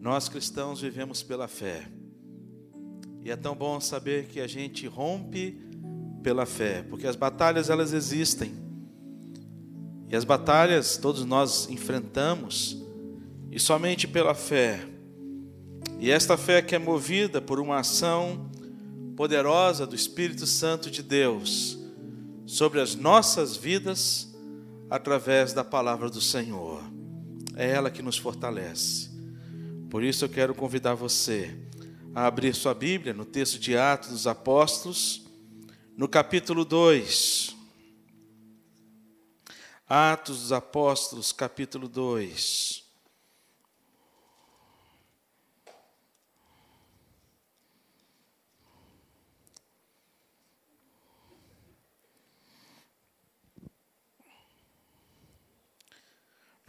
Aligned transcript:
Nós 0.00 0.28
cristãos 0.28 0.80
vivemos 0.80 1.22
pela 1.22 1.46
fé. 1.46 1.86
E 3.22 3.30
é 3.30 3.36
tão 3.36 3.54
bom 3.54 3.78
saber 3.80 4.28
que 4.28 4.40
a 4.40 4.46
gente 4.46 4.86
rompe 4.86 5.60
pela 6.22 6.46
fé, 6.46 6.82
porque 6.88 7.06
as 7.06 7.16
batalhas 7.16 7.68
elas 7.68 7.92
existem. 7.92 8.52
E 10.08 10.16
as 10.16 10.24
batalhas 10.24 10.96
todos 10.96 11.24
nós 11.24 11.68
enfrentamos 11.68 12.82
e 13.50 13.60
somente 13.60 14.08
pela 14.08 14.34
fé. 14.34 14.80
E 15.98 16.10
esta 16.10 16.36
fé 16.36 16.62
que 16.62 16.74
é 16.74 16.78
movida 16.78 17.42
por 17.42 17.60
uma 17.60 17.80
ação 17.80 18.50
poderosa 19.16 19.86
do 19.86 19.94
Espírito 19.94 20.46
Santo 20.46 20.90
de 20.90 21.02
Deus 21.02 21.78
sobre 22.46 22.80
as 22.80 22.94
nossas 22.94 23.54
vidas 23.54 24.34
através 24.88 25.52
da 25.52 25.62
palavra 25.62 26.08
do 26.08 26.22
Senhor. 26.22 26.82
É 27.54 27.68
ela 27.70 27.90
que 27.90 28.02
nos 28.02 28.16
fortalece. 28.16 29.09
Por 29.90 30.04
isso 30.04 30.24
eu 30.24 30.28
quero 30.28 30.54
convidar 30.54 30.94
você 30.94 31.58
a 32.14 32.28
abrir 32.28 32.54
sua 32.54 32.72
Bíblia 32.72 33.12
no 33.12 33.24
texto 33.24 33.58
de 33.58 33.76
Atos 33.76 34.10
dos 34.10 34.26
Apóstolos, 34.28 35.26
no 35.96 36.08
capítulo 36.08 36.64
2. 36.64 37.56
Atos 39.88 40.42
dos 40.42 40.52
Apóstolos, 40.52 41.32
capítulo 41.32 41.88
2. 41.88 42.84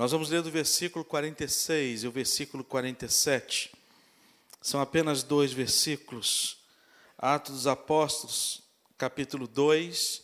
Nós 0.02 0.12
vamos 0.12 0.32
ler 0.32 0.41
do 0.41 0.50
versículo 0.50 1.05
46 1.05 2.05
e 2.05 2.08
o 2.08 2.12
versículo 2.12 2.64
47. 2.64 3.72
São 4.59 4.82
apenas 4.82 5.22
dois 5.22 5.54
versículos. 5.54 6.58
Atos 7.16 7.53
dos 7.53 7.67
Apóstolos, 7.67 8.64
capítulo 8.98 9.48
2, 9.48 10.23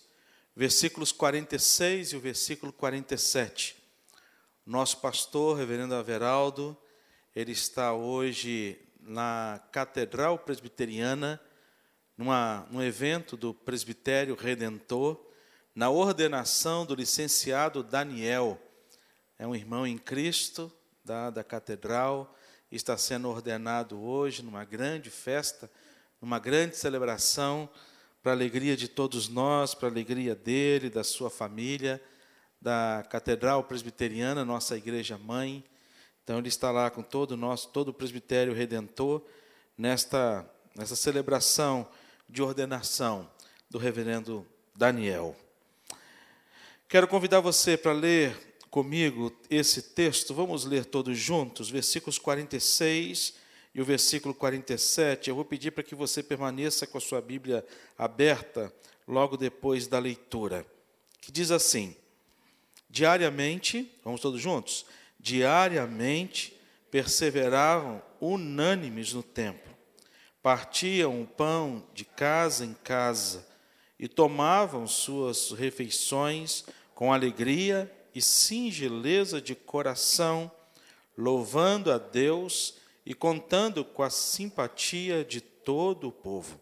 versículos 0.56 1.12
46 1.12 2.14
e 2.14 2.16
o 2.16 2.20
versículo 2.20 2.74
47. 2.74 3.76
Nosso 4.66 4.98
pastor, 4.98 5.56
reverendo 5.56 5.94
Averaldo, 5.94 6.76
ele 7.36 7.52
está 7.52 7.94
hoje 7.94 8.80
na 9.00 9.62
Catedral 9.72 10.40
Presbiteriana, 10.40 11.40
numa, 12.18 12.66
num 12.72 12.82
evento 12.82 13.38
do 13.38 13.54
Presbitério 13.54 14.34
Redentor, 14.34 15.24
na 15.76 15.92
ordenação 15.92 16.84
do 16.84 16.96
licenciado 16.96 17.84
Daniel 17.84 18.60
é 19.40 19.46
um 19.46 19.56
irmão 19.56 19.86
em 19.86 19.98
Cristo 19.98 20.72
da, 21.04 21.30
da 21.30 21.44
catedral, 21.44 22.36
está 22.72 22.98
sendo 22.98 23.30
ordenado 23.30 24.02
hoje 24.02 24.44
numa 24.44 24.66
grande 24.66 25.10
festa, 25.10 25.70
numa 26.22 26.40
grande 26.40 26.76
celebração, 26.76 27.70
para 28.22 28.32
a 28.32 28.36
alegria 28.36 28.76
de 28.76 28.88
todos 28.88 29.30
nós, 29.30 29.74
para 29.74 29.88
a 29.88 29.92
alegria 29.92 30.36
dele, 30.36 30.90
da 30.90 31.04
sua 31.04 31.30
família, 31.30 32.02
da 32.62 33.06
Catedral 33.10 33.64
Presbiteriana, 33.64 34.44
nossa 34.44 34.76
igreja 34.76 35.18
mãe. 35.18 35.64
Então 36.24 36.40
ele 36.40 36.50
está 36.50 36.72
lá 36.72 36.90
com 36.90 37.02
todo 37.02 37.32
o 37.32 37.38
nosso, 37.38 37.70
todo 37.70 37.90
o 37.90 37.94
presbitério 37.94 38.54
redentor 38.54 39.24
nesta 39.78 40.46
nessa 40.78 40.96
celebração 40.96 41.88
de 42.30 42.44
ordenação 42.44 43.28
do 43.68 43.80
reverendo 43.80 44.46
Daniel. 44.76 45.36
Quero 46.88 47.08
convidar 47.08 47.40
você 47.40 47.76
para 47.76 47.94
ler 47.94 48.47
comigo 48.70 49.32
esse 49.50 49.82
texto, 49.82 50.34
vamos 50.34 50.66
ler 50.66 50.86
todos 50.86 51.18
juntos, 51.18 51.70
versículos 51.70 52.18
46 52.18 53.36
e 53.74 53.82
o 53.82 53.86
versículo 53.86 54.34
47. 54.34 55.30
Eu 55.30 55.36
vou 55.36 55.46
pedir 55.46 55.72
para 55.72 55.84
que 55.84 55.96
você 55.96 56.22
permaneça 56.22 56.86
com 56.88 56.98
a 56.98 57.02
sua 57.02 57.22
Bíblia 57.22 57.66
aberta 57.98 58.74
logo 59.08 59.38
depois 59.38 59.88
da 59.88 60.00
leitura, 60.00 60.66
que 61.22 61.32
diz 61.32 61.52
assim: 61.52 61.96
Diariamente, 62.90 63.92
vamos 64.04 64.22
todos 64.22 64.42
juntos? 64.42 64.86
Diariamente 65.20 66.58
perseveravam 66.90 68.02
unânimes 68.20 69.14
no 69.14 69.24
templo, 69.24 69.76
partiam 70.42 71.22
o 71.22 71.28
pão 71.28 71.86
de 71.94 72.06
casa 72.06 72.66
em 72.66 72.74
casa 72.74 73.48
e 74.00 74.08
tomavam 74.08 74.88
suas 74.88 75.52
refeições 75.52 76.64
com 76.94 77.14
alegria 77.14 77.92
e 78.18 78.22
singeleza 78.22 79.40
de 79.40 79.54
coração, 79.54 80.52
louvando 81.16 81.92
a 81.92 82.00
Deus 82.00 82.74
e 83.06 83.14
contando 83.14 83.86
com 83.86 84.02
a 84.02 84.10
simpatia 84.10 85.24
de 85.24 85.40
todo 85.40 86.08
o 86.08 86.12
povo. 86.12 86.60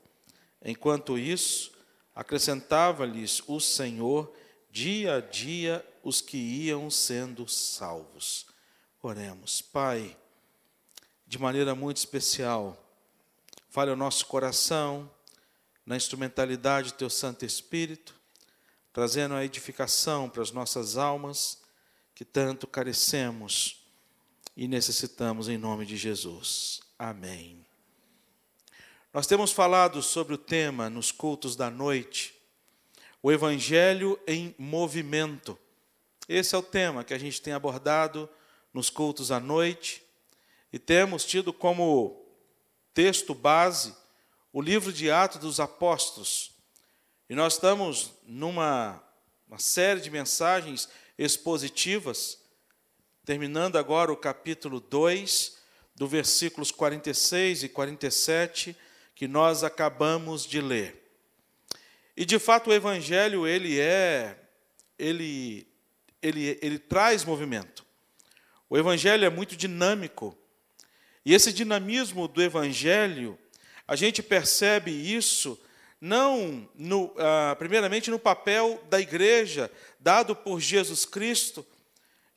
Enquanto 0.61 1.17
isso, 1.17 1.71
acrescentava-lhes 2.13 3.41
o 3.47 3.61
Senhor 3.61 4.33
dia 4.69 5.15
a 5.15 5.21
dia 5.21 5.85
os 6.03 6.19
que 6.19 6.35
iam 6.35 6.91
sendo 6.91 7.47
salvos. 7.47 8.45
Oremos, 9.01 9.61
Pai, 9.61 10.17
de 11.25 11.39
maneira 11.39 11.73
muito 11.73 11.97
especial, 11.97 12.77
fale 13.69 13.91
ao 13.91 13.95
nosso 13.95 14.25
coração, 14.25 15.09
na 15.85 15.95
instrumentalidade 15.95 16.91
do 16.91 16.97
Teu 16.97 17.09
Santo 17.09 17.45
Espírito, 17.45 18.13
trazendo 18.95 19.35
a 19.35 19.43
edificação 19.43 20.29
para 20.29 20.41
as 20.41 20.53
nossas 20.53 20.95
almas 20.95 21.61
que 22.15 22.23
tanto 22.23 22.65
carecemos 22.65 23.85
e 24.55 24.69
necessitamos 24.69 25.49
em 25.49 25.57
nome 25.57 25.85
de 25.85 25.97
Jesus. 25.97 26.79
Amém. 26.97 27.65
Nós 29.13 29.27
temos 29.27 29.51
falado 29.51 30.01
sobre 30.01 30.33
o 30.33 30.37
tema 30.37 30.89
nos 30.89 31.11
cultos 31.11 31.57
da 31.57 31.69
noite, 31.69 32.33
o 33.21 33.33
Evangelho 33.33 34.17
em 34.25 34.55
movimento. 34.57 35.59
Esse 36.29 36.55
é 36.55 36.57
o 36.57 36.63
tema 36.63 37.03
que 37.03 37.13
a 37.13 37.19
gente 37.19 37.41
tem 37.41 37.51
abordado 37.51 38.29
nos 38.73 38.89
cultos 38.89 39.29
à 39.29 39.41
noite 39.41 40.01
e 40.71 40.79
temos 40.79 41.25
tido 41.25 41.51
como 41.51 42.25
texto 42.93 43.35
base 43.35 43.93
o 44.53 44.61
livro 44.61 44.93
de 44.93 45.11
Atos 45.11 45.41
dos 45.41 45.59
Apóstolos 45.59 46.54
e 47.27 47.33
nós 47.33 47.53
estamos 47.53 48.13
numa 48.27 49.01
série 49.57 49.99
de 49.99 50.11
mensagens 50.11 50.87
expositivas, 51.17 52.39
terminando 53.25 53.77
agora 53.77 54.11
o 54.11 54.17
capítulo 54.17 54.79
2, 54.79 55.57
do 55.95 56.07
versículos 56.07 56.71
46 56.71 57.63
e 57.63 57.69
47, 57.69 58.77
que 59.15 59.27
nós 59.27 59.63
acabamos 59.63 60.45
de 60.45 60.61
ler. 60.61 61.01
E 62.15 62.25
de 62.25 62.37
fato 62.37 62.69
o 62.69 62.73
evangelho 62.73 63.47
ele 63.47 63.79
é 63.79 64.37
ele 64.99 65.67
ele 66.21 66.59
ele 66.61 66.77
traz 66.77 67.25
movimento. 67.25 67.83
O 68.69 68.77
evangelho 68.77 69.25
é 69.25 69.29
muito 69.29 69.55
dinâmico. 69.55 70.37
E 71.25 71.33
esse 71.33 71.51
dinamismo 71.51 72.27
do 72.27 72.41
evangelho, 72.41 73.37
a 73.87 73.95
gente 73.95 74.21
percebe 74.21 74.91
isso 74.91 75.59
não 76.05 76.69
no, 76.75 77.11
ah, 77.17 77.55
primeiramente 77.57 78.11
no 78.11 78.19
papel 78.19 78.79
da 78.91 79.01
igreja 79.01 79.71
dado 79.99 80.35
por 80.35 80.59
Jesus 80.59 81.03
Cristo. 81.03 81.65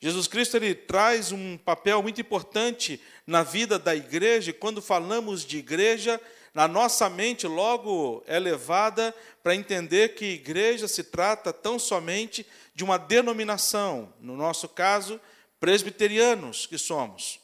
Jesus 0.01 0.27
Cristo 0.27 0.57
ele 0.57 0.73
traz 0.73 1.31
um 1.31 1.55
papel 1.55 2.01
muito 2.01 2.19
importante 2.19 2.99
na 3.27 3.43
vida 3.43 3.77
da 3.77 3.95
igreja, 3.95 4.49
e 4.49 4.53
quando 4.53 4.81
falamos 4.81 5.45
de 5.45 5.59
igreja, 5.59 6.19
na 6.51 6.67
nossa 6.67 7.07
mente 7.11 7.45
logo 7.45 8.23
é 8.25 8.39
levada 8.39 9.13
para 9.43 9.53
entender 9.53 10.15
que 10.15 10.25
igreja 10.25 10.87
se 10.87 11.03
trata 11.03 11.53
tão 11.53 11.77
somente 11.77 12.47
de 12.73 12.83
uma 12.83 12.97
denominação, 12.97 14.11
no 14.19 14.35
nosso 14.35 14.67
caso, 14.67 15.21
presbiterianos 15.59 16.65
que 16.65 16.77
somos. 16.77 17.39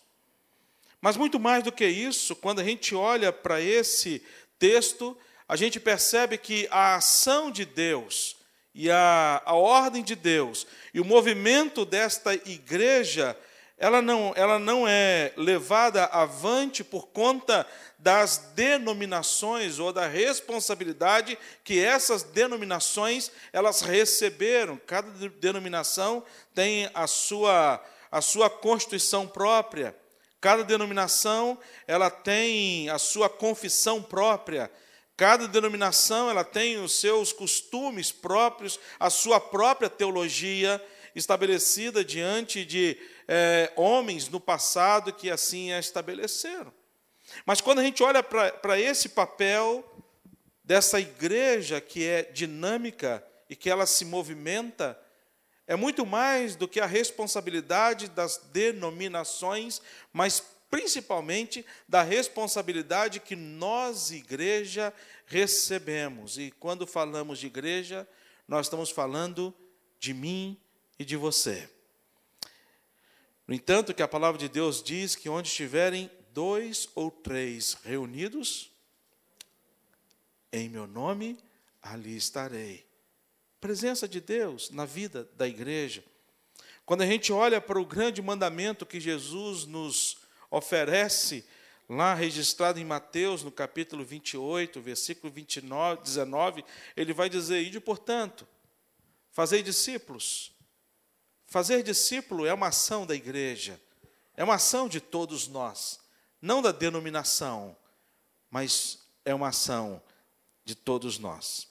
Mas 1.00 1.18
muito 1.18 1.40
mais 1.40 1.64
do 1.64 1.72
que 1.72 1.86
isso, 1.86 2.36
quando 2.36 2.62
a 2.62 2.64
gente 2.64 2.96
olha 2.96 3.32
para 3.32 3.62
esse 3.62 4.24
texto, 4.58 5.16
a 5.48 5.56
gente 5.56 5.80
percebe 5.80 6.38
que 6.38 6.68
a 6.72 6.96
ação 6.96 7.52
de 7.52 7.66
Deus 7.66 8.36
e 8.74 8.90
a, 8.90 9.42
a 9.46 9.54
ordem 9.54 10.04
de 10.04 10.16
Deus 10.16 10.66
e 10.94 11.00
o 11.00 11.06
movimento 11.06 11.86
desta 11.86 12.34
igreja, 12.34 13.38
ela 13.78 14.02
não, 14.02 14.34
ela 14.36 14.58
não 14.58 14.88
é 14.88 15.32
levada 15.38 16.06
avante 16.06 16.84
por 16.84 17.08
conta 17.08 17.66
das 17.98 18.52
denominações 18.56 19.80
ou 19.80 19.94
da 19.94 20.08
responsabilidade 20.08 21.38
que 21.64 21.80
essas 21.80 22.24
denominações 22.24 23.32
elas 23.54 23.82
receberam. 23.82 24.78
Cada 24.86 25.10
denominação 25.30 26.24
tem 26.54 26.90
a 26.94 27.08
sua, 27.08 27.84
a 28.12 28.22
sua 28.22 28.50
constituição 28.50 29.28
própria. 29.28 29.96
Cada 30.42 30.64
denominação 30.64 31.58
ela 31.88 32.10
tem 32.10 32.90
a 32.90 32.98
sua 32.98 33.30
confissão 33.30 34.02
própria. 34.02 34.72
Cada 35.18 35.48
denominação 35.48 36.30
ela 36.30 36.44
tem 36.44 36.78
os 36.78 37.00
seus 37.00 37.32
costumes 37.32 38.12
próprios, 38.12 38.80
a 39.00 39.10
sua 39.10 39.40
própria 39.40 39.90
teologia 39.90 40.84
estabelecida 41.16 42.04
diante 42.04 42.66
de 42.66 42.98
é, 43.28 43.72
homens 43.78 44.28
no 44.28 44.40
passado 44.40 45.14
que 45.14 45.32
assim 45.32 45.72
a 45.72 45.80
estabeleceram. 45.80 46.74
Mas 47.46 47.62
quando 47.62 47.80
a 47.80 47.84
gente 47.84 48.04
olha 48.04 48.22
para 48.22 48.80
esse 48.80 49.10
papel 49.10 49.84
dessa 50.64 51.00
igreja 51.00 51.80
que 51.80 52.06
é 52.06 52.24
dinâmica 52.24 53.26
e 53.50 53.56
que 53.56 53.70
ela 53.70 53.86
se 53.86 54.04
movimenta, 54.04 55.00
é 55.66 55.76
muito 55.76 56.06
mais 56.06 56.56
do 56.56 56.68
que 56.68 56.80
a 56.80 56.86
responsabilidade 56.86 58.10
das 58.10 58.38
denominações, 58.52 59.82
mas 60.12 60.44
principalmente 60.76 61.66
da 61.88 62.04
responsabilidade 62.04 63.22
que 63.22 63.34
nós, 63.34 64.12
igreja, 64.12 64.94
recebemos. 65.26 66.38
E 66.38 66.52
quando 66.52 66.86
falamos 66.86 67.40
de 67.40 67.48
igreja, 67.48 68.06
nós 68.46 68.66
estamos 68.66 68.90
falando 68.90 69.56
de 69.98 70.14
mim 70.14 70.60
e 71.00 71.06
de 71.06 71.16
você. 71.16 71.70
No 73.48 73.56
entanto, 73.56 73.94
que 73.94 74.04
a 74.04 74.08
palavra 74.08 74.38
de 74.38 74.50
Deus 74.50 74.84
diz 74.84 75.16
que 75.16 75.30
onde 75.30 75.48
estiverem 75.48 76.12
dois 76.34 76.90
ou 76.94 77.10
três 77.10 77.78
reunidos, 77.86 78.70
em 80.52 80.68
meu 80.68 80.86
nome, 80.86 81.38
ali 81.82 82.18
estarei. 82.18 82.86
Presença 83.62 84.10
de 84.10 84.20
Deus 84.20 84.70
na 84.72 84.84
vida 84.84 85.24
da 85.38 85.48
igreja. 85.48 86.04
Quando 86.86 87.04
a 87.04 87.06
gente 87.06 87.32
olha 87.32 87.62
para 87.62 87.80
o 87.80 87.86
grande 87.86 88.22
mandamento 88.22 88.86
que 88.86 89.00
Jesus 89.00 89.66
nos 89.66 90.25
oferece, 90.58 91.46
lá 91.90 92.14
registrado 92.14 92.80
em 92.80 92.86
Mateus, 92.86 93.44
no 93.44 93.52
capítulo 93.52 94.06
28, 94.06 94.80
versículo 94.82 95.32
29, 95.32 96.02
19, 96.02 96.66
ele 96.96 97.14
vai 97.14 97.30
dizer: 97.30 97.62
Ide, 97.62 97.80
portanto, 97.80 98.48
fazei 99.32 99.62
discípulos. 99.62 100.54
Fazer 101.46 101.84
discípulo 101.84 102.46
é 102.46 102.54
uma 102.54 102.68
ação 102.68 103.06
da 103.06 103.14
igreja, 103.14 103.80
é 104.36 104.44
uma 104.44 104.56
ação 104.56 104.88
de 104.88 105.00
todos 105.00 105.48
nós, 105.48 106.00
não 106.42 106.62
da 106.62 106.72
denominação, 106.72 107.76
mas 108.50 109.08
é 109.24 109.34
uma 109.34 109.50
ação 109.50 110.02
de 110.64 110.74
todos 110.74 111.20
nós. 111.20 111.68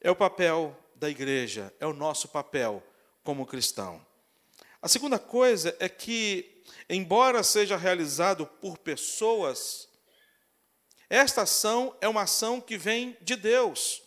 É 0.00 0.10
o 0.10 0.16
papel 0.16 0.76
da 0.94 1.10
igreja, 1.10 1.72
é 1.78 1.86
o 1.86 1.92
nosso 1.92 2.28
papel 2.28 2.82
como 3.22 3.44
cristão. 3.44 4.04
A 4.80 4.88
segunda 4.88 5.18
coisa 5.18 5.76
é 5.78 5.88
que, 5.88 6.55
embora 6.88 7.42
seja 7.42 7.76
realizado 7.76 8.46
por 8.46 8.78
pessoas, 8.78 9.88
esta 11.08 11.42
ação 11.42 11.96
é 12.00 12.08
uma 12.08 12.22
ação 12.22 12.60
que 12.60 12.76
vem 12.76 13.16
de 13.20 13.36
Deus 13.36 14.02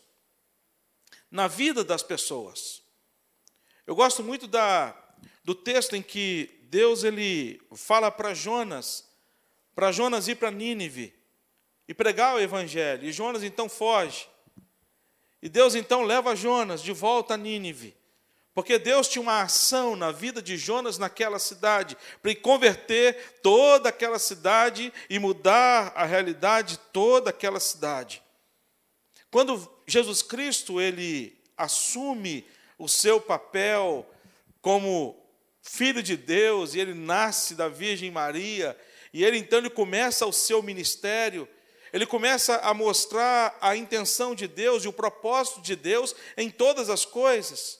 na 1.31 1.47
vida 1.47 1.83
das 1.83 2.03
pessoas. 2.03 2.81
Eu 3.85 3.95
gosto 3.95 4.23
muito 4.23 4.47
da, 4.47 4.95
do 5.43 5.55
texto 5.55 5.95
em 5.95 6.01
que 6.01 6.59
Deus 6.63 7.03
ele 7.03 7.61
fala 7.75 8.11
para 8.11 8.33
Jonas, 8.33 9.07
para 9.73 9.91
Jonas 9.91 10.27
ir 10.27 10.35
para 10.35 10.51
Nínive 10.51 11.13
e 11.87 11.93
pregar 11.93 12.35
o 12.35 12.39
evangelho. 12.39 13.07
E 13.07 13.11
Jonas 13.11 13.43
então 13.43 13.67
foge. 13.67 14.27
E 15.41 15.47
Deus 15.49 15.73
então 15.73 16.03
leva 16.03 16.35
Jonas 16.35 16.83
de 16.83 16.91
volta 16.91 17.33
a 17.33 17.37
Nínive. 17.37 17.95
Porque 18.59 18.77
Deus 18.77 19.07
tinha 19.07 19.21
uma 19.21 19.43
ação 19.43 19.95
na 19.95 20.11
vida 20.11 20.41
de 20.41 20.57
Jonas 20.57 20.97
naquela 20.97 21.39
cidade, 21.39 21.95
para 22.21 22.35
converter 22.35 23.39
toda 23.41 23.87
aquela 23.87 24.19
cidade 24.19 24.91
e 25.09 25.17
mudar 25.17 25.93
a 25.95 26.03
realidade 26.03 26.73
de 26.73 26.79
toda 26.91 27.29
aquela 27.29 27.61
cidade. 27.61 28.21
Quando 29.31 29.65
Jesus 29.87 30.21
Cristo 30.21 30.81
ele 30.81 31.39
assume 31.55 32.45
o 32.77 32.89
seu 32.89 33.21
papel 33.21 34.05
como 34.61 35.15
filho 35.61 36.03
de 36.03 36.17
Deus 36.17 36.73
e 36.73 36.81
ele 36.81 36.93
nasce 36.93 37.55
da 37.55 37.69
Virgem 37.69 38.11
Maria 38.11 38.77
e 39.13 39.23
ele 39.23 39.37
então 39.37 39.59
ele 39.59 39.69
começa 39.69 40.25
o 40.25 40.33
seu 40.33 40.61
ministério, 40.61 41.47
ele 41.93 42.05
começa 42.05 42.57
a 42.57 42.73
mostrar 42.73 43.57
a 43.61 43.77
intenção 43.77 44.35
de 44.35 44.49
Deus 44.49 44.83
e 44.83 44.89
o 44.89 44.93
propósito 44.93 45.61
de 45.61 45.77
Deus 45.77 46.13
em 46.35 46.49
todas 46.49 46.89
as 46.89 47.05
coisas. 47.05 47.78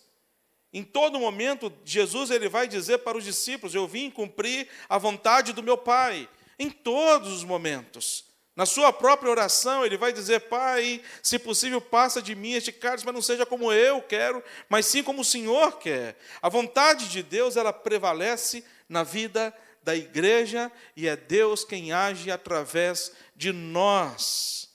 Em 0.71 0.83
todo 0.83 1.19
momento, 1.19 1.73
Jesus 1.83 2.29
ele 2.29 2.47
vai 2.47 2.67
dizer 2.67 2.99
para 2.99 3.17
os 3.17 3.23
discípulos: 3.23 3.73
Eu 3.73 3.87
vim 3.87 4.09
cumprir 4.09 4.67
a 4.87 4.97
vontade 4.97 5.53
do 5.53 5.63
meu 5.63 5.77
Pai. 5.77 6.29
Em 6.57 6.69
todos 6.69 7.31
os 7.31 7.43
momentos. 7.43 8.25
Na 8.55 8.65
sua 8.65 8.91
própria 8.91 9.31
oração, 9.31 9.85
ele 9.85 9.97
vai 9.97 10.11
dizer: 10.11 10.41
Pai, 10.41 11.01
se 11.23 11.39
possível, 11.39 11.79
passa 11.79 12.21
de 12.21 12.35
mim 12.35 12.53
este 12.53 12.71
cálice, 12.71 13.05
mas 13.05 13.15
não 13.15 13.21
seja 13.21 13.45
como 13.45 13.71
eu 13.71 14.01
quero, 14.01 14.43
mas 14.67 14.85
sim 14.85 15.01
como 15.01 15.21
o 15.21 15.25
Senhor 15.25 15.79
quer. 15.79 16.17
A 16.41 16.49
vontade 16.49 17.07
de 17.07 17.23
Deus, 17.23 17.55
ela 17.55 17.71
prevalece 17.71 18.63
na 18.87 19.01
vida 19.01 19.55
da 19.81 19.95
igreja 19.95 20.71
e 20.95 21.07
é 21.07 21.15
Deus 21.15 21.63
quem 21.63 21.93
age 21.93 22.29
através 22.29 23.13
de 23.35 23.51
nós. 23.51 24.69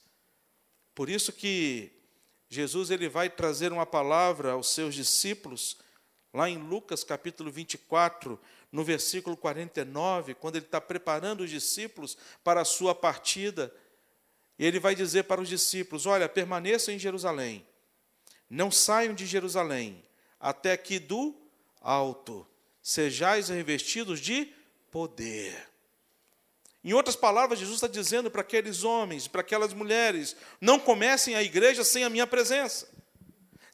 Por 0.94 1.10
isso 1.10 1.32
que 1.32 1.92
Jesus 2.48 2.90
ele 2.90 3.08
vai 3.08 3.28
trazer 3.28 3.70
uma 3.70 3.84
palavra 3.84 4.52
aos 4.52 4.68
seus 4.68 4.94
discípulos 4.94 5.76
lá 6.34 6.50
em 6.50 6.58
Lucas 6.58 7.04
capítulo 7.04 7.48
24, 7.48 8.38
no 8.72 8.82
versículo 8.82 9.36
49, 9.36 10.34
quando 10.34 10.56
ele 10.56 10.64
está 10.64 10.80
preparando 10.80 11.44
os 11.44 11.50
discípulos 11.50 12.18
para 12.42 12.60
a 12.60 12.64
sua 12.64 12.92
partida, 12.92 13.72
ele 14.58 14.80
vai 14.80 14.96
dizer 14.96 15.22
para 15.24 15.40
os 15.40 15.48
discípulos: 15.48 16.06
Olha, 16.06 16.28
permaneçam 16.28 16.92
em 16.92 16.98
Jerusalém, 16.98 17.64
não 18.50 18.70
saiam 18.70 19.14
de 19.14 19.24
Jerusalém, 19.24 20.04
até 20.40 20.76
que 20.76 20.98
do 20.98 21.34
alto 21.80 22.44
sejais 22.82 23.48
revestidos 23.48 24.18
de 24.18 24.52
poder. 24.90 25.68
Em 26.82 26.92
outras 26.92 27.16
palavras, 27.16 27.60
Jesus 27.60 27.76
está 27.76 27.88
dizendo 27.88 28.30
para 28.30 28.42
aqueles 28.42 28.82
homens, 28.82 29.28
para 29.28 29.40
aquelas 29.40 29.72
mulheres: 29.72 30.36
não 30.60 30.80
comecem 30.80 31.36
a 31.36 31.42
igreja 31.42 31.84
sem 31.84 32.02
a 32.02 32.10
minha 32.10 32.26
presença. 32.26 32.93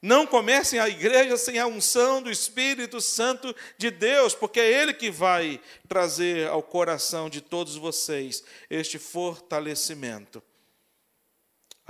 Não 0.02 0.26
comecem 0.26 0.79
a 0.79 0.88
igreja 0.88 1.37
sem 1.37 1.58
a 1.58 1.67
unção 1.67 2.23
do 2.23 2.31
Espírito 2.31 3.00
Santo 3.00 3.55
de 3.76 3.91
Deus, 3.91 4.35
porque 4.35 4.58
é 4.58 4.82
Ele 4.82 4.94
que 4.94 5.11
vai 5.11 5.61
trazer 5.87 6.49
ao 6.49 6.62
coração 6.62 7.29
de 7.29 7.41
todos 7.41 7.76
vocês 7.76 8.43
este 8.70 8.99
fortalecimento. 8.99 10.43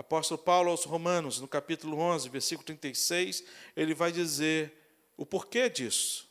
Apóstolo 0.01 0.39
Paulo 0.39 0.71
aos 0.71 0.85
Romanos, 0.85 1.41
no 1.41 1.47
capítulo 1.47 1.99
11, 1.99 2.29
versículo 2.31 2.65
36, 2.65 3.45
ele 3.77 3.93
vai 3.95 4.11
dizer 4.11 4.73
o 5.15 5.27
porquê 5.27 5.69
disso. 5.69 6.27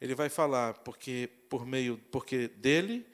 Ele 0.00 0.16
vai 0.16 0.28
falar 0.28 0.74
porque 0.80 1.30
por 1.48 1.64
meio 1.64 1.96
porque 2.10 2.48
dele, 2.48 3.06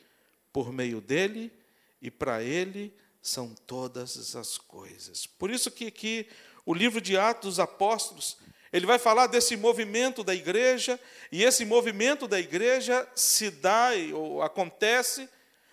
por 0.51 0.73
meio 0.73 1.03
dele 1.03 1.53
e 2.01 2.11
para 2.11 2.43
ele 2.43 2.97
são 3.21 3.55
todas 3.67 4.35
as 4.35 4.57
coisas. 4.57 5.27
Por 5.27 5.51
isso 5.51 5.71
que 5.71 5.89
aqui 5.89 6.27
o 6.67 6.75
livro 6.75 7.01
de 7.01 7.17
Atos 7.17 7.51
dos 7.51 7.61
Apóstolos, 7.61 8.37
ele 8.73 8.85
vai 8.85 8.99
falar 8.99 9.29
desse 9.29 9.57
movimento 9.57 10.25
da 10.25 10.35
igreja, 10.35 11.01
e 11.31 11.45
esse 11.45 11.65
movimento 11.65 12.27
da 12.27 12.39
igreja 12.39 13.09
se 13.15 13.51
dá 13.51 13.91
ou 14.13 14.43
acontece 14.43 15.29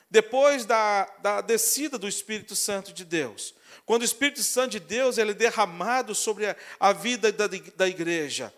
depois 0.09 0.63
da, 0.63 1.05
da 1.23 1.41
descida 1.41 1.97
do 1.97 2.07
Espírito 2.07 2.55
Santo 2.55 2.93
de 2.93 3.03
Deus. 3.03 3.55
Quando 3.83 4.03
o 4.03 4.05
Espírito 4.05 4.43
Santo 4.43 4.73
de 4.73 4.79
Deus 4.79 5.17
ele 5.17 5.31
é 5.31 5.33
derramado 5.33 6.13
sobre 6.13 6.45
a, 6.45 6.55
a 6.79 6.93
vida 6.93 7.31
da, 7.31 7.47
da 7.75 7.87
igreja. 7.87 8.53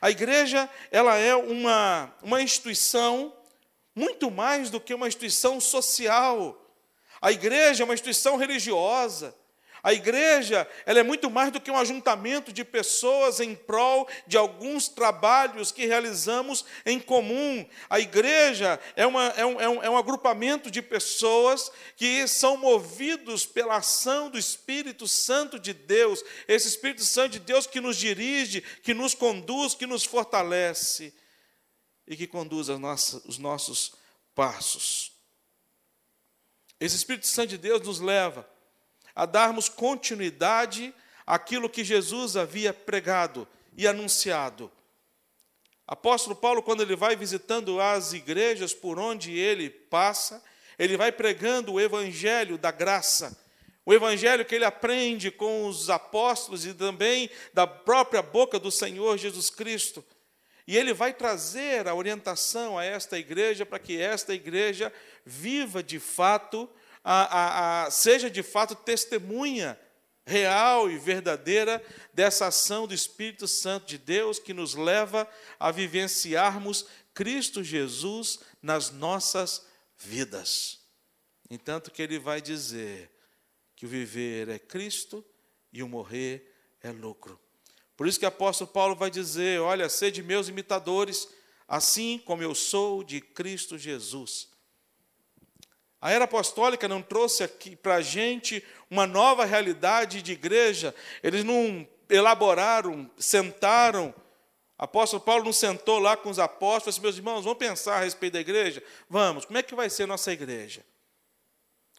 A 0.00 0.10
igreja 0.10 0.70
ela 0.90 1.16
é 1.16 1.34
uma, 1.34 2.14
uma 2.22 2.40
instituição 2.40 3.34
muito 3.94 4.30
mais 4.30 4.70
do 4.70 4.80
que 4.80 4.94
uma 4.94 5.08
instituição 5.08 5.60
social. 5.60 6.56
A 7.20 7.32
igreja 7.32 7.82
é 7.82 7.84
uma 7.84 7.94
instituição 7.94 8.36
religiosa. 8.36 9.34
A 9.86 9.92
igreja, 9.92 10.68
ela 10.84 10.98
é 10.98 11.04
muito 11.04 11.30
mais 11.30 11.52
do 11.52 11.60
que 11.60 11.70
um 11.70 11.78
ajuntamento 11.78 12.52
de 12.52 12.64
pessoas 12.64 13.38
em 13.38 13.54
prol 13.54 14.08
de 14.26 14.36
alguns 14.36 14.88
trabalhos 14.88 15.70
que 15.70 15.86
realizamos 15.86 16.64
em 16.84 16.98
comum. 16.98 17.64
A 17.88 18.00
igreja 18.00 18.80
é, 18.96 19.06
uma, 19.06 19.26
é, 19.36 19.46
um, 19.46 19.60
é, 19.60 19.68
um, 19.68 19.82
é 19.84 19.88
um 19.88 19.96
agrupamento 19.96 20.72
de 20.72 20.82
pessoas 20.82 21.70
que 21.94 22.26
são 22.26 22.56
movidos 22.56 23.46
pela 23.46 23.76
ação 23.76 24.28
do 24.28 24.36
Espírito 24.36 25.06
Santo 25.06 25.56
de 25.56 25.72
Deus, 25.72 26.20
esse 26.48 26.66
Espírito 26.66 27.04
Santo 27.04 27.34
de 27.34 27.38
Deus 27.38 27.64
que 27.64 27.80
nos 27.80 27.96
dirige, 27.96 28.62
que 28.82 28.92
nos 28.92 29.14
conduz, 29.14 29.72
que 29.72 29.86
nos 29.86 30.02
fortalece 30.02 31.14
e 32.08 32.16
que 32.16 32.26
conduz 32.26 32.68
os 32.68 33.38
nossos 33.38 33.94
passos. 34.34 35.12
Esse 36.80 36.96
Espírito 36.96 37.28
Santo 37.28 37.50
de 37.50 37.58
Deus 37.58 37.80
nos 37.82 38.00
leva 38.00 38.55
a 39.16 39.24
darmos 39.24 39.68
continuidade 39.68 40.94
àquilo 41.26 41.70
que 41.70 41.82
Jesus 41.82 42.36
havia 42.36 42.74
pregado 42.74 43.48
e 43.74 43.88
anunciado. 43.88 44.70
Apóstolo 45.86 46.36
Paulo, 46.36 46.62
quando 46.62 46.82
ele 46.82 46.94
vai 46.94 47.16
visitando 47.16 47.80
as 47.80 48.12
igrejas 48.12 48.74
por 48.74 48.98
onde 48.98 49.36
ele 49.38 49.70
passa, 49.70 50.42
ele 50.78 50.96
vai 50.96 51.10
pregando 51.10 51.72
o 51.72 51.80
evangelho 51.80 52.58
da 52.58 52.70
graça, 52.70 53.38
o 53.86 53.94
evangelho 53.94 54.44
que 54.44 54.54
ele 54.54 54.64
aprende 54.64 55.30
com 55.30 55.66
os 55.66 55.88
apóstolos 55.88 56.66
e 56.66 56.74
também 56.74 57.30
da 57.54 57.66
própria 57.66 58.20
boca 58.20 58.58
do 58.58 58.70
Senhor 58.70 59.16
Jesus 59.16 59.48
Cristo. 59.48 60.04
E 60.66 60.76
ele 60.76 60.92
vai 60.92 61.14
trazer 61.14 61.86
a 61.86 61.94
orientação 61.94 62.76
a 62.76 62.84
esta 62.84 63.16
igreja 63.16 63.64
para 63.64 63.78
que 63.78 64.00
esta 64.00 64.34
igreja 64.34 64.92
viva 65.24 65.80
de 65.80 66.00
fato, 66.00 66.68
a, 67.08 67.22
a, 67.22 67.84
a, 67.84 67.90
seja 67.92 68.28
de 68.28 68.42
fato 68.42 68.74
testemunha 68.74 69.78
real 70.26 70.90
e 70.90 70.98
verdadeira 70.98 71.80
dessa 72.12 72.48
ação 72.48 72.84
do 72.84 72.92
Espírito 72.92 73.46
Santo 73.46 73.86
de 73.86 73.96
Deus 73.96 74.40
que 74.40 74.52
nos 74.52 74.74
leva 74.74 75.28
a 75.56 75.70
vivenciarmos 75.70 76.84
Cristo 77.14 77.62
Jesus 77.62 78.40
nas 78.60 78.90
nossas 78.90 79.64
vidas. 79.96 80.80
Entanto, 81.48 81.92
que 81.92 82.02
ele 82.02 82.18
vai 82.18 82.42
dizer 82.42 83.08
que 83.76 83.86
o 83.86 83.88
viver 83.88 84.48
é 84.48 84.58
Cristo 84.58 85.24
e 85.72 85.84
o 85.84 85.88
morrer 85.88 86.52
é 86.82 86.90
lucro. 86.90 87.38
Por 87.96 88.08
isso 88.08 88.18
que 88.18 88.24
o 88.24 88.28
apóstolo 88.28 88.68
Paulo 88.68 88.96
vai 88.96 89.12
dizer: 89.12 89.60
Olha, 89.60 89.88
sede 89.88 90.24
meus 90.24 90.48
imitadores, 90.48 91.28
assim 91.68 92.18
como 92.18 92.42
eu 92.42 92.52
sou 92.52 93.04
de 93.04 93.20
Cristo 93.20 93.78
Jesus. 93.78 94.55
A 96.06 96.12
era 96.12 96.24
apostólica 96.24 96.86
não 96.86 97.02
trouxe 97.02 97.42
aqui 97.42 97.74
para 97.74 97.96
a 97.96 98.00
gente 98.00 98.64
uma 98.88 99.08
nova 99.08 99.44
realidade 99.44 100.22
de 100.22 100.30
igreja, 100.30 100.94
eles 101.20 101.42
não 101.42 101.84
elaboraram, 102.08 103.10
sentaram. 103.18 104.14
O 104.78 104.84
apóstolo 104.84 105.20
Paulo 105.20 105.42
não 105.42 105.52
sentou 105.52 105.98
lá 105.98 106.16
com 106.16 106.30
os 106.30 106.38
apóstolos, 106.38 107.00
meus 107.00 107.16
irmãos, 107.16 107.42
vamos 107.42 107.58
pensar 107.58 107.96
a 107.96 108.04
respeito 108.04 108.34
da 108.34 108.40
igreja? 108.40 108.80
Vamos, 109.10 109.46
como 109.46 109.58
é 109.58 109.64
que 109.64 109.74
vai 109.74 109.90
ser 109.90 110.04
a 110.04 110.06
nossa 110.06 110.32
igreja? 110.32 110.86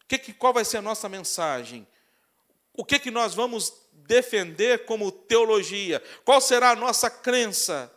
Que, 0.08 0.32
qual 0.32 0.54
vai 0.54 0.64
ser 0.64 0.78
a 0.78 0.82
nossa 0.82 1.10
mensagem? 1.10 1.86
O 2.72 2.86
que, 2.86 3.00
que 3.00 3.12
nós 3.12 3.34
vamos 3.34 3.74
defender 3.92 4.86
como 4.86 5.12
teologia? 5.12 6.02
Qual 6.24 6.40
será 6.40 6.70
a 6.70 6.76
nossa 6.78 7.10
crença? 7.10 7.94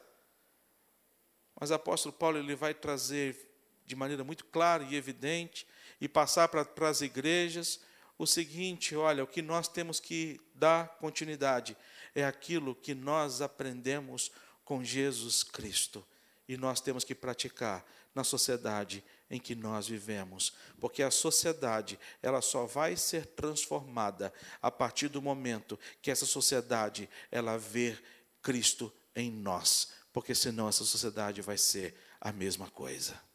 Mas 1.54 1.70
o 1.70 1.74
apóstolo 1.74 2.12
Paulo 2.12 2.36
ele 2.36 2.56
vai 2.56 2.74
trazer 2.74 3.48
de 3.86 3.94
maneira 3.94 4.24
muito 4.24 4.44
clara 4.46 4.82
e 4.82 4.96
evidente 4.96 5.69
e 6.00 6.08
passar 6.08 6.48
para, 6.48 6.88
as 6.88 7.00
igrejas 7.00 7.80
o 8.18 8.26
seguinte: 8.26 8.96
olha, 8.96 9.24
o 9.24 9.26
que 9.26 9.42
nós 9.42 9.68
temos 9.68 10.00
que 10.00 10.40
dar 10.54 10.96
continuidade 10.98 11.76
é 12.14 12.24
aquilo 12.24 12.74
que 12.74 12.94
nós 12.94 13.40
aprendemos 13.40 14.30
com 14.64 14.84
Jesus 14.84 15.42
Cristo 15.42 16.06
e 16.48 16.56
nós 16.56 16.80
temos 16.80 17.04
que 17.04 17.14
praticar 17.14 17.84
na 18.14 18.24
sociedade 18.24 19.04
em 19.30 19.38
que 19.38 19.54
nós 19.54 19.86
vivemos, 19.86 20.52
porque 20.80 21.02
a 21.02 21.10
sociedade, 21.10 21.98
ela 22.20 22.42
só 22.42 22.66
vai 22.66 22.96
ser 22.96 23.24
transformada 23.24 24.32
a 24.60 24.70
partir 24.70 25.08
do 25.08 25.22
momento 25.22 25.78
que 26.02 26.10
essa 26.10 26.26
sociedade 26.26 27.08
ela 27.30 27.56
ver 27.56 28.02
Cristo 28.42 28.92
em 29.14 29.30
nós, 29.30 29.92
porque 30.12 30.34
senão 30.34 30.68
essa 30.68 30.84
sociedade 30.84 31.40
vai 31.40 31.56
ser 31.56 31.94
a 32.20 32.32
mesma 32.32 32.68
coisa. 32.68 33.29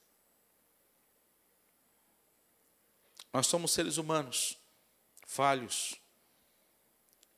Nós 3.36 3.48
somos 3.48 3.72
seres 3.72 3.98
humanos, 3.98 4.58
falhos, 5.27 5.96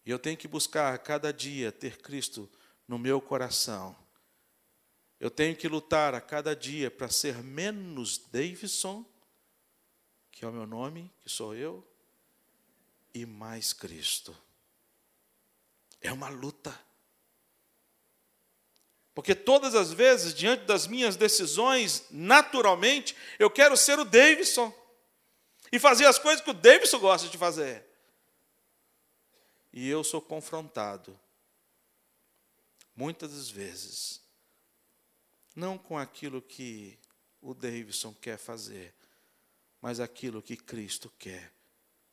e 0.05 0.11
eu 0.11 0.19
tenho 0.19 0.37
que 0.37 0.47
buscar 0.47 0.93
a 0.93 0.97
cada 0.97 1.33
dia 1.33 1.71
ter 1.71 1.97
Cristo 1.97 2.49
no 2.87 2.99
meu 2.99 3.19
coração 3.19 3.95
eu 5.19 5.31
tenho 5.31 5.55
que 5.55 5.67
lutar 5.67 6.13
a 6.13 6.21
cada 6.21 6.55
dia 6.55 6.91
para 6.91 7.09
ser 7.09 7.43
menos 7.43 8.19
Davidson, 8.31 9.03
que 10.31 10.45
é 10.45 10.47
o 10.47 10.51
meu 10.51 10.67
nome, 10.67 11.11
que 11.21 11.29
sou 11.29 11.55
eu, 11.55 11.85
e 13.13 13.25
mais 13.25 13.73
Cristo. 13.73 14.35
É 15.99 16.11
uma 16.11 16.29
luta. 16.29 16.79
Porque 19.15 19.33
todas 19.33 19.73
as 19.73 19.91
vezes, 19.91 20.35
diante 20.35 20.65
das 20.65 20.85
minhas 20.85 21.15
decisões, 21.15 22.05
naturalmente, 22.11 23.15
eu 23.39 23.49
quero 23.49 23.75
ser 23.75 23.97
o 23.97 24.05
Davidson 24.05 24.71
e 25.71 25.79
fazer 25.79 26.05
as 26.05 26.19
coisas 26.19 26.43
que 26.43 26.49
o 26.49 26.53
Davidson 26.53 26.99
gosta 26.99 27.27
de 27.27 27.37
fazer. 27.37 27.85
E 29.73 29.87
eu 29.87 30.03
sou 30.03 30.21
confrontado, 30.21 31.19
muitas 32.95 33.31
das 33.31 33.49
vezes, 33.49 34.21
não 35.55 35.77
com 35.77 35.97
aquilo 35.97 36.41
que 36.41 36.97
o 37.41 37.53
Davidson 37.53 38.13
quer 38.13 38.37
fazer, 38.37 38.93
mas 39.81 39.99
aquilo 39.99 40.41
que 40.41 40.57
Cristo 40.57 41.11
quer 41.19 41.53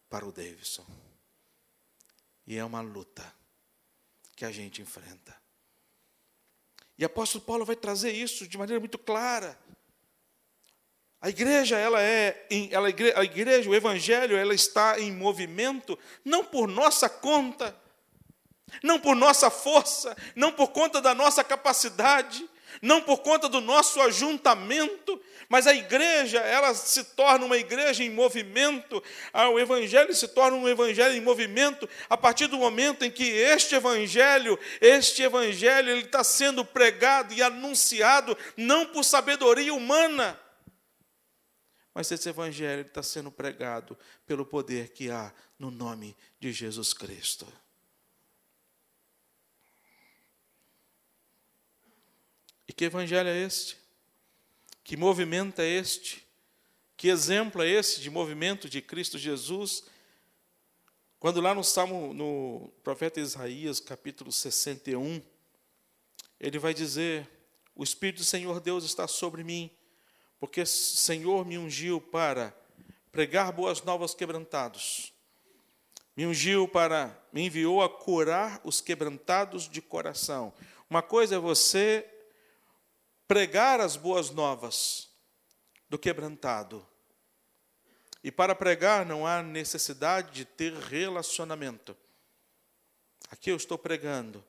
para 0.08 0.26
o 0.26 0.32
Davidson. 0.32 0.86
E 2.46 2.56
é 2.56 2.64
uma 2.64 2.80
luta 2.80 3.34
que 4.36 4.44
a 4.44 4.52
gente 4.52 4.82
enfrenta. 4.82 5.34
E 6.96 7.04
apóstolo 7.04 7.44
Paulo 7.44 7.64
vai 7.64 7.74
trazer 7.74 8.12
isso 8.12 8.46
de 8.46 8.56
maneira 8.56 8.78
muito 8.78 8.98
clara. 8.98 9.58
A 11.24 11.30
igreja, 11.30 11.78
ela 11.78 12.02
é, 12.02 12.44
ela, 12.70 12.86
a 12.86 13.24
igreja, 13.24 13.70
o 13.70 13.74
evangelho, 13.74 14.36
ela 14.36 14.54
está 14.54 15.00
em 15.00 15.10
movimento, 15.10 15.98
não 16.22 16.44
por 16.44 16.68
nossa 16.68 17.08
conta, 17.08 17.74
não 18.82 19.00
por 19.00 19.16
nossa 19.16 19.48
força, 19.48 20.14
não 20.36 20.52
por 20.52 20.68
conta 20.68 21.00
da 21.00 21.14
nossa 21.14 21.42
capacidade, 21.42 22.46
não 22.82 23.00
por 23.00 23.20
conta 23.22 23.48
do 23.48 23.62
nosso 23.62 24.02
ajuntamento, 24.02 25.18
mas 25.48 25.66
a 25.66 25.74
igreja, 25.74 26.40
ela 26.40 26.74
se 26.74 27.02
torna 27.02 27.46
uma 27.46 27.56
igreja 27.56 28.04
em 28.04 28.10
movimento, 28.10 29.02
o 29.50 29.58
evangelho 29.58 30.14
se 30.14 30.28
torna 30.28 30.58
um 30.58 30.68
evangelho 30.68 31.14
em 31.14 31.22
movimento 31.22 31.88
a 32.10 32.18
partir 32.18 32.48
do 32.48 32.58
momento 32.58 33.02
em 33.02 33.10
que 33.10 33.24
este 33.24 33.74
evangelho, 33.74 34.58
este 34.78 35.22
evangelho, 35.22 35.88
ele 35.88 36.02
está 36.02 36.22
sendo 36.22 36.66
pregado 36.66 37.32
e 37.32 37.42
anunciado 37.42 38.36
não 38.58 38.84
por 38.84 39.02
sabedoria 39.02 39.72
humana, 39.72 40.38
mas 41.94 42.10
esse 42.10 42.28
evangelho 42.28 42.82
está 42.82 43.02
sendo 43.02 43.30
pregado 43.30 43.96
pelo 44.26 44.44
poder 44.44 44.88
que 44.88 45.10
há 45.10 45.32
no 45.56 45.70
nome 45.70 46.16
de 46.40 46.52
Jesus 46.52 46.92
Cristo. 46.92 47.46
E 52.66 52.72
que 52.72 52.86
evangelho 52.86 53.28
é 53.28 53.38
este? 53.38 53.78
Que 54.82 54.96
movimento 54.96 55.60
é 55.60 55.68
este? 55.68 56.26
Que 56.96 57.08
exemplo 57.08 57.62
é 57.62 57.68
esse 57.68 58.00
de 58.00 58.10
movimento 58.10 58.68
de 58.68 58.82
Cristo 58.82 59.16
Jesus? 59.16 59.84
Quando 61.20 61.40
lá 61.40 61.54
no 61.54 61.62
Salmo, 61.62 62.12
no 62.12 62.72
profeta 62.82 63.20
Isaías, 63.20 63.78
capítulo 63.78 64.32
61, 64.32 65.22
ele 66.40 66.58
vai 66.58 66.74
dizer: 66.74 67.28
O 67.74 67.84
Espírito 67.84 68.18
do 68.18 68.24
Senhor 68.24 68.60
Deus 68.60 68.84
está 68.84 69.06
sobre 69.06 69.44
mim, 69.44 69.70
porque 70.38 70.62
o 70.62 70.66
Senhor 70.66 71.44
me 71.44 71.58
ungiu 71.58 72.00
para 72.00 72.54
pregar 73.10 73.52
boas 73.52 73.82
novas 73.82 74.14
quebrantados. 74.14 75.12
Me 76.16 76.26
ungiu 76.26 76.68
para, 76.68 77.16
me 77.32 77.46
enviou 77.46 77.82
a 77.82 77.88
curar 77.88 78.60
os 78.64 78.80
quebrantados 78.80 79.68
de 79.68 79.82
coração. 79.82 80.52
Uma 80.88 81.02
coisa 81.02 81.36
é 81.36 81.38
você 81.38 82.08
pregar 83.26 83.80
as 83.80 83.96
boas 83.96 84.30
novas 84.30 85.08
do 85.88 85.98
quebrantado. 85.98 86.86
E 88.22 88.30
para 88.30 88.54
pregar 88.54 89.04
não 89.04 89.26
há 89.26 89.42
necessidade 89.42 90.32
de 90.32 90.44
ter 90.44 90.72
relacionamento. 90.72 91.96
Aqui 93.30 93.50
eu 93.50 93.56
estou 93.56 93.76
pregando. 93.76 94.44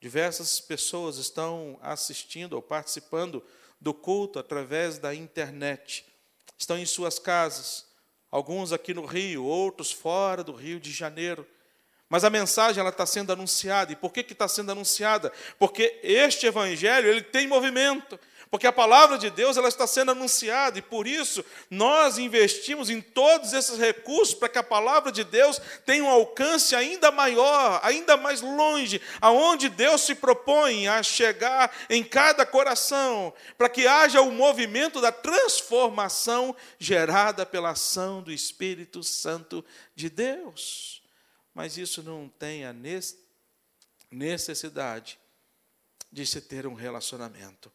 Diversas 0.00 0.60
pessoas 0.60 1.16
estão 1.16 1.78
assistindo 1.82 2.54
ou 2.54 2.62
participando 2.62 3.44
do 3.80 3.94
culto 3.94 4.38
através 4.38 4.98
da 4.98 5.14
internet. 5.14 6.04
Estão 6.58 6.78
em 6.78 6.84
suas 6.84 7.18
casas, 7.18 7.86
alguns 8.30 8.72
aqui 8.72 8.92
no 8.92 9.06
Rio, 9.06 9.44
outros 9.44 9.90
fora 9.90 10.44
do 10.44 10.52
Rio 10.52 10.78
de 10.78 10.92
Janeiro. 10.92 11.46
Mas 12.08 12.24
a 12.24 12.30
mensagem 12.30 12.80
ela 12.80 12.90
está 12.90 13.06
sendo 13.06 13.32
anunciada. 13.32 13.92
E 13.92 13.96
por 13.96 14.12
que 14.12 14.20
está 14.20 14.48
sendo 14.48 14.72
anunciada? 14.72 15.32
Porque 15.58 16.00
este 16.02 16.44
evangelho 16.44 17.08
ele 17.08 17.22
tem 17.22 17.46
movimento. 17.46 18.18
Porque 18.50 18.66
a 18.66 18.72
palavra 18.72 19.16
de 19.16 19.30
Deus 19.30 19.56
ela 19.56 19.68
está 19.68 19.86
sendo 19.86 20.10
anunciada 20.10 20.78
e 20.78 20.82
por 20.82 21.06
isso 21.06 21.44
nós 21.70 22.18
investimos 22.18 22.90
em 22.90 23.00
todos 23.00 23.52
esses 23.52 23.78
recursos 23.78 24.34
para 24.34 24.48
que 24.48 24.58
a 24.58 24.62
palavra 24.62 25.12
de 25.12 25.22
Deus 25.22 25.60
tenha 25.86 26.02
um 26.02 26.08
alcance 26.08 26.74
ainda 26.74 27.12
maior, 27.12 27.78
ainda 27.84 28.16
mais 28.16 28.40
longe, 28.40 29.00
aonde 29.20 29.68
Deus 29.68 30.00
se 30.00 30.16
propõe 30.16 30.88
a 30.88 31.00
chegar 31.02 31.70
em 31.88 32.02
cada 32.02 32.44
coração, 32.44 33.32
para 33.56 33.68
que 33.68 33.86
haja 33.86 34.20
o 34.20 34.32
movimento 34.32 35.00
da 35.00 35.12
transformação 35.12 36.54
gerada 36.78 37.46
pela 37.46 37.70
ação 37.70 38.20
do 38.20 38.32
Espírito 38.32 39.02
Santo 39.04 39.64
de 39.94 40.10
Deus 40.10 41.00
mas 41.54 41.76
isso 41.76 42.02
não 42.02 42.28
tem 42.28 42.64
a 42.64 42.74
necessidade 44.10 45.18
de 46.10 46.24
se 46.26 46.40
ter 46.40 46.66
um 46.66 46.74
relacionamento. 46.74 47.70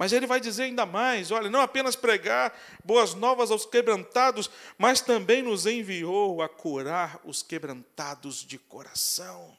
Mas 0.00 0.14
ele 0.14 0.26
vai 0.26 0.40
dizer 0.40 0.62
ainda 0.62 0.86
mais: 0.86 1.30
olha, 1.30 1.50
não 1.50 1.60
apenas 1.60 1.94
pregar 1.94 2.58
boas 2.82 3.12
novas 3.12 3.50
aos 3.50 3.66
quebrantados, 3.66 4.50
mas 4.78 5.02
também 5.02 5.42
nos 5.42 5.66
enviou 5.66 6.40
a 6.40 6.48
curar 6.48 7.20
os 7.22 7.42
quebrantados 7.42 8.36
de 8.36 8.58
coração. 8.58 9.54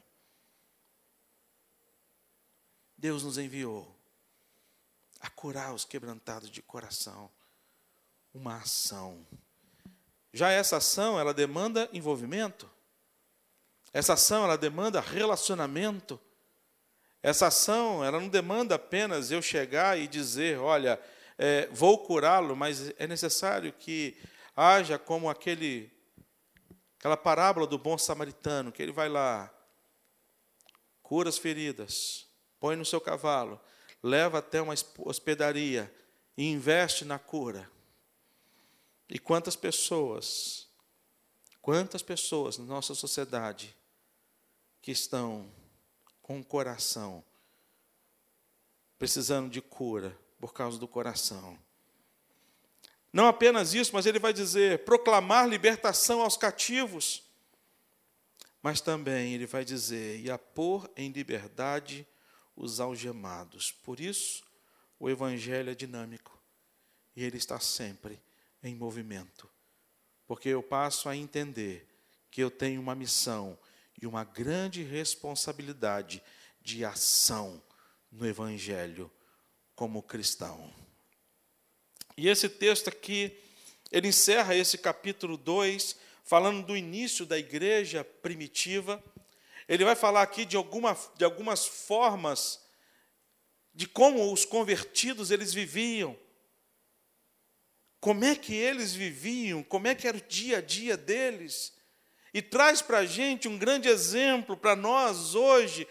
Deus 2.98 3.22
nos 3.22 3.38
enviou 3.38 3.88
a 5.20 5.30
curar 5.30 5.72
os 5.72 5.84
quebrantados 5.84 6.50
de 6.50 6.60
coração. 6.60 7.30
Uma 8.34 8.56
ação. 8.56 9.24
Já 10.32 10.50
essa 10.50 10.78
ação, 10.78 11.20
ela 11.20 11.32
demanda 11.32 11.88
envolvimento. 11.92 12.68
Essa 13.92 14.14
ação, 14.14 14.42
ela 14.42 14.58
demanda 14.58 15.00
relacionamento. 15.00 16.18
Essa 17.22 17.46
ação, 17.46 18.04
ela 18.04 18.18
não 18.18 18.28
demanda 18.28 18.74
apenas 18.74 19.30
eu 19.30 19.40
chegar 19.40 19.96
e 19.96 20.08
dizer, 20.08 20.58
olha, 20.58 21.00
é, 21.38 21.68
vou 21.68 21.98
curá-lo, 21.98 22.56
mas 22.56 22.92
é 22.98 23.06
necessário 23.06 23.72
que 23.72 24.16
haja 24.56 24.98
como 24.98 25.30
aquele, 25.30 25.90
aquela 26.98 27.16
parábola 27.16 27.66
do 27.66 27.78
bom 27.78 27.96
samaritano, 27.96 28.72
que 28.72 28.82
ele 28.82 28.90
vai 28.90 29.08
lá, 29.08 29.52
cura 31.00 31.28
as 31.28 31.38
feridas, 31.38 32.26
põe 32.58 32.74
no 32.74 32.84
seu 32.84 33.00
cavalo, 33.00 33.60
leva 34.02 34.38
até 34.38 34.60
uma 34.60 34.74
hospedaria 34.98 35.92
e 36.36 36.50
investe 36.50 37.04
na 37.04 37.20
cura. 37.20 37.70
E 39.08 39.18
quantas 39.18 39.54
pessoas, 39.54 40.68
quantas 41.60 42.02
pessoas 42.02 42.58
na 42.58 42.64
nossa 42.64 42.94
sociedade 42.94 43.76
que 44.80 44.90
estão 44.90 45.52
com 46.22 46.40
o 46.40 46.44
coração 46.44 47.24
precisando 49.02 49.50
de 49.50 49.60
cura 49.60 50.16
por 50.38 50.54
causa 50.54 50.78
do 50.78 50.86
coração. 50.86 51.58
Não 53.12 53.26
apenas 53.26 53.74
isso, 53.74 53.90
mas 53.92 54.06
ele 54.06 54.20
vai 54.20 54.32
dizer: 54.32 54.84
proclamar 54.84 55.48
libertação 55.48 56.22
aos 56.22 56.36
cativos. 56.36 57.24
Mas 58.62 58.80
também 58.80 59.34
ele 59.34 59.44
vai 59.44 59.64
dizer: 59.64 60.20
e 60.20 60.30
a 60.30 60.38
pôr 60.38 60.88
em 60.96 61.10
liberdade 61.10 62.06
os 62.54 62.78
algemados. 62.78 63.72
Por 63.72 63.98
isso, 63.98 64.44
o 65.00 65.10
Evangelho 65.10 65.70
é 65.70 65.74
dinâmico 65.74 66.40
e 67.16 67.24
ele 67.24 67.38
está 67.38 67.58
sempre 67.58 68.22
em 68.62 68.76
movimento. 68.76 69.50
Porque 70.28 70.48
eu 70.48 70.62
passo 70.62 71.08
a 71.08 71.16
entender 71.16 71.88
que 72.30 72.40
eu 72.40 72.52
tenho 72.52 72.80
uma 72.80 72.94
missão 72.94 73.58
e 74.02 74.06
uma 74.06 74.24
grande 74.24 74.82
responsabilidade 74.82 76.20
de 76.60 76.84
ação 76.84 77.62
no 78.10 78.26
Evangelho 78.26 79.08
como 79.76 80.02
cristão. 80.02 80.74
E 82.16 82.28
esse 82.28 82.48
texto 82.48 82.88
aqui, 82.88 83.32
ele 83.92 84.08
encerra 84.08 84.56
esse 84.56 84.76
capítulo 84.76 85.36
2, 85.36 85.96
falando 86.24 86.66
do 86.66 86.76
início 86.76 87.24
da 87.24 87.38
igreja 87.38 88.04
primitiva. 88.04 89.02
Ele 89.68 89.84
vai 89.84 89.94
falar 89.94 90.22
aqui 90.22 90.44
de, 90.44 90.56
alguma, 90.56 90.98
de 91.16 91.24
algumas 91.24 91.64
formas 91.64 92.60
de 93.72 93.86
como 93.86 94.32
os 94.32 94.44
convertidos 94.44 95.30
eles 95.30 95.54
viviam. 95.54 96.18
Como 98.00 98.24
é 98.24 98.34
que 98.34 98.52
eles 98.52 98.92
viviam, 98.92 99.62
como 99.62 99.86
é 99.86 99.94
que 99.94 100.08
era 100.08 100.16
o 100.16 100.20
dia 100.20 100.58
a 100.58 100.60
dia 100.60 100.96
deles. 100.96 101.72
E 102.34 102.40
traz 102.40 102.80
para 102.80 102.98
a 102.98 103.06
gente 103.06 103.48
um 103.48 103.58
grande 103.58 103.88
exemplo 103.88 104.56
para 104.56 104.74
nós 104.74 105.34
hoje, 105.34 105.86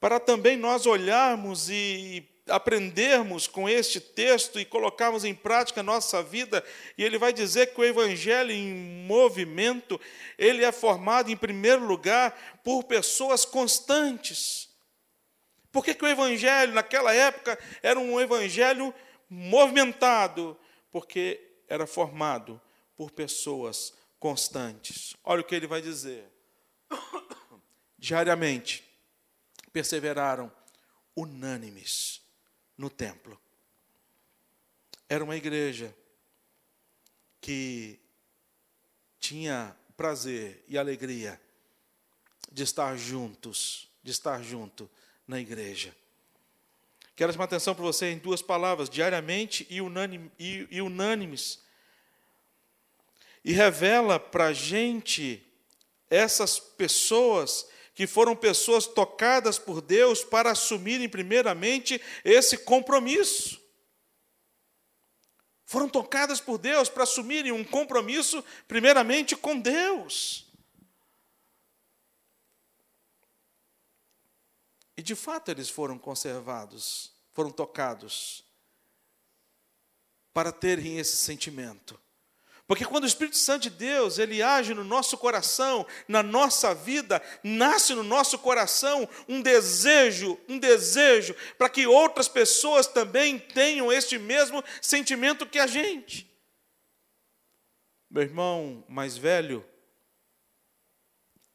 para 0.00 0.18
também 0.18 0.56
nós 0.56 0.86
olharmos 0.86 1.70
e 1.70 2.28
aprendermos 2.48 3.46
com 3.46 3.68
este 3.68 4.00
texto 4.00 4.58
e 4.60 4.64
colocarmos 4.64 5.24
em 5.24 5.34
prática 5.34 5.80
a 5.80 5.84
nossa 5.84 6.22
vida, 6.22 6.64
e 6.96 7.02
ele 7.02 7.18
vai 7.18 7.32
dizer 7.32 7.74
que 7.74 7.80
o 7.80 7.84
evangelho 7.84 8.52
em 8.52 9.04
movimento, 9.06 10.00
ele 10.38 10.64
é 10.64 10.70
formado 10.70 11.30
em 11.30 11.36
primeiro 11.36 11.84
lugar 11.84 12.60
por 12.62 12.84
pessoas 12.84 13.44
constantes. 13.44 14.68
Por 15.72 15.84
que, 15.84 15.94
que 15.94 16.04
o 16.04 16.08
evangelho 16.08 16.72
naquela 16.72 17.12
época 17.12 17.58
era 17.82 17.98
um 17.98 18.20
evangelho 18.20 18.94
movimentado? 19.28 20.56
Porque 20.90 21.40
era 21.68 21.86
formado 21.86 22.60
por 22.96 23.10
pessoas 23.10 23.92
constantes. 24.18 25.14
Olha 25.24 25.40
o 25.40 25.44
que 25.44 25.54
ele 25.54 25.66
vai 25.66 25.80
dizer. 25.80 26.24
Diariamente 27.98 28.84
perseveraram 29.72 30.52
unânimes 31.14 32.22
no 32.76 32.90
templo. 32.90 33.40
Era 35.08 35.22
uma 35.22 35.36
igreja 35.36 35.94
que 37.40 38.00
tinha 39.20 39.76
prazer 39.96 40.64
e 40.68 40.76
alegria 40.76 41.40
de 42.50 42.62
estar 42.62 42.96
juntos, 42.96 43.88
de 44.02 44.10
estar 44.10 44.42
junto 44.42 44.90
na 45.26 45.40
igreja. 45.40 45.94
Quero 47.14 47.32
chamar 47.32 47.44
atenção 47.44 47.74
para 47.74 47.82
você 47.82 48.10
em 48.10 48.18
duas 48.18 48.42
palavras, 48.42 48.90
diariamente 48.90 49.66
e, 49.70 49.80
unânime, 49.80 50.30
e, 50.38 50.68
e 50.70 50.82
unânimes. 50.82 51.62
E 53.46 53.52
revela 53.52 54.18
para 54.18 54.46
a 54.46 54.52
gente 54.52 55.40
essas 56.10 56.58
pessoas 56.58 57.64
que 57.94 58.04
foram 58.04 58.34
pessoas 58.34 58.88
tocadas 58.88 59.56
por 59.56 59.80
Deus 59.80 60.24
para 60.24 60.50
assumirem 60.50 61.08
primeiramente 61.08 62.02
esse 62.24 62.58
compromisso. 62.58 63.64
Foram 65.64 65.88
tocadas 65.88 66.40
por 66.40 66.58
Deus 66.58 66.88
para 66.88 67.04
assumirem 67.04 67.52
um 67.52 67.62
compromisso 67.62 68.44
primeiramente 68.66 69.36
com 69.36 69.60
Deus. 69.60 70.52
E 74.96 75.02
de 75.02 75.14
fato 75.14 75.52
eles 75.52 75.68
foram 75.68 75.96
conservados, 75.96 77.12
foram 77.32 77.52
tocados 77.52 78.44
para 80.34 80.50
terem 80.50 80.98
esse 80.98 81.14
sentimento. 81.14 81.96
Porque 82.66 82.84
quando 82.84 83.04
o 83.04 83.06
Espírito 83.06 83.36
Santo 83.36 83.64
de 83.64 83.70
Deus, 83.70 84.18
ele 84.18 84.42
age 84.42 84.74
no 84.74 84.82
nosso 84.82 85.16
coração, 85.16 85.86
na 86.08 86.20
nossa 86.20 86.74
vida, 86.74 87.22
nasce 87.42 87.94
no 87.94 88.02
nosso 88.02 88.38
coração 88.40 89.08
um 89.28 89.40
desejo, 89.40 90.36
um 90.48 90.58
desejo 90.58 91.34
para 91.56 91.68
que 91.68 91.86
outras 91.86 92.26
pessoas 92.26 92.88
também 92.88 93.38
tenham 93.38 93.92
este 93.92 94.18
mesmo 94.18 94.64
sentimento 94.82 95.46
que 95.46 95.60
a 95.60 95.66
gente. 95.66 96.28
Meu 98.10 98.24
irmão 98.24 98.84
mais 98.88 99.16
velho, 99.16 99.64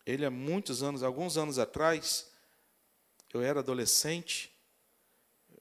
ele 0.05 0.25
há 0.25 0.31
muitos 0.31 0.81
anos, 0.81 1.03
alguns 1.03 1.37
anos 1.37 1.59
atrás, 1.59 2.31
eu 3.33 3.41
era 3.41 3.59
adolescente, 3.59 4.49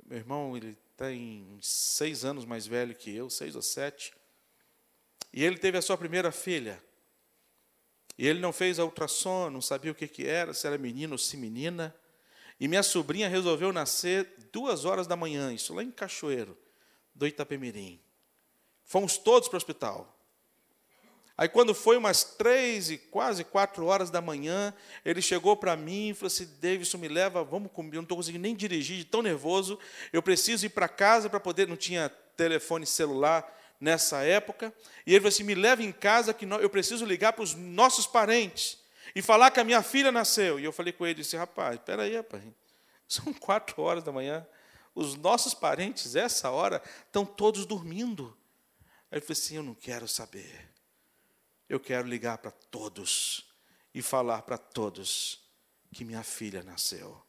meu 0.04 0.18
irmão, 0.18 0.56
ele 0.56 0.78
tem 0.96 1.58
seis 1.60 2.24
anos 2.24 2.44
mais 2.44 2.68
velho 2.68 2.94
que 2.94 3.14
eu, 3.14 3.28
seis 3.28 3.56
ou 3.56 3.62
sete. 3.62 4.12
E 5.32 5.44
ele 5.44 5.58
teve 5.58 5.78
a 5.78 5.82
sua 5.82 5.96
primeira 5.96 6.32
filha. 6.32 6.82
E 8.18 8.26
ele 8.26 8.40
não 8.40 8.52
fez 8.52 8.78
a 8.78 8.84
ultrassom, 8.84 9.48
não 9.48 9.62
sabia 9.62 9.92
o 9.92 9.94
que, 9.94 10.06
que 10.06 10.26
era, 10.26 10.52
se 10.52 10.66
era 10.66 10.76
menino 10.76 11.12
ou 11.12 11.18
se 11.18 11.36
menina. 11.36 11.94
E 12.58 12.68
minha 12.68 12.82
sobrinha 12.82 13.28
resolveu 13.28 13.72
nascer 13.72 14.28
duas 14.52 14.84
horas 14.84 15.06
da 15.06 15.16
manhã, 15.16 15.52
isso 15.52 15.72
lá 15.72 15.82
em 15.82 15.90
Cachoeiro, 15.90 16.58
do 17.14 17.26
Itapemirim. 17.26 17.98
Fomos 18.84 19.16
todos 19.16 19.48
para 19.48 19.56
o 19.56 19.58
hospital. 19.58 20.16
Aí, 21.38 21.48
quando 21.48 21.74
foi 21.74 21.96
umas 21.96 22.22
três 22.22 22.90
e 22.90 22.98
quase 22.98 23.44
quatro 23.44 23.86
horas 23.86 24.10
da 24.10 24.20
manhã, 24.20 24.74
ele 25.02 25.22
chegou 25.22 25.56
para 25.56 25.74
mim 25.74 26.10
e 26.10 26.14
falou 26.14 26.26
assim: 26.26 26.46
Davidson, 26.60 26.98
me 26.98 27.08
leva, 27.08 27.42
vamos 27.42 27.72
comigo. 27.72 27.94
Eu 27.94 28.00
não 28.00 28.02
estou 28.02 28.18
conseguindo 28.18 28.42
nem 28.42 28.54
dirigir, 28.54 28.98
de 28.98 29.04
tão 29.06 29.22
nervoso. 29.22 29.78
Eu 30.12 30.22
preciso 30.22 30.66
ir 30.66 30.68
para 30.68 30.86
casa 30.86 31.30
para 31.30 31.40
poder. 31.40 31.66
Não 31.66 31.78
tinha 31.78 32.10
telefone 32.36 32.84
celular 32.84 33.58
nessa 33.80 34.22
época, 34.22 34.72
e 35.06 35.12
ele 35.12 35.20
falou 35.20 35.28
assim: 35.28 35.42
me 35.42 35.54
leve 35.54 35.82
em 35.82 35.92
casa 35.92 36.34
que 36.34 36.44
eu 36.44 36.70
preciso 36.70 37.04
ligar 37.04 37.32
para 37.32 37.42
os 37.42 37.54
nossos 37.54 38.06
parentes 38.06 38.78
e 39.14 39.22
falar 39.22 39.50
que 39.50 39.60
a 39.60 39.64
minha 39.64 39.82
filha 39.82 40.12
nasceu. 40.12 40.60
E 40.60 40.64
eu 40.64 40.72
falei 40.72 40.92
com 40.92 41.06
ele, 41.06 41.14
disse, 41.14 41.36
rapaz, 41.36 41.76
espera 41.76 42.02
aí, 42.02 42.16
rapaz, 42.16 42.42
são 43.08 43.32
quatro 43.32 43.80
horas 43.82 44.04
da 44.04 44.12
manhã, 44.12 44.46
os 44.94 45.14
nossos 45.16 45.54
parentes, 45.54 46.14
essa 46.14 46.50
hora, 46.50 46.82
estão 47.06 47.24
todos 47.24 47.64
dormindo. 47.64 48.36
Aí 49.10 49.18
ele 49.18 49.20
falou 49.20 49.32
assim, 49.32 49.56
eu 49.56 49.62
não 49.62 49.74
quero 49.74 50.06
saber, 50.06 50.68
eu 51.68 51.80
quero 51.80 52.06
ligar 52.06 52.38
para 52.38 52.50
todos 52.50 53.50
e 53.94 54.02
falar 54.02 54.42
para 54.42 54.58
todos 54.58 55.40
que 55.92 56.04
minha 56.04 56.22
filha 56.22 56.62
nasceu. 56.62 57.20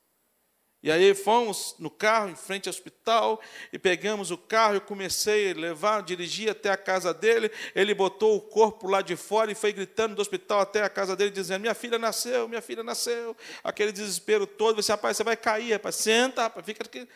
E 0.83 0.91
aí 0.91 1.13
fomos 1.13 1.75
no 1.77 1.91
carro, 1.91 2.29
em 2.29 2.35
frente 2.35 2.67
ao 2.67 2.71
hospital, 2.71 3.39
e 3.71 3.77
pegamos 3.77 4.31
o 4.31 4.37
carro, 4.37 4.73
eu 4.73 4.81
comecei 4.81 5.51
a 5.51 5.53
levar, 5.53 6.01
dirigir 6.01 6.49
até 6.49 6.71
a 6.71 6.77
casa 6.77 7.13
dele, 7.13 7.51
ele 7.75 7.93
botou 7.93 8.35
o 8.35 8.41
corpo 8.41 8.87
lá 8.87 9.03
de 9.03 9.15
fora 9.15 9.51
e 9.51 9.55
foi 9.55 9.71
gritando 9.71 10.15
do 10.15 10.21
hospital 10.21 10.61
até 10.61 10.81
a 10.81 10.89
casa 10.89 11.15
dele, 11.15 11.29
dizendo, 11.29 11.61
minha 11.61 11.75
filha 11.75 11.99
nasceu, 11.99 12.47
minha 12.47 12.63
filha 12.63 12.83
nasceu. 12.83 13.37
Aquele 13.63 13.91
desespero 13.91 14.47
todo, 14.47 14.77
disse, 14.77 14.91
rapaz, 14.91 15.17
você 15.17 15.23
vai 15.23 15.37
cair, 15.37 15.73
rapaz, 15.73 15.95
senta, 15.95 16.43
rapaz, 16.43 16.65
fica 16.65 16.83
aqui. 16.83 17.07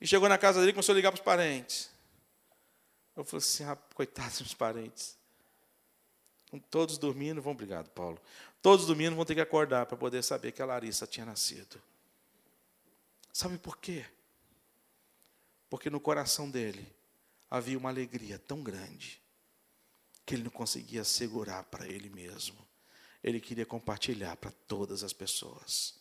E 0.00 0.06
chegou 0.06 0.28
na 0.28 0.36
casa 0.36 0.58
dele 0.58 0.70
e 0.70 0.74
começou 0.74 0.92
a 0.92 0.96
ligar 0.96 1.12
para 1.12 1.20
os 1.20 1.24
parentes. 1.24 1.88
Eu 3.16 3.24
falei 3.24 3.38
assim, 3.38 3.62
ah, 3.62 3.78
coitados 3.94 4.40
dos 4.40 4.54
parentes. 4.54 5.16
Todos 6.68 6.98
dormindo, 6.98 7.40
vão, 7.40 7.52
obrigado, 7.52 7.88
Paulo. 7.90 8.20
Todos 8.60 8.86
dormindo 8.86 9.14
vão 9.14 9.24
ter 9.24 9.36
que 9.36 9.40
acordar 9.40 9.86
para 9.86 9.96
poder 9.96 10.22
saber 10.24 10.50
que 10.50 10.60
a 10.60 10.66
Larissa 10.66 11.06
tinha 11.06 11.24
nascido. 11.24 11.80
Sabe 13.34 13.58
por 13.58 13.78
quê? 13.78 14.06
Porque 15.68 15.90
no 15.90 15.98
coração 15.98 16.48
dele 16.48 16.86
havia 17.50 17.76
uma 17.76 17.88
alegria 17.88 18.38
tão 18.38 18.62
grande 18.62 19.20
que 20.24 20.36
ele 20.36 20.44
não 20.44 20.52
conseguia 20.52 21.02
segurar 21.02 21.64
para 21.64 21.84
ele 21.84 22.08
mesmo. 22.08 22.56
Ele 23.24 23.40
queria 23.40 23.66
compartilhar 23.66 24.36
para 24.36 24.52
todas 24.68 25.02
as 25.02 25.12
pessoas. 25.12 25.96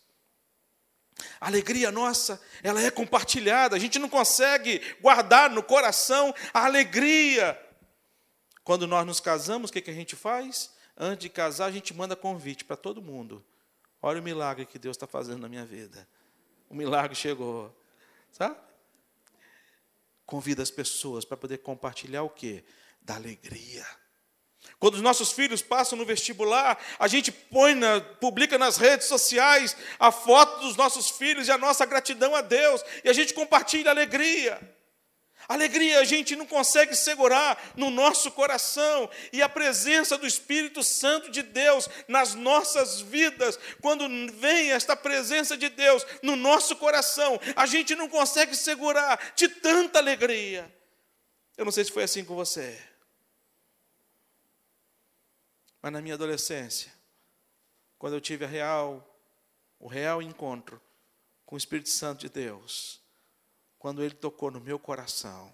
A 1.41 1.47
alegria 1.47 1.91
nossa, 1.91 2.39
ela 2.61 2.79
é 2.79 2.91
compartilhada. 2.91 3.75
A 3.75 3.79
gente 3.79 3.97
não 3.97 4.09
consegue 4.09 4.79
guardar 5.01 5.49
no 5.49 5.63
coração 5.63 6.35
a 6.53 6.65
alegria. 6.65 7.59
Quando 8.63 8.85
nós 8.85 9.07
nos 9.07 9.19
casamos, 9.19 9.71
o 9.71 9.73
que, 9.73 9.81
que 9.81 9.89
a 9.89 9.95
gente 9.95 10.15
faz? 10.15 10.71
Antes 10.95 11.23
de 11.23 11.29
casar, 11.29 11.65
a 11.65 11.71
gente 11.71 11.95
manda 11.95 12.15
convite 12.15 12.63
para 12.63 12.77
todo 12.77 13.01
mundo. 13.01 13.43
Olha 14.03 14.21
o 14.21 14.23
milagre 14.23 14.67
que 14.67 14.77
Deus 14.77 14.95
está 14.95 15.07
fazendo 15.07 15.39
na 15.39 15.49
minha 15.49 15.65
vida. 15.65 16.07
O 16.69 16.75
milagre 16.75 17.15
chegou. 17.15 17.73
Sabe? 18.31 18.55
Convida 20.25 20.63
as 20.63 20.71
pessoas 20.71 21.25
para 21.25 21.37
poder 21.37 21.59
compartilhar 21.59 22.23
o 22.23 22.29
quê? 22.29 22.63
Da 23.01 23.15
alegria. 23.15 23.85
Quando 24.79 24.95
os 24.95 25.01
nossos 25.01 25.31
filhos 25.31 25.61
passam 25.61 25.97
no 25.97 26.05
vestibular, 26.05 26.77
a 26.97 27.07
gente 27.07 27.31
põe 27.31 27.75
na, 27.75 28.01
publica 28.01 28.57
nas 28.57 28.77
redes 28.77 29.07
sociais 29.07 29.75
a 29.99 30.11
foto 30.11 30.61
dos 30.61 30.75
nossos 30.75 31.09
filhos 31.09 31.47
e 31.47 31.51
a 31.51 31.57
nossa 31.57 31.85
gratidão 31.85 32.35
a 32.35 32.41
Deus, 32.41 32.83
e 33.03 33.09
a 33.09 33.13
gente 33.13 33.33
compartilha 33.33 33.91
a 33.91 33.93
alegria. 33.93 34.59
Alegria 35.47 35.99
a 35.99 36.03
gente 36.03 36.35
não 36.35 36.45
consegue 36.45 36.95
segurar 36.95 37.73
no 37.75 37.89
nosso 37.89 38.31
coração, 38.31 39.09
e 39.31 39.41
a 39.41 39.49
presença 39.49 40.17
do 40.17 40.25
Espírito 40.25 40.83
Santo 40.83 41.29
de 41.29 41.41
Deus 41.41 41.89
nas 42.07 42.33
nossas 42.33 43.01
vidas, 43.01 43.59
quando 43.81 44.07
vem 44.33 44.71
esta 44.71 44.95
presença 44.95 45.57
de 45.57 45.69
Deus 45.69 46.05
no 46.21 46.35
nosso 46.35 46.75
coração, 46.75 47.39
a 47.55 47.65
gente 47.65 47.95
não 47.95 48.07
consegue 48.07 48.55
segurar 48.55 49.33
de 49.35 49.47
tanta 49.47 49.99
alegria. 49.99 50.73
Eu 51.57 51.65
não 51.65 51.71
sei 51.71 51.83
se 51.83 51.91
foi 51.91 52.03
assim 52.03 52.23
com 52.23 52.35
você. 52.35 52.81
Mas 55.81 55.91
na 55.91 56.01
minha 56.01 56.15
adolescência, 56.15 56.91
quando 57.99 58.13
eu 58.13 58.21
tive 58.21 58.45
a 58.45 58.47
real, 58.47 59.19
o 59.77 59.87
real 59.87 60.21
encontro 60.21 60.81
com 61.45 61.55
o 61.55 61.57
Espírito 61.57 61.89
Santo 61.89 62.21
de 62.21 62.29
Deus, 62.29 63.02
quando 63.83 64.01
ele 64.01 64.15
tocou 64.15 64.49
no 64.49 64.61
meu 64.61 64.79
coração, 64.79 65.53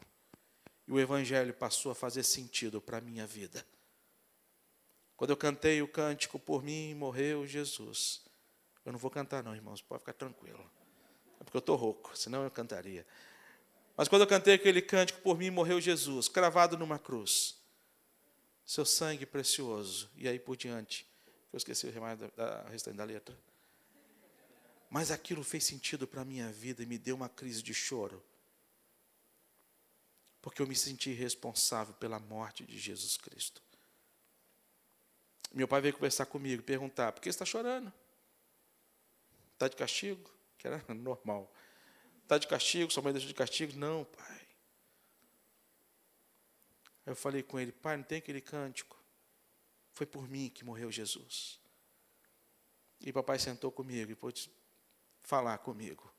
e 0.88 0.92
o 0.92 1.00
Evangelho 1.00 1.52
passou 1.52 1.92
a 1.92 1.96
fazer 1.96 2.22
sentido 2.22 2.80
para 2.80 3.00
a 3.00 3.02
minha 3.02 3.26
vida. 3.26 3.66
Quando 5.18 5.32
eu 5.32 5.36
cantei 5.36 5.82
o 5.82 5.88
cântico 5.88 6.38
por 6.38 6.62
mim, 6.62 6.94
morreu 6.94 7.48
Jesus. 7.48 8.22
Eu 8.86 8.92
não 8.92 9.00
vou 9.00 9.10
cantar, 9.10 9.42
não, 9.42 9.56
irmãos, 9.56 9.82
pode 9.82 10.02
ficar 10.02 10.14
tranquilo. 10.14 10.64
É 11.40 11.44
porque 11.44 11.58
eu 11.58 11.60
estou 11.60 11.76
rouco, 11.76 12.16
senão 12.16 12.44
eu 12.44 12.52
cantaria. 12.52 13.04
Mas 13.98 14.08
quando 14.08 14.22
eu 14.22 14.28
cantei 14.28 14.54
aquele 14.54 14.84
cântico 14.84 15.20
por 15.22 15.36
mim, 15.36 15.50
morreu 15.50 15.82
Jesus, 15.82 16.30
cravado 16.30 16.78
numa 16.78 17.00
cruz 17.00 17.58
seu 18.64 18.86
sangue 18.86 19.26
precioso. 19.26 20.08
E 20.16 20.28
aí 20.28 20.38
por 20.38 20.56
diante. 20.56 21.04
Eu 21.52 21.58
esqueci 21.58 21.88
o 21.88 22.70
restante 22.70 22.96
da 22.96 23.04
letra. 23.06 23.36
Mas 24.90 25.12
aquilo 25.12 25.44
fez 25.44 25.64
sentido 25.64 26.08
para 26.08 26.22
a 26.22 26.26
minha 26.26 26.52
vida 26.52 26.82
e 26.82 26.86
me 26.86 26.98
deu 26.98 27.16
uma 27.16 27.30
crise 27.30 27.62
de 27.62 27.74
choro. 27.74 28.24
Porque 30.42 30.62
eu 30.62 30.68
me 30.68 30.76
senti 30.76 31.12
responsável 31.12 31.94
pela 31.96 32.20
morte 32.20 32.66
de 32.66 32.80
Jesus 32.80 33.18
Cristo. 33.18 33.62
Meu 35.54 35.68
pai 35.68 35.82
veio 35.82 35.94
conversar 35.94 36.26
comigo, 36.26 36.64
perguntar: 36.64 37.12
por 37.12 37.22
que 37.22 37.28
você 37.28 37.36
está 37.36 37.46
chorando? 37.46 37.92
Está 39.54 39.68
de 39.68 39.76
castigo? 39.76 40.30
Que 40.58 40.68
era 40.68 40.84
normal. 40.94 41.54
Está 42.24 42.38
de 42.38 42.48
castigo? 42.48 42.92
Sua 42.92 43.04
mãe 43.04 43.14
deixou 43.14 43.28
de 43.28 43.34
castigo? 43.34 43.74
Não, 43.78 44.06
pai. 44.06 44.48
Eu 47.06 47.16
falei 47.16 47.42
com 47.42 47.60
ele, 47.60 47.72
pai, 47.72 47.98
não 47.98 48.04
tem 48.04 48.20
aquele 48.20 48.40
cântico? 48.40 48.98
Foi 49.92 50.06
por 50.06 50.30
mim 50.30 50.50
que 50.50 50.64
morreu 50.64 50.92
Jesus. 50.92 51.60
E 53.02 53.12
papai 53.12 53.40
sentou 53.40 53.72
comigo 53.72 54.12
e 54.12 54.16
falar 55.30 55.60
comigo 55.60 56.12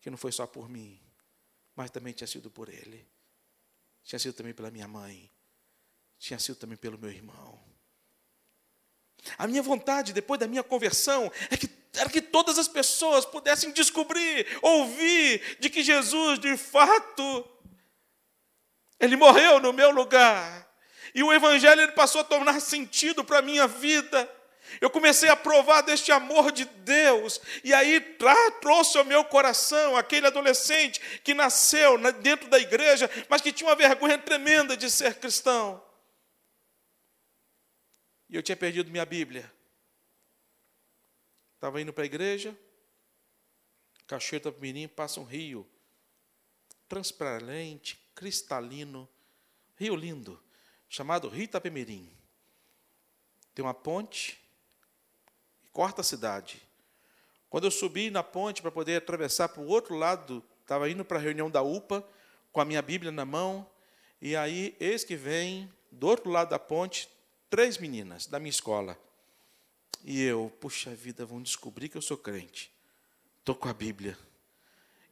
que 0.00 0.08
não 0.08 0.16
foi 0.16 0.32
só 0.32 0.46
por 0.46 0.68
mim, 0.68 0.98
mas 1.76 1.90
também 1.90 2.14
tinha 2.14 2.26
sido 2.26 2.50
por 2.50 2.68
ele. 2.70 3.06
Tinha 4.02 4.18
sido 4.18 4.34
também 4.34 4.54
pela 4.54 4.70
minha 4.70 4.88
mãe. 4.88 5.30
Tinha 6.18 6.38
sido 6.38 6.56
também 6.56 6.76
pelo 6.76 6.98
meu 6.98 7.10
irmão. 7.10 7.62
A 9.38 9.46
minha 9.46 9.62
vontade, 9.62 10.12
depois 10.12 10.40
da 10.40 10.48
minha 10.48 10.64
conversão, 10.64 11.30
é 11.50 11.56
que, 11.56 11.70
era 11.94 12.08
que 12.08 12.20
todas 12.20 12.58
as 12.58 12.66
pessoas 12.66 13.24
pudessem 13.24 13.70
descobrir, 13.70 14.46
ouvir 14.60 15.58
de 15.60 15.70
que 15.70 15.82
Jesus, 15.84 16.40
de 16.40 16.56
fato, 16.56 17.48
ele 18.98 19.14
morreu 19.14 19.60
no 19.60 19.72
meu 19.72 19.90
lugar. 19.90 20.68
E 21.14 21.22
o 21.22 21.32
Evangelho 21.32 21.82
ele 21.82 21.92
passou 21.92 22.22
a 22.22 22.24
tornar 22.24 22.58
sentido 22.60 23.22
para 23.22 23.38
a 23.38 23.42
minha 23.42 23.68
vida. 23.68 24.28
Eu 24.80 24.90
comecei 24.90 25.28
a 25.28 25.36
provar 25.36 25.82
deste 25.82 26.10
amor 26.10 26.52
de 26.52 26.64
Deus, 26.64 27.40
e 27.62 27.72
aí 27.72 28.00
trouxe 28.60 28.98
ao 28.98 29.04
meu 29.04 29.24
coração 29.24 29.96
aquele 29.96 30.26
adolescente 30.26 31.00
que 31.20 31.34
nasceu 31.34 31.98
dentro 32.20 32.48
da 32.48 32.58
igreja, 32.58 33.10
mas 33.28 33.40
que 33.40 33.52
tinha 33.52 33.68
uma 33.68 33.76
vergonha 33.76 34.18
tremenda 34.18 34.76
de 34.76 34.90
ser 34.90 35.18
cristão. 35.18 35.82
E 38.28 38.36
eu 38.36 38.42
tinha 38.42 38.56
perdido 38.56 38.90
minha 38.90 39.04
Bíblia. 39.04 39.52
Estava 41.54 41.80
indo 41.80 41.92
para 41.92 42.02
a 42.02 42.06
igreja, 42.06 42.58
Cachoeira 44.06 44.50
do 44.50 44.60
Mirim 44.60 44.88
passa 44.88 45.20
um 45.20 45.24
rio 45.24 45.66
transparente, 46.88 47.98
cristalino, 48.14 49.08
rio 49.76 49.96
lindo, 49.96 50.42
chamado 50.86 51.28
Rio 51.28 51.44
Itapemirim. 51.44 52.14
Tem 53.54 53.64
uma 53.64 53.72
ponte 53.72 54.41
corta 55.72 56.00
a 56.00 56.04
cidade. 56.04 56.60
Quando 57.48 57.64
eu 57.64 57.70
subi 57.70 58.10
na 58.10 58.22
ponte 58.22 58.62
para 58.62 58.70
poder 58.70 58.96
atravessar 58.96 59.48
para 59.48 59.62
o 59.62 59.66
outro 59.66 59.94
lado, 59.94 60.42
estava 60.62 60.88
indo 60.88 61.04
para 61.04 61.18
a 61.18 61.20
reunião 61.20 61.50
da 61.50 61.62
UPA, 61.62 62.06
com 62.50 62.60
a 62.60 62.64
minha 62.64 62.82
Bíblia 62.82 63.10
na 63.10 63.24
mão, 63.24 63.66
e 64.20 64.36
aí, 64.36 64.76
eis 64.78 65.02
que 65.02 65.16
vem, 65.16 65.68
do 65.90 66.06
outro 66.06 66.30
lado 66.30 66.50
da 66.50 66.58
ponte, 66.58 67.08
três 67.50 67.76
meninas 67.76 68.26
da 68.26 68.38
minha 68.38 68.50
escola. 68.50 68.96
E 70.04 70.22
eu, 70.22 70.52
puxa 70.60 70.94
vida, 70.94 71.26
vão 71.26 71.42
descobrir 71.42 71.88
que 71.88 71.96
eu 71.96 72.02
sou 72.02 72.16
crente. 72.16 72.72
Estou 73.40 73.54
com 73.54 73.68
a 73.68 73.74
Bíblia. 73.74 74.16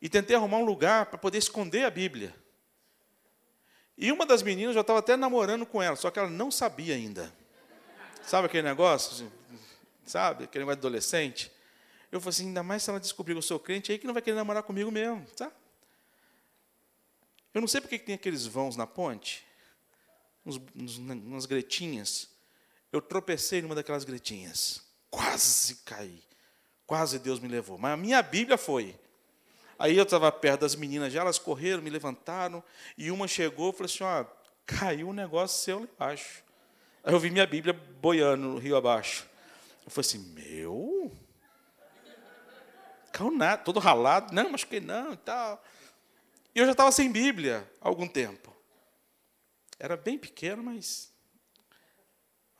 E 0.01 0.09
tentei 0.09 0.37
arrumar 0.37 0.59
um 0.59 0.65
lugar 0.65 1.07
para 1.07 1.19
poder 1.19 1.39
esconder 1.39 1.85
a 1.85 1.91
Bíblia. 1.91 2.35
E 3.99 4.11
uma 4.13 4.25
das 4.25 4.43
meninas 4.43 4.75
já 4.75 4.81
estava 4.81 5.01
até 5.01 5.17
namorando 5.17 5.67
com 5.67 5.83
ela, 5.83 5.97
só 5.97 6.11
que 6.11 6.19
ela 6.19 6.31
não 6.31 6.51
sabia 6.51 6.95
ainda. 6.95 7.35
Sabe 8.23 8.47
aquele 8.47 8.69
negócio? 8.69 9.31
Sabe? 10.11 10.43
Aquele 10.43 10.63
negócio 10.65 10.81
de 10.81 10.87
adolescente? 10.87 11.53
Eu 12.11 12.21
falei 12.21 12.31
assim, 12.31 12.49
ainda 12.49 12.65
mais 12.65 12.83
se 12.83 12.91
ela 12.91 12.99
descobrir 12.99 13.35
que 13.35 13.39
eu 13.39 13.43
sou 13.43 13.61
crente, 13.61 13.93
aí 13.93 13.99
que 13.99 14.09
não 14.09 14.13
vai 14.13 14.21
querer 14.21 14.35
namorar 14.35 14.65
comigo 14.65 14.91
mesmo, 14.91 15.25
sabe? 15.37 15.53
Eu 17.55 17.61
não 17.61 17.69
sei 17.69 17.81
porque 17.81 17.97
que 17.97 18.07
tem 18.07 18.17
aqueles 18.17 18.45
vãos 18.45 18.75
na 18.77 18.89
ponte, 18.89 19.47
uns, 20.45 20.61
uns, 20.75 20.97
umas 20.99 21.47
gretinhas. 21.47 22.29
Eu 22.91 23.01
tropecei 23.01 23.63
numa 23.63 23.77
daquelas 23.77 24.03
gretinhas. 24.03 24.83
Quase 25.09 25.77
caí. 25.85 26.21
Quase 26.89 27.21
Deus 27.21 27.39
me 27.39 27.47
levou. 27.47 27.79
Mas 27.79 27.93
a 27.93 27.97
minha 27.97 28.21
Bíblia 28.21 28.59
foi. 28.59 28.99
Aí 29.79 29.97
eu 29.97 30.03
estava 30.03 30.31
perto 30.33 30.63
das 30.63 30.75
meninas 30.75 31.13
já, 31.13 31.21
elas 31.21 31.39
correram, 31.39 31.83
me 31.83 31.89
levantaram, 31.89 32.65
e 32.99 33.13
uma 33.13 33.29
chegou 33.29 33.71
e 33.71 33.73
falou 33.73 33.87
assim: 33.87 34.03
ó, 34.03 34.25
caiu 34.67 35.09
um 35.09 35.13
negócio 35.13 35.63
seu 35.63 35.79
lá 35.79 35.87
embaixo. 35.95 36.43
Aí 37.05 37.15
eu 37.15 37.21
vi 37.21 37.31
minha 37.31 37.47
Bíblia 37.47 37.73
boiando 37.73 38.49
no 38.49 38.59
rio 38.59 38.77
abaixo. 38.77 39.30
Eu 39.91 39.93
falei 39.93 40.09
assim: 40.09 40.19
meu? 40.19 41.11
Caiu 43.13 43.33
nada, 43.33 43.61
todo 43.61 43.81
ralado, 43.81 44.33
não, 44.33 44.51
mas 44.51 44.63
que 44.63 44.79
não 44.79 45.13
e 45.13 45.17
tal. 45.17 45.63
E 46.55 46.61
eu 46.61 46.65
já 46.65 46.71
estava 46.71 46.93
sem 46.93 47.11
Bíblia 47.11 47.69
há 47.81 47.89
algum 47.89 48.07
tempo. 48.07 48.55
Era 49.81 49.97
bem 49.97 50.17
pequeno, 50.17 50.63
mas 50.63 51.13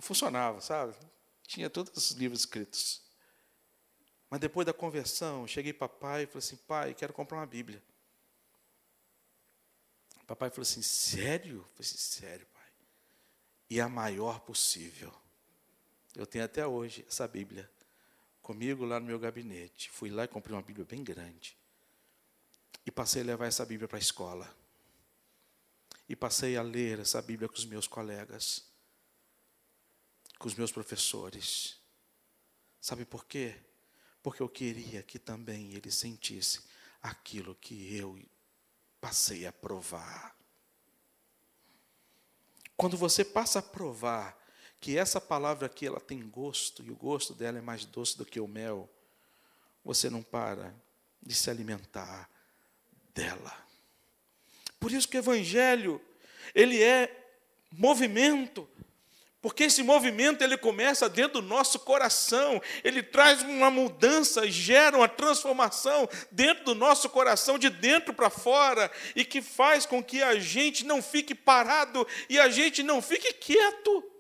funcionava, 0.01 0.61
sabe? 0.61 0.97
Tinha 1.47 1.71
todos 1.71 1.97
os 1.97 2.11
livros 2.17 2.41
escritos. 2.41 3.01
Mas 4.29 4.41
depois 4.41 4.67
da 4.67 4.73
conversão, 4.73 5.47
cheguei 5.47 5.73
para 5.73 5.89
pai 5.89 6.25
e 6.25 6.27
falei 6.27 6.39
assim: 6.39 6.57
pai, 6.57 6.95
quero 6.95 7.13
comprar 7.13 7.39
uma 7.39 7.47
Bíblia. 7.47 7.81
Papai 10.27 10.51
falou 10.51 10.63
assim: 10.63 10.83
sério? 10.83 11.59
Eu 11.59 11.63
falei 11.63 11.81
assim: 11.81 11.97
sério, 11.97 12.47
pai. 12.53 12.73
E 13.69 13.81
a 13.81 13.89
maior 13.89 14.41
possível. 14.41 15.20
Eu 16.15 16.27
tenho 16.27 16.45
até 16.45 16.67
hoje 16.67 17.05
essa 17.09 17.27
Bíblia 17.27 17.71
comigo 18.43 18.85
lá 18.85 18.99
no 18.99 19.07
meu 19.07 19.19
gabinete. 19.19 19.91
Fui 19.91 20.11
lá 20.11 20.25
e 20.25 20.29
comprei 20.29 20.55
uma 20.55 20.63
Bíblia 20.63 20.85
bem 20.85 21.03
grande. 21.05 21.57
E 22.85 22.91
passei 22.91 23.23
a 23.23 23.25
levar 23.25 23.47
essa 23.47 23.65
Bíblia 23.65 23.89
para 23.89 23.99
a 23.99 24.01
escola. 24.01 24.55
E 26.09 26.17
passei 26.17 26.57
a 26.57 26.63
ler 26.63 26.99
essa 26.99 27.23
Bíblia 27.23 27.49
com 27.49 27.55
os 27.55 27.65
meus 27.65 27.87
colegas, 27.87 28.65
com 30.39 30.49
os 30.49 30.55
meus 30.55 30.73
professores. 30.73 31.79
Sabe 32.81 33.05
por 33.05 33.25
quê? 33.27 33.57
porque 34.23 34.43
eu 34.43 34.49
queria 34.49 35.03
que 35.03 35.19
também 35.19 35.73
ele 35.75 35.91
sentisse 35.91 36.61
aquilo 37.03 37.55
que 37.55 37.97
eu 37.97 38.21
passei 39.01 39.47
a 39.47 39.53
provar. 39.53 40.37
Quando 42.77 42.97
você 42.97 43.25
passa 43.25 43.59
a 43.59 43.63
provar 43.63 44.39
que 44.81 44.97
essa 44.97 45.21
palavra 45.21 45.67
aqui 45.67 45.87
ela 45.87 46.01
tem 46.01 46.27
gosto 46.29 46.83
e 46.83 46.91
o 46.91 46.97
gosto 46.97 47.35
dela 47.35 47.59
é 47.59 47.61
mais 47.61 47.85
doce 47.85 48.17
do 48.17 48.25
que 48.25 48.41
o 48.41 48.49
mel, 48.49 48.89
você 49.85 50.09
não 50.09 50.23
para 50.23 50.75
de 51.23 51.35
se 51.35 51.51
alimentar 51.51 52.29
dela. 53.15 53.55
Por 54.79 54.91
isso 54.91 55.07
que 55.07 55.17
o 55.17 55.21
evangelho, 55.21 56.01
ele 56.55 56.83
é 56.83 57.15
movimento. 57.71 58.67
Porque 59.43 59.65
esse 59.65 59.83
movimento 59.83 60.43
ele 60.43 60.57
começa 60.59 61.09
dentro 61.09 61.41
do 61.41 61.49
nosso 61.49 61.79
coração, 61.81 62.61
ele 62.85 63.03
traz 63.03 63.43
uma 63.43 63.71
mudança, 63.71 64.51
gera 64.51 64.99
uma 64.99 65.09
transformação 65.09 66.07
dentro 66.31 66.65
do 66.65 66.75
nosso 66.75 67.09
coração, 67.09 67.59
de 67.59 67.71
dentro 67.71 68.13
para 68.13 68.29
fora, 68.29 68.91
e 69.17 69.25
que 69.25 69.41
faz 69.41 69.87
com 69.87 70.05
que 70.05 70.23
a 70.23 70.39
gente 70.39 70.85
não 70.85 71.03
fique 71.03 71.35
parado 71.35 72.07
e 72.29 72.39
a 72.39 72.51
gente 72.51 72.83
não 72.83 73.01
fique 73.01 73.33
quieto. 73.33 74.11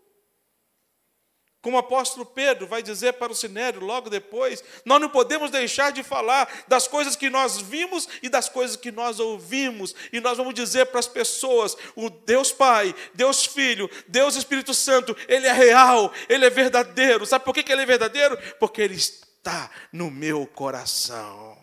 Como 1.62 1.77
o 1.77 1.81
apóstolo 1.81 2.25
Pedro 2.25 2.66
vai 2.66 2.83
dizer 2.83 3.14
para 3.14 3.33
o 3.33 3.35
Sinério 3.35 3.85
logo 3.85 4.09
depois, 4.09 4.64
nós 4.83 4.99
não 4.99 5.11
podemos 5.11 5.51
deixar 5.51 5.92
de 5.92 6.03
falar 6.03 6.64
das 6.66 6.88
coisas 6.88 7.16
que 7.16 7.29
nós 7.29 7.61
vimos 7.61 8.09
e 8.23 8.31
das 8.31 8.49
coisas 8.49 8.77
que 8.77 8.90
nós 8.90 9.20
ouvimos. 9.20 9.94
E 10.11 10.20
nós 10.20 10.38
vamos 10.38 10.55
dizer 10.55 10.87
para 10.87 11.01
as 11.01 11.07
pessoas: 11.07 11.77
o 11.94 12.09
Deus 12.09 12.51
Pai, 12.51 12.94
Deus 13.12 13.44
Filho, 13.44 13.90
Deus 14.09 14.37
Espírito 14.37 14.73
Santo, 14.73 15.14
Ele 15.29 15.46
é 15.46 15.53
real, 15.53 16.11
Ele 16.31 16.46
é 16.46 16.51
verdadeiro. 16.51 17.27
Sabe 17.27 17.44
por 17.44 17.53
que 17.53 17.70
Ele 17.70 17.83
é 17.83 17.87
verdadeiro? 17.87 18.38
Porque 18.59 18.81
Ele 18.81 18.94
está 18.94 19.70
no 19.92 20.11
meu 20.11 20.46
coração. 20.46 21.59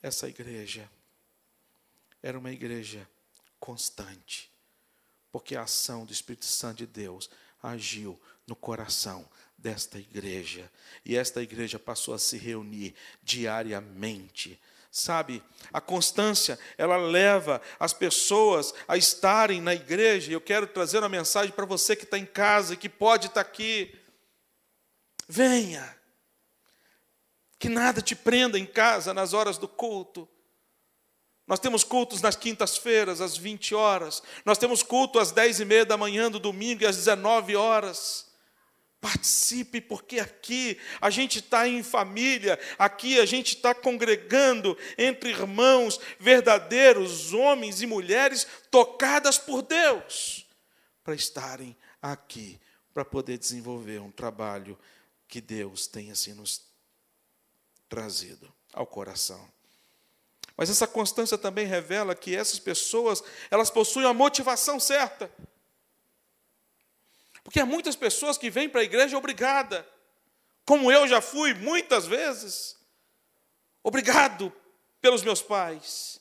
Essa 0.00 0.28
igreja 0.28 0.88
era 2.22 2.38
uma 2.38 2.52
igreja 2.52 3.06
constante 3.58 4.49
porque 5.32 5.56
a 5.56 5.62
ação 5.62 6.04
do 6.04 6.12
Espírito 6.12 6.44
Santo 6.44 6.78
de 6.78 6.86
Deus 6.86 7.30
agiu 7.62 8.20
no 8.46 8.56
coração 8.56 9.28
desta 9.56 9.98
igreja. 9.98 10.70
E 11.04 11.16
esta 11.16 11.42
igreja 11.42 11.78
passou 11.78 12.14
a 12.14 12.18
se 12.18 12.36
reunir 12.36 12.94
diariamente. 13.22 14.60
Sabe, 14.90 15.40
a 15.72 15.80
constância, 15.80 16.58
ela 16.76 16.96
leva 16.96 17.62
as 17.78 17.92
pessoas 17.92 18.74
a 18.88 18.96
estarem 18.96 19.60
na 19.60 19.72
igreja. 19.72 20.30
E 20.30 20.34
eu 20.34 20.40
quero 20.40 20.66
trazer 20.66 20.98
uma 20.98 21.08
mensagem 21.08 21.52
para 21.52 21.64
você 21.64 21.94
que 21.94 22.02
está 22.02 22.18
em 22.18 22.26
casa 22.26 22.74
e 22.74 22.76
que 22.76 22.88
pode 22.88 23.28
estar 23.28 23.40
aqui. 23.40 23.96
Venha. 25.28 25.96
Que 27.56 27.68
nada 27.68 28.02
te 28.02 28.16
prenda 28.16 28.58
em 28.58 28.66
casa 28.66 29.14
nas 29.14 29.32
horas 29.32 29.58
do 29.58 29.68
culto. 29.68 30.28
Nós 31.50 31.58
temos 31.58 31.82
cultos 31.82 32.22
nas 32.22 32.36
quintas-feiras, 32.36 33.20
às 33.20 33.36
20 33.36 33.74
horas. 33.74 34.22
Nós 34.44 34.56
temos 34.56 34.84
culto 34.84 35.18
às 35.18 35.32
10 35.32 35.58
e 35.58 35.64
meia 35.64 35.84
da 35.84 35.96
manhã 35.96 36.30
do 36.30 36.38
domingo 36.38 36.84
e 36.84 36.86
às 36.86 36.94
19 36.94 37.56
horas. 37.56 38.26
Participe, 39.00 39.80
porque 39.80 40.20
aqui 40.20 40.78
a 41.00 41.10
gente 41.10 41.40
está 41.40 41.66
em 41.66 41.82
família, 41.82 42.56
aqui 42.78 43.18
a 43.18 43.26
gente 43.26 43.56
está 43.56 43.74
congregando 43.74 44.78
entre 44.96 45.30
irmãos 45.30 45.98
verdadeiros, 46.20 47.32
homens 47.32 47.82
e 47.82 47.86
mulheres 47.86 48.46
tocadas 48.70 49.36
por 49.36 49.62
Deus, 49.62 50.46
para 51.02 51.16
estarem 51.16 51.76
aqui, 52.00 52.60
para 52.94 53.04
poder 53.04 53.36
desenvolver 53.38 54.00
um 54.00 54.12
trabalho 54.12 54.78
que 55.26 55.40
Deus 55.40 55.88
tem 55.88 56.12
assim 56.12 56.32
nos 56.32 56.62
trazido 57.88 58.54
ao 58.72 58.86
coração. 58.86 59.59
Mas 60.60 60.68
essa 60.68 60.86
constância 60.86 61.38
também 61.38 61.64
revela 61.64 62.14
que 62.14 62.36
essas 62.36 62.58
pessoas, 62.58 63.24
elas 63.50 63.70
possuem 63.70 64.04
a 64.04 64.12
motivação 64.12 64.78
certa. 64.78 65.32
Porque 67.42 67.58
há 67.58 67.64
muitas 67.64 67.96
pessoas 67.96 68.36
que 68.36 68.50
vêm 68.50 68.68
para 68.68 68.82
a 68.82 68.84
igreja 68.84 69.16
obrigada, 69.16 69.88
como 70.66 70.92
eu 70.92 71.08
já 71.08 71.22
fui 71.22 71.54
muitas 71.54 72.06
vezes, 72.06 72.76
obrigado 73.82 74.52
pelos 75.00 75.22
meus 75.22 75.40
pais. 75.40 76.20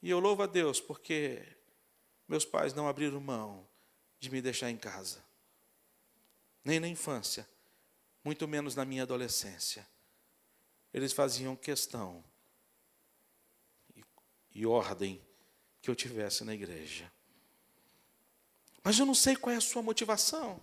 E 0.00 0.08
eu 0.08 0.18
louvo 0.18 0.44
a 0.44 0.46
Deus 0.46 0.80
porque 0.80 1.46
meus 2.26 2.46
pais 2.46 2.72
não 2.72 2.88
abriram 2.88 3.20
mão 3.20 3.68
de 4.18 4.30
me 4.30 4.40
deixar 4.40 4.70
em 4.70 4.78
casa, 4.78 5.22
nem 6.64 6.80
na 6.80 6.88
infância, 6.88 7.46
muito 8.24 8.48
menos 8.48 8.74
na 8.74 8.86
minha 8.86 9.02
adolescência. 9.02 9.86
Eles 10.90 11.12
faziam 11.12 11.54
questão 11.54 12.24
e 14.56 14.64
ordem 14.64 15.20
que 15.82 15.90
eu 15.90 15.94
tivesse 15.94 16.42
na 16.42 16.54
igreja. 16.54 17.12
Mas 18.82 18.98
eu 18.98 19.04
não 19.04 19.14
sei 19.14 19.36
qual 19.36 19.52
é 19.52 19.58
a 19.58 19.60
sua 19.60 19.82
motivação. 19.82 20.58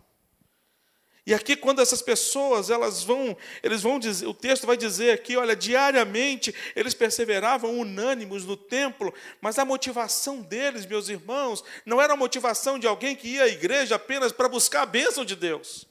E 1.28 1.34
aqui 1.34 1.56
quando 1.56 1.80
essas 1.80 2.02
pessoas, 2.02 2.72
elas 2.72 3.04
vão, 3.04 3.38
eles 3.62 3.84
vão 3.84 4.00
dizer, 4.00 4.26
o 4.26 4.34
texto 4.34 4.66
vai 4.66 4.76
dizer 4.76 5.12
aqui, 5.12 5.38
olha, 5.38 5.56
diariamente 5.56 6.54
eles 6.76 6.96
perseveravam 6.96 7.80
unânimes 7.80 8.46
no 8.46 8.58
templo, 8.58 9.14
mas 9.40 9.60
a 9.60 9.64
motivação 9.64 10.42
deles, 10.42 10.88
meus 10.88 11.08
irmãos, 11.08 11.64
não 11.86 12.02
era 12.02 12.14
a 12.14 12.18
motivação 12.18 12.80
de 12.80 12.88
alguém 12.88 13.16
que 13.16 13.28
ia 13.28 13.44
à 13.44 13.48
igreja 13.48 13.96
apenas 13.96 14.32
para 14.32 14.50
buscar 14.50 14.82
a 14.82 14.88
bênção 14.88 15.24
de 15.24 15.36
Deus. 15.36 15.88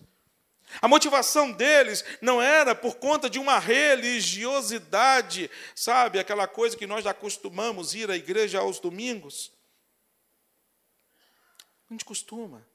A 0.81 0.89
motivação 0.89 1.53
deles 1.53 2.05
não 2.21 2.41
era 2.41 2.75
por 2.75 2.97
conta 2.97 3.29
de 3.29 3.39
uma 3.39 3.59
religiosidade, 3.59 5.51
sabe, 5.75 6.19
aquela 6.19 6.49
coisa 6.49 6.77
que 6.77 6.87
nós 6.87 7.05
já 7.05 7.11
acostumamos 7.11 7.95
ir 7.95 8.11
à 8.11 8.17
igreja 8.17 8.61
aos 8.61 8.81
domingos. 8.81 9.53
A 11.91 11.93
gente 11.93 12.05
costuma. 12.05 12.67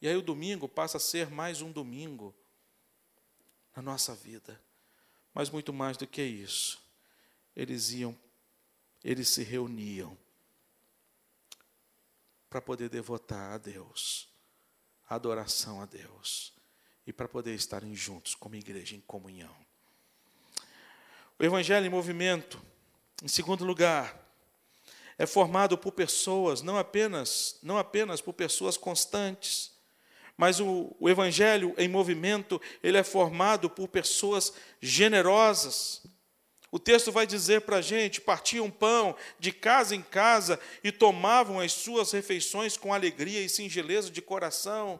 E 0.00 0.08
aí 0.08 0.16
o 0.16 0.22
domingo 0.22 0.68
passa 0.68 0.98
a 0.98 1.00
ser 1.00 1.30
mais 1.30 1.62
um 1.62 1.72
domingo 1.72 2.34
na 3.74 3.80
nossa 3.80 4.14
vida. 4.14 4.60
Mas 5.32 5.48
muito 5.48 5.72
mais 5.72 5.96
do 5.96 6.06
que 6.06 6.22
isso. 6.22 6.82
Eles 7.56 7.90
iam, 7.92 8.18
eles 9.02 9.28
se 9.28 9.42
reuniam 9.42 10.18
para 12.50 12.60
poder 12.60 12.90
devotar 12.90 13.54
a 13.54 13.58
Deus, 13.58 14.28
a 15.08 15.14
adoração 15.14 15.80
a 15.80 15.86
Deus 15.86 16.51
e 17.06 17.12
para 17.12 17.28
poder 17.28 17.54
estarem 17.54 17.94
juntos 17.94 18.34
como 18.34 18.54
igreja 18.54 18.94
em 18.94 19.00
comunhão. 19.00 19.54
O 21.38 21.44
Evangelho 21.44 21.86
em 21.86 21.90
movimento, 21.90 22.60
em 23.22 23.28
segundo 23.28 23.64
lugar, 23.64 24.22
é 25.18 25.26
formado 25.26 25.76
por 25.76 25.92
pessoas, 25.92 26.62
não 26.62 26.78
apenas, 26.78 27.58
não 27.62 27.78
apenas 27.78 28.20
por 28.20 28.32
pessoas 28.32 28.76
constantes, 28.76 29.72
mas 30.36 30.60
o, 30.60 30.96
o 30.98 31.08
Evangelho 31.08 31.74
em 31.76 31.88
movimento, 31.88 32.60
ele 32.82 32.96
é 32.96 33.04
formado 33.04 33.68
por 33.68 33.88
pessoas 33.88 34.52
generosas. 34.80 36.02
O 36.70 36.78
texto 36.78 37.12
vai 37.12 37.26
dizer 37.26 37.60
para 37.62 37.76
a 37.76 37.82
gente: 37.82 38.20
partiam 38.20 38.70
pão 38.70 39.14
de 39.38 39.52
casa 39.52 39.94
em 39.94 40.02
casa 40.02 40.58
e 40.82 40.90
tomavam 40.90 41.60
as 41.60 41.72
suas 41.72 42.10
refeições 42.12 42.76
com 42.76 42.94
alegria 42.94 43.40
e 43.40 43.48
singeleza 43.48 44.10
de 44.10 44.22
coração. 44.22 44.98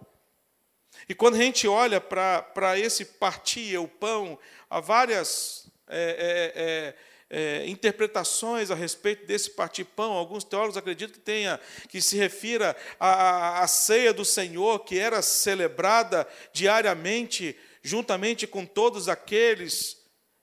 E 1.09 1.15
quando 1.15 1.35
a 1.35 1.39
gente 1.39 1.67
olha 1.67 2.01
para 2.01 2.79
esse 2.79 3.05
partir, 3.05 3.79
o 3.79 3.89
pão, 3.89 4.39
há 4.69 4.81
várias 4.81 5.67
é, 5.89 6.95
é, 7.35 7.35
é, 7.35 7.63
é, 7.63 7.69
interpretações 7.69 8.71
a 8.71 8.75
respeito 8.75 9.27
desse 9.27 9.51
partir 9.51 9.85
pão. 9.85 10.13
Alguns 10.13 10.45
teólogos 10.45 10.77
acreditam 10.77 11.15
que 11.15 11.21
tenha 11.21 11.59
que 11.89 12.01
se 12.01 12.17
refira 12.17 12.77
à, 13.01 13.63
à 13.63 13.67
ceia 13.67 14.13
do 14.13 14.25
Senhor, 14.25 14.81
que 14.81 14.99
era 14.99 15.23
celebrada 15.23 16.27
diariamente, 16.53 17.57
juntamente 17.83 18.47
com 18.47 18.65
todos 18.65 19.09
aqueles 19.09 19.97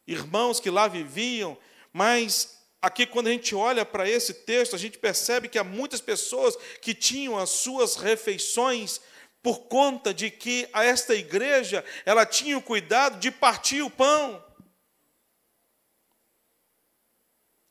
irmãos 0.08 0.60
que 0.60 0.70
lá 0.70 0.88
viviam, 0.88 1.58
mas 1.94 2.60
Aqui, 2.82 3.06
quando 3.06 3.28
a 3.28 3.32
gente 3.32 3.54
olha 3.54 3.86
para 3.86 4.10
esse 4.10 4.34
texto, 4.34 4.74
a 4.74 4.80
gente 4.80 4.98
percebe 4.98 5.50
que 5.50 5.60
há 5.60 5.66
muitas 5.66 6.00
pessoas 6.00 6.56
que 6.82 6.94
tinham 6.94 7.38
as 7.38 7.50
suas 7.50 7.98
refeições 7.98 9.02
por 9.42 9.68
conta 9.68 10.14
de 10.14 10.30
que 10.30 10.70
esta 10.74 11.16
igreja 11.16 11.84
ela 12.06 12.26
tinha 12.26 12.58
o 12.58 12.62
cuidado 12.62 13.20
de 13.20 13.32
partir 13.32 13.82
o 13.82 13.90
pão. 13.90 14.46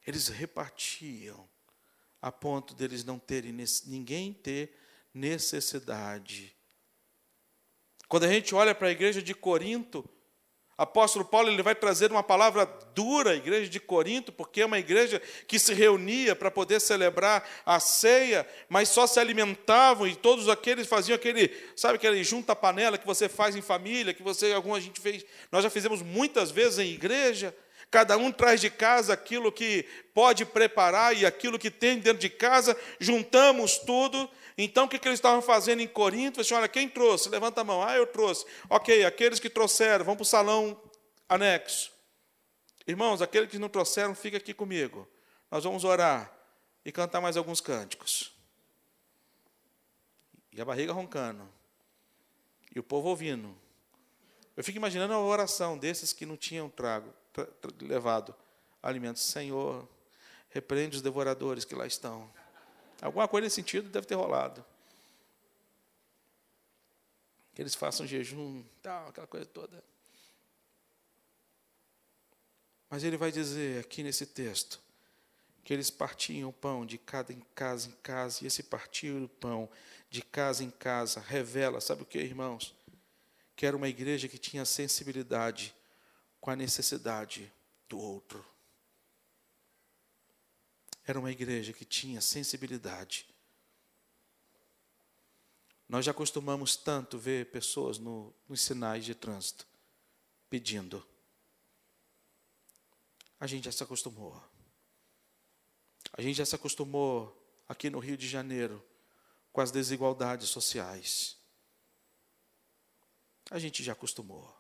Eles 0.07 0.29
repartiam 0.29 1.49
a 2.21 2.33
ponto 2.33 2.75
deles 2.75 3.05
não 3.05 3.19
terem 3.19 3.53
ninguém 3.87 4.33
ter 4.33 4.77
necessidade. 5.13 6.57
Quando 8.09 8.25
a 8.25 8.33
gente 8.33 8.55
olha 8.55 8.75
para 8.75 8.89
a 8.89 8.93
igreja 8.93 9.23
de 9.23 9.35
Corinto, 9.35 10.09
apóstolo 10.79 11.25
Paulo 11.25 11.51
ele 11.51 11.63
vai 11.63 11.75
trazer 11.75 12.13
uma 12.13 12.23
palavra 12.23 12.65
dura 12.95 13.33
à 13.33 13.35
igreja 13.35 13.69
de 13.69 13.81
Corinto, 13.81 14.31
porque 14.31 14.61
é 14.61 14.67
uma 14.67 14.79
igreja 14.79 15.21
que 15.49 15.59
se 15.59 15.75
reunia 15.75 16.37
para 16.37 16.53
poder 16.53 16.81
celebrar 16.81 17.45
a 17.67 17.81
ceia, 17.81 18.47
mas 18.69 18.89
só 18.89 19.05
se 19.05 19.19
alimentavam 19.19 20.07
e 20.07 20.15
todos 20.15 20.49
aqueles 20.49 20.87
faziam 20.87 21.17
aquele, 21.17 21.53
sabe 21.75 21.97
aquele 21.97 22.23
junta 22.23 22.55
panela 22.55 22.97
que 22.97 23.07
você 23.07 23.29
faz 23.29 23.57
em 23.57 23.61
família, 23.61 24.15
que 24.15 24.23
você 24.23 24.53
alguma 24.53 24.81
gente 24.81 25.01
fez, 25.01 25.27
nós 25.51 25.65
já 25.65 25.71
fizemos 25.71 26.01
muitas 26.01 26.53
vezes 26.53 26.79
em 26.79 26.93
igreja. 26.93 27.53
Cada 27.91 28.19
um 28.19 28.31
traz 28.31 28.61
de 28.61 28.69
casa 28.69 29.15
aquilo 29.15 29.51
que 29.51 29.85
pode 30.13 30.45
preparar 30.45 31.17
e 31.17 31.25
aquilo 31.25 31.59
que 31.59 31.71
tem 31.71 31.99
dentro 31.99 32.21
de 32.21 32.29
casa, 32.29 32.77
juntamos 33.01 33.79
tudo. 33.79 34.31
Então, 34.61 34.87
o 34.87 34.89
que, 34.89 34.99
que 34.99 35.07
eles 35.07 35.19
estavam 35.19 35.41
fazendo 35.41 35.81
em 35.81 35.87
Corinto? 35.87 36.41
Assim, 36.41 36.53
olha, 36.53 36.67
quem 36.67 36.89
trouxe? 36.89 37.29
Levanta 37.29 37.61
a 37.61 37.65
mão. 37.65 37.81
Ah, 37.81 37.97
eu 37.97 38.05
trouxe. 38.09 38.45
Ok, 38.69 39.05
aqueles 39.05 39.39
que 39.39 39.49
trouxeram, 39.49 40.05
vão 40.05 40.17
para 40.17 40.25
o 40.25 40.27
salão 40.27 40.77
anexo. 41.29 41.93
Irmãos, 42.85 43.23
aqueles 43.23 43.49
que 43.49 43.59
não 43.59 43.69
trouxeram, 43.69 44.17
fica 44.17 44.37
aqui 44.37 44.53
comigo. 44.53 45.07
Nós 45.49 45.63
vamos 45.63 45.85
orar 45.85 46.33
e 46.85 46.91
cantar 46.91 47.21
mais 47.21 47.37
alguns 47.37 47.61
cânticos. 47.61 48.35
E 50.53 50.61
a 50.61 50.65
barriga 50.65 50.93
roncando. 50.93 51.49
E 52.75 52.81
o 52.81 52.83
povo 52.83 53.11
ouvindo. 53.11 53.57
Eu 54.57 54.65
fico 54.65 54.79
imaginando 54.79 55.15
a 55.15 55.21
oração 55.21 55.79
desses 55.79 56.13
que 56.13 56.27
não 56.27 56.37
tinham 56.37 56.69
trago, 56.69 57.15
tra, 57.33 57.45
tra, 57.47 57.71
levado 57.81 58.35
alimentos. 58.83 59.23
Senhor, 59.23 59.89
repreende 60.51 60.97
os 60.97 61.03
devoradores 61.03 61.65
que 61.65 61.77
lá 61.77 61.87
estão. 61.87 62.29
Alguma 63.01 63.29
coisa 63.29 63.45
nesse 63.45 63.57
sentido 63.57 63.89
deve 63.89 64.07
ter 64.07 64.15
rolado. 64.15 64.65
Que 67.55 67.63
eles 67.63 67.75
façam 67.75 68.07
jejum, 68.07 68.65
tal, 68.83 69.09
aquela 69.09 69.27
coisa 69.27 69.47
toda. 69.47 69.83
Mas 72.91 73.05
ele 73.05 73.17
vai 73.17 73.31
dizer 73.31 73.81
aqui 73.81 74.03
nesse 74.03 74.27
texto 74.27 74.81
que 75.65 75.75
eles 75.75 75.91
partiam 75.91 76.49
o 76.49 76.53
pão 76.53 76.87
de 76.87 76.97
cada 76.97 77.33
em 77.33 77.43
casa 77.55 77.89
em 77.89 77.93
casa, 78.03 78.43
e 78.43 78.47
esse 78.47 78.63
partir 78.63 79.11
o 79.11 79.29
pão 79.29 79.69
de 80.09 80.23
casa 80.23 80.65
em 80.65 80.71
casa 80.71 81.21
revela, 81.21 81.81
sabe 81.81 82.03
o 82.03 82.07
que, 82.07 82.19
irmãos? 82.19 82.75
que 83.59 83.67
era 83.67 83.77
uma 83.77 83.89
igreja 83.89 84.29
que 84.29 84.39
tinha 84.39 84.65
sensibilidade 84.65 85.75
com 86.41 86.49
a 86.49 86.55
necessidade 86.55 87.53
do 87.89 87.99
outro. 87.99 88.47
Era 91.09 91.19
uma 91.19 91.33
igreja 91.33 91.73
que 91.73 91.87
tinha 91.87 92.21
sensibilidade. 92.21 93.27
Nós 95.89 96.05
já 96.05 96.13
costumamos 96.13 96.77
tanto 96.77 97.17
ver 97.17 97.51
pessoas 97.51 97.97
no, 97.97 98.35
nos 98.47 98.61
sinais 98.61 99.07
de 99.07 99.15
trânsito 99.15 99.67
pedindo. 100.51 101.03
A 103.41 103.47
gente 103.47 103.65
já 103.65 103.73
se 103.73 103.83
acostumou. 103.83 104.39
A 106.13 106.21
gente 106.21 106.37
já 106.37 106.45
se 106.45 106.55
acostumou 106.55 107.35
aqui 107.67 107.89
no 107.89 108.01
Rio 108.01 108.19
de 108.19 108.29
Janeiro 108.29 108.87
com 109.51 109.63
as 109.63 109.71
desigualdades 109.71 110.51
sociais. 110.51 111.39
A 113.51 113.59
gente 113.59 113.83
já 113.83 113.95
acostumou. 113.95 114.55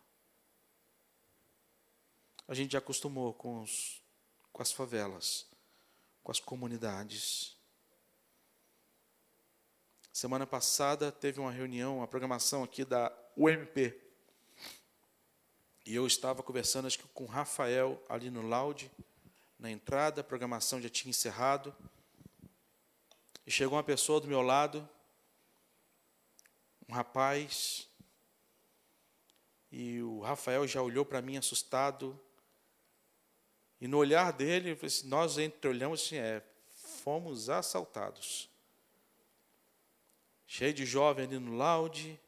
A 2.46 2.54
gente 2.54 2.72
já 2.72 2.78
acostumou 2.78 3.34
com, 3.34 3.60
os, 3.60 4.02
com 4.50 4.62
as 4.62 4.72
favelas, 4.72 5.46
com 6.28 6.32
as 6.32 6.40
comunidades. 6.40 7.56
Semana 10.12 10.46
passada 10.46 11.10
teve 11.10 11.40
uma 11.40 11.50
reunião, 11.50 11.96
uma 11.96 12.06
programação 12.06 12.62
aqui 12.62 12.84
da 12.84 13.10
UMP. 13.34 13.98
E 15.86 15.94
eu 15.94 16.06
estava 16.06 16.42
conversando 16.42 16.84
acho 16.84 16.98
que 16.98 17.08
com 17.14 17.24
o 17.24 17.26
Rafael 17.26 18.04
ali 18.10 18.28
no 18.28 18.46
Laude, 18.46 18.90
na 19.58 19.70
entrada, 19.70 20.20
a 20.20 20.24
programação 20.24 20.82
já 20.82 20.90
tinha 20.90 21.08
encerrado. 21.08 21.74
E 23.46 23.50
chegou 23.50 23.78
uma 23.78 23.82
pessoa 23.82 24.20
do 24.20 24.28
meu 24.28 24.42
lado, 24.42 24.86
um 26.86 26.92
rapaz, 26.92 27.88
e 29.72 30.02
o 30.02 30.20
Rafael 30.20 30.68
já 30.68 30.82
olhou 30.82 31.06
para 31.06 31.22
mim 31.22 31.38
assustado. 31.38 32.20
E 33.80 33.86
no 33.86 33.98
olhar 33.98 34.32
dele, 34.32 34.76
assim, 34.82 35.06
nós 35.08 35.38
entreolhamos 35.38 36.02
assim, 36.02 36.16
é, 36.16 36.42
fomos 37.02 37.48
assaltados. 37.48 38.48
Cheio 40.46 40.74
de 40.74 40.84
jovem 40.84 41.26
ali 41.26 41.38
no 41.38 41.56
laude. 41.56 42.18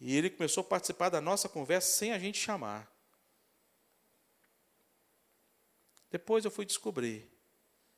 E 0.00 0.16
ele 0.16 0.30
começou 0.30 0.60
a 0.62 0.64
participar 0.64 1.08
da 1.08 1.20
nossa 1.20 1.48
conversa 1.48 1.90
sem 1.90 2.12
a 2.12 2.18
gente 2.18 2.38
chamar. 2.38 2.90
Depois 6.10 6.44
eu 6.44 6.50
fui 6.50 6.64
descobrir. 6.64 7.30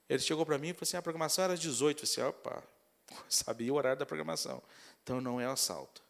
Ele 0.08 0.22
chegou 0.22 0.44
para 0.44 0.58
mim 0.58 0.68
e 0.68 0.72
falou 0.72 0.82
assim: 0.82 0.96
a 0.96 1.02
programação 1.02 1.44
era 1.44 1.54
às 1.54 1.60
18. 1.60 1.98
Eu 1.98 2.02
disse: 2.02 2.20
opa, 2.20 2.62
sabia 3.28 3.72
o 3.72 3.76
horário 3.76 3.98
da 3.98 4.06
programação. 4.06 4.62
Então 5.02 5.20
não 5.20 5.40
é 5.40 5.46
assalto. 5.46 6.02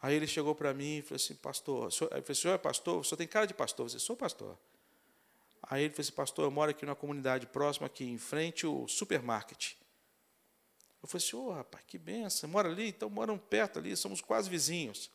Aí 0.00 0.14
ele 0.14 0.26
chegou 0.26 0.54
para 0.54 0.72
mim 0.72 0.98
e 0.98 1.02
falou 1.02 1.16
assim, 1.16 1.34
pastor, 1.34 1.92
senhor, 1.92 2.12
eu 2.12 2.22
falei, 2.22 2.34
senhor 2.34 2.54
é 2.54 2.58
pastor? 2.58 3.00
O 3.00 3.04
senhor 3.04 3.16
tem 3.16 3.26
cara 3.26 3.46
de 3.46 3.54
pastor? 3.54 3.86
Eu 3.86 3.90
falei, 3.90 4.04
sou 4.04 4.16
pastor. 4.16 4.58
Aí 5.62 5.84
ele 5.84 5.92
falou 5.92 6.02
assim, 6.02 6.12
pastor, 6.12 6.44
eu 6.44 6.50
moro 6.50 6.70
aqui 6.70 6.86
numa 6.86 6.94
comunidade 6.94 7.46
próxima, 7.46 7.86
aqui 7.86 8.04
em 8.04 8.18
frente 8.18 8.64
ao 8.64 8.86
supermarket. 8.86 9.74
Eu 11.02 11.08
falei 11.08 11.26
assim, 11.26 11.36
ô 11.36 11.48
oh, 11.48 11.52
rapaz, 11.52 11.84
que 11.86 11.98
benção, 11.98 12.48
mora 12.48 12.68
ali? 12.68 12.88
Então 12.88 13.10
moram 13.10 13.36
perto 13.36 13.78
ali, 13.78 13.96
somos 13.96 14.20
quase 14.20 14.48
vizinhos. 14.48 15.10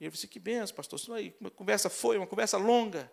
E 0.00 0.04
ele 0.04 0.10
falou 0.10 0.18
assim, 0.18 0.28
que 0.28 0.38
benção, 0.38 0.76
pastor. 0.76 0.98
Isso 0.98 1.12
aí, 1.12 1.34
uma 1.40 1.50
conversa 1.50 1.90
foi, 1.90 2.16
uma 2.16 2.26
conversa 2.26 2.56
longa. 2.56 3.10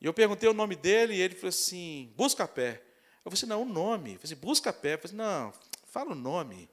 E 0.00 0.06
eu 0.06 0.14
perguntei 0.14 0.48
o 0.48 0.54
nome 0.54 0.76
dele 0.76 1.14
e 1.14 1.20
ele 1.20 1.34
falou 1.34 1.48
assim, 1.48 2.12
busca 2.16 2.46
pé. 2.46 2.82
Eu 3.24 3.30
falei 3.30 3.34
assim, 3.34 3.46
não, 3.46 3.62
o 3.62 3.64
nome. 3.64 4.12
Eu 4.12 4.20
falei 4.20 4.32
assim, 4.32 4.40
busca 4.40 4.72
pé. 4.72 4.94
Eu 4.94 4.98
falei 4.98 5.06
assim, 5.06 5.16
não, 5.16 5.52
fala 5.86 6.12
o 6.12 6.14
nome. 6.14 6.68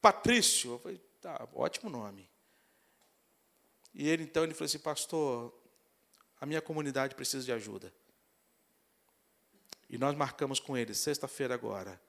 Patrício. 0.00 0.72
Eu 0.72 0.78
falei, 0.78 1.00
Tá, 1.20 1.48
ótimo 1.54 1.90
nome. 1.90 2.28
E 3.92 4.08
ele 4.08 4.24
então 4.24 4.44
ele 4.44 4.54
falou 4.54 4.66
assim, 4.66 4.78
pastor, 4.78 5.54
a 6.40 6.46
minha 6.46 6.62
comunidade 6.62 7.14
precisa 7.14 7.44
de 7.44 7.52
ajuda. 7.52 7.92
E 9.88 9.98
nós 9.98 10.16
marcamos 10.16 10.60
com 10.60 10.76
ele, 10.76 10.94
sexta-feira 10.94 11.52
agora. 11.52 12.00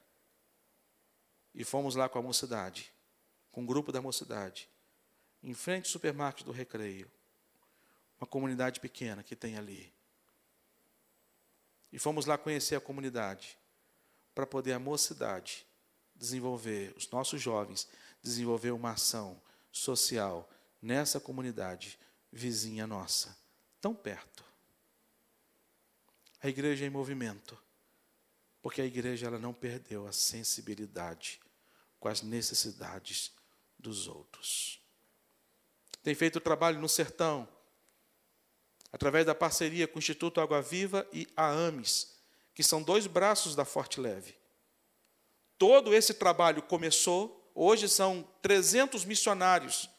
E 1.54 1.64
fomos 1.64 1.96
lá 1.96 2.08
com 2.08 2.20
a 2.20 2.22
mocidade, 2.22 2.94
com 3.52 3.64
o 3.64 3.66
grupo 3.66 3.92
da 3.92 4.02
mocidade, 4.02 4.70
em 5.44 5.54
frente 5.54 5.86
ao 5.86 5.92
supermercado 5.92 6.46
do 6.46 6.52
Recreio. 6.52 7.12
Uma 8.20 8.28
comunidade 8.28 8.80
pequena 8.80 9.24
que 9.24 9.36
tem 9.36 9.58
ali. 9.58 9.92
E 11.92 12.00
fomos 12.00 12.26
lá 12.26 12.38
conhecer 12.38 12.76
a 12.76 12.80
comunidade, 12.80 13.58
para 14.34 14.48
poder 14.48 14.74
a 14.74 14.80
mocidade 14.80 15.66
desenvolver, 16.16 16.94
os 16.96 17.10
nossos 17.10 17.42
jovens, 17.42 17.90
desenvolver 18.22 18.72
uma 18.72 18.92
ação 18.92 19.42
social 19.72 20.50
nessa 20.82 21.20
comunidade 21.20 22.00
vizinha 22.32 22.88
nossa, 22.88 23.38
tão 23.80 23.94
perto. 23.94 24.44
A 26.42 26.48
igreja 26.48 26.86
é 26.86 26.88
em 26.88 26.92
movimento, 26.92 27.58
porque 28.62 28.82
a 28.82 28.86
igreja 28.86 29.28
ela 29.28 29.38
não 29.38 29.54
perdeu 29.54 30.08
a 30.08 30.12
sensibilidade 30.12 31.40
com 32.00 32.08
as 32.08 32.22
necessidades 32.22 33.32
dos 33.78 34.08
outros. 34.08 34.80
Tem 36.04 36.16
feito 36.16 36.40
trabalho 36.40 36.80
no 36.80 36.90
sertão, 36.90 37.48
através 38.92 39.26
da 39.26 39.36
parceria 39.36 39.88
com 39.88 39.98
o 39.98 40.00
Instituto 40.00 40.42
Água 40.42 40.62
Viva 40.62 41.08
e 41.14 41.28
a 41.36 41.48
AMES, 41.48 42.20
que 42.54 42.64
são 42.64 42.82
dois 42.82 43.08
braços 43.08 43.56
da 43.56 43.64
Forte 43.64 44.00
Leve. 44.02 44.36
Todo 45.58 45.94
esse 45.94 46.14
trabalho 46.14 46.62
começou, 46.64 47.41
hoje 47.56 47.88
são 47.88 48.28
300 48.42 49.06
missionários 49.06 49.90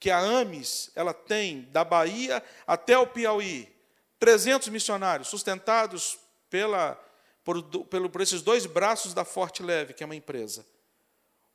que 0.00 0.10
a 0.10 0.18
AMES 0.18 0.90
ela 0.94 1.12
tem 1.12 1.62
da 1.72 1.84
Bahia 1.84 2.42
até 2.66 2.96
o 2.98 3.06
Piauí. 3.06 3.68
300 4.18 4.68
missionários 4.68 5.28
sustentados 5.28 6.18
pela, 6.50 6.98
por, 7.44 7.62
pelo, 7.86 8.10
por 8.10 8.20
esses 8.20 8.42
dois 8.42 8.66
braços 8.66 9.14
da 9.14 9.24
Forte 9.24 9.62
Leve, 9.62 9.94
que 9.94 10.02
é 10.02 10.06
uma 10.06 10.16
empresa. 10.16 10.64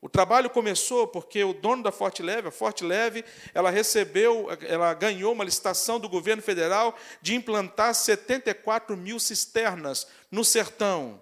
O 0.01 0.09
trabalho 0.09 0.49
começou 0.49 1.07
porque 1.07 1.43
o 1.45 1.53
dono 1.53 1.81
da 1.81 1.91
Forte 1.91 2.21
Leve, 2.21 2.49
a 2.49 2.51
Forte 2.51 2.83
Leve, 2.83 3.23
ela 3.53 3.69
recebeu, 3.69 4.47
ela 4.67 4.93
ganhou 4.93 5.31
uma 5.31 5.45
licitação 5.45 5.97
do 5.97 6.09
governo 6.09 6.41
federal 6.41 6.93
de 7.21 7.35
implantar 7.35 7.95
74 7.95 8.97
mil 8.97 9.17
cisternas 9.17 10.05
no 10.29 10.43
sertão 10.43 11.21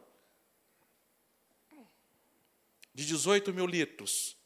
de 2.94 3.06
18 3.06 3.54
mil 3.54 3.66
litros, 3.66 4.38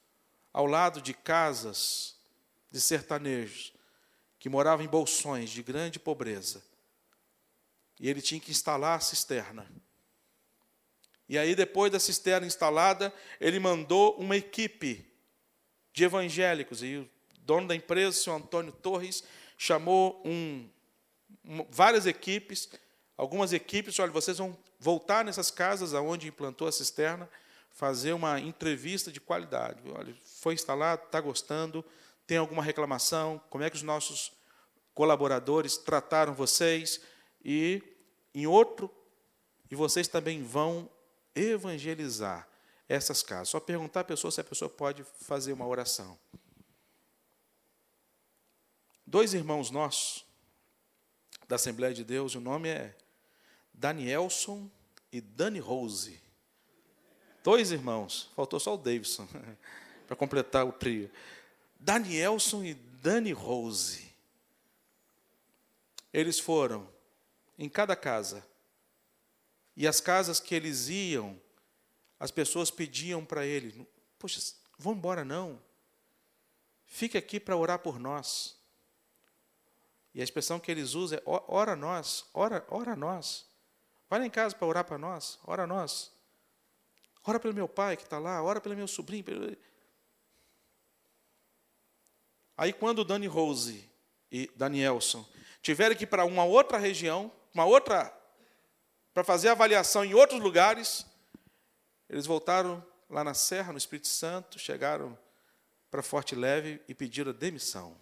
ao 0.54 0.66
lado 0.66 1.02
de 1.02 1.14
casas 1.14 2.16
de 2.72 2.80
sertanejos 2.80 3.74
que 4.40 4.50
moravam 4.50 4.86
em 4.86 4.90
bolsões 4.90 5.50
de 5.50 5.64
grande 5.64 6.00
pobreza. 6.00 6.64
E 8.00 8.10
ele 8.10 8.22
tinha 8.22 8.40
que 8.40 8.52
instalar 8.52 8.98
a 8.98 9.02
cisterna. 9.02 9.66
E 11.28 11.38
aí, 11.38 11.56
depois 11.56 11.92
da 11.92 12.00
cisterna 12.00 12.46
instalada, 12.46 13.12
ele 13.40 13.60
mandou 13.60 14.16
uma 14.18 14.38
equipe 14.38 15.12
de 15.92 16.04
evangélicos. 16.04 16.84
E 16.84 16.98
o 16.98 17.10
dono 17.40 17.68
da 17.68 17.76
empresa, 17.76 18.10
o 18.10 18.22
senhor 18.22 18.36
Antônio 18.36 18.72
Torres, 18.72 19.24
chamou 19.58 20.22
um, 20.24 20.70
várias 21.72 22.06
equipes. 22.06 22.70
Algumas 23.18 23.54
equipes, 23.54 23.98
olha, 23.98 24.12
vocês 24.12 24.38
vão 24.38 24.56
voltar 24.80 25.26
nessas 25.26 25.50
casas 25.50 25.94
aonde 25.94 26.28
implantou 26.28 26.68
a 26.68 26.72
cisterna 26.72 27.28
fazer 27.76 28.14
uma 28.14 28.40
entrevista 28.40 29.12
de 29.12 29.20
qualidade. 29.20 29.82
Olha, 29.92 30.16
foi 30.24 30.54
instalado, 30.54 31.04
está 31.04 31.20
gostando, 31.20 31.84
tem 32.26 32.38
alguma 32.38 32.64
reclamação, 32.64 33.40
como 33.50 33.66
é 33.66 33.70
que 33.70 33.76
os 33.76 33.84
nossos 33.84 34.32
colaboradores 34.94 35.78
trataram 35.78 36.34
vocês 36.34 37.02
e 37.44 37.84
em 38.34 38.48
outro 38.48 38.90
e 39.70 39.76
vocês 39.76 40.08
também 40.08 40.42
vão 40.42 40.90
evangelizar 41.36 42.48
essas 42.88 43.22
casas. 43.22 43.50
Só 43.50 43.60
perguntar 43.60 44.00
à 44.00 44.06
pessoa 44.06 44.32
se 44.32 44.40
a 44.40 44.44
pessoa 44.44 44.70
pode 44.70 45.04
fazer 45.04 45.52
uma 45.52 45.68
oração. 45.68 46.18
Dois 49.06 49.34
irmãos 49.34 49.70
nossos 49.70 50.26
da 51.46 51.58
Assembleia 51.58 51.94
de 51.94 52.06
Deus, 52.06 52.36
o 52.36 52.40
nome 52.40 52.70
é 52.70 52.96
Danielson 53.74 54.70
e 55.12 55.20
Dani 55.20 55.60
Rose. 55.60 56.25
Dois 57.46 57.72
irmãos, 57.72 58.32
faltou 58.36 58.60
só 58.60 58.74
o 58.74 58.78
Davidson 58.78 59.28
para 60.08 60.16
completar 60.16 60.66
o 60.66 60.72
trio. 60.72 61.12
Danielson 61.80 62.64
e 62.64 62.74
Dani 62.74 63.32
Rose. 63.34 64.12
Eles 66.12 66.40
foram 66.40 66.90
em 67.56 67.70
cada 67.70 67.96
casa. 67.96 68.44
E 69.78 69.88
as 69.88 70.02
casas 70.02 70.40
que 70.40 70.56
eles 70.56 70.90
iam, 70.90 71.40
as 72.20 72.32
pessoas 72.32 72.72
pediam 72.72 73.24
para 73.24 73.46
ele: 73.46 73.88
Poxa, 74.18 74.42
vão 74.80 74.94
embora 74.94 75.24
não. 75.24 75.62
Fique 76.88 77.16
aqui 77.16 77.40
para 77.40 77.56
orar 77.56 77.78
por 77.78 78.00
nós. 78.00 78.58
E 80.16 80.22
a 80.22 80.24
expressão 80.24 80.60
que 80.60 80.72
eles 80.72 80.96
usam 80.96 81.20
é: 81.20 81.22
ora 81.28 81.76
nós, 81.76 82.26
ora, 82.34 82.66
ora 82.72 82.96
nós. 82.96 83.46
Vai 84.10 84.18
lá 84.18 84.26
em 84.26 84.32
casa 84.32 84.56
para 84.56 84.66
orar 84.68 84.84
para 84.84 84.98
nós, 84.98 85.38
ora 85.46 85.68
nós. 85.68 86.15
Ora 87.26 87.40
pelo 87.40 87.54
meu 87.54 87.68
pai 87.68 87.98
que 87.98 88.04
está 88.04 88.20
lá, 88.20 88.42
ora 88.44 88.62
pelo 88.62 88.76
meu 88.76 88.88
sobrinho. 88.88 89.24
Pelo... 89.24 89.58
Aí, 92.56 92.72
quando 92.72 93.04
Dani 93.04 93.26
Rose 93.26 93.90
e 94.32 94.52
Danielson 94.56 95.28
tiveram 95.62 95.96
que 95.96 96.04
ir 96.04 96.08
para 96.08 96.24
uma 96.26 96.46
outra 96.46 96.78
região, 96.78 97.32
uma 97.54 97.66
outra, 97.66 98.16
para 99.14 99.24
fazer 99.24 99.50
avaliação 99.50 100.06
em 100.06 100.14
outros 100.14 100.40
lugares, 100.40 101.06
eles 102.08 102.28
voltaram 102.28 102.86
lá 103.10 103.24
na 103.24 103.34
Serra, 103.34 103.72
no 103.72 103.78
Espírito 103.78 104.08
Santo, 104.08 104.60
chegaram 104.60 105.18
para 105.90 106.04
Forte 106.04 106.36
Leve 106.36 106.80
e 106.88 106.94
pediram 106.94 107.34
demissão. 107.34 107.98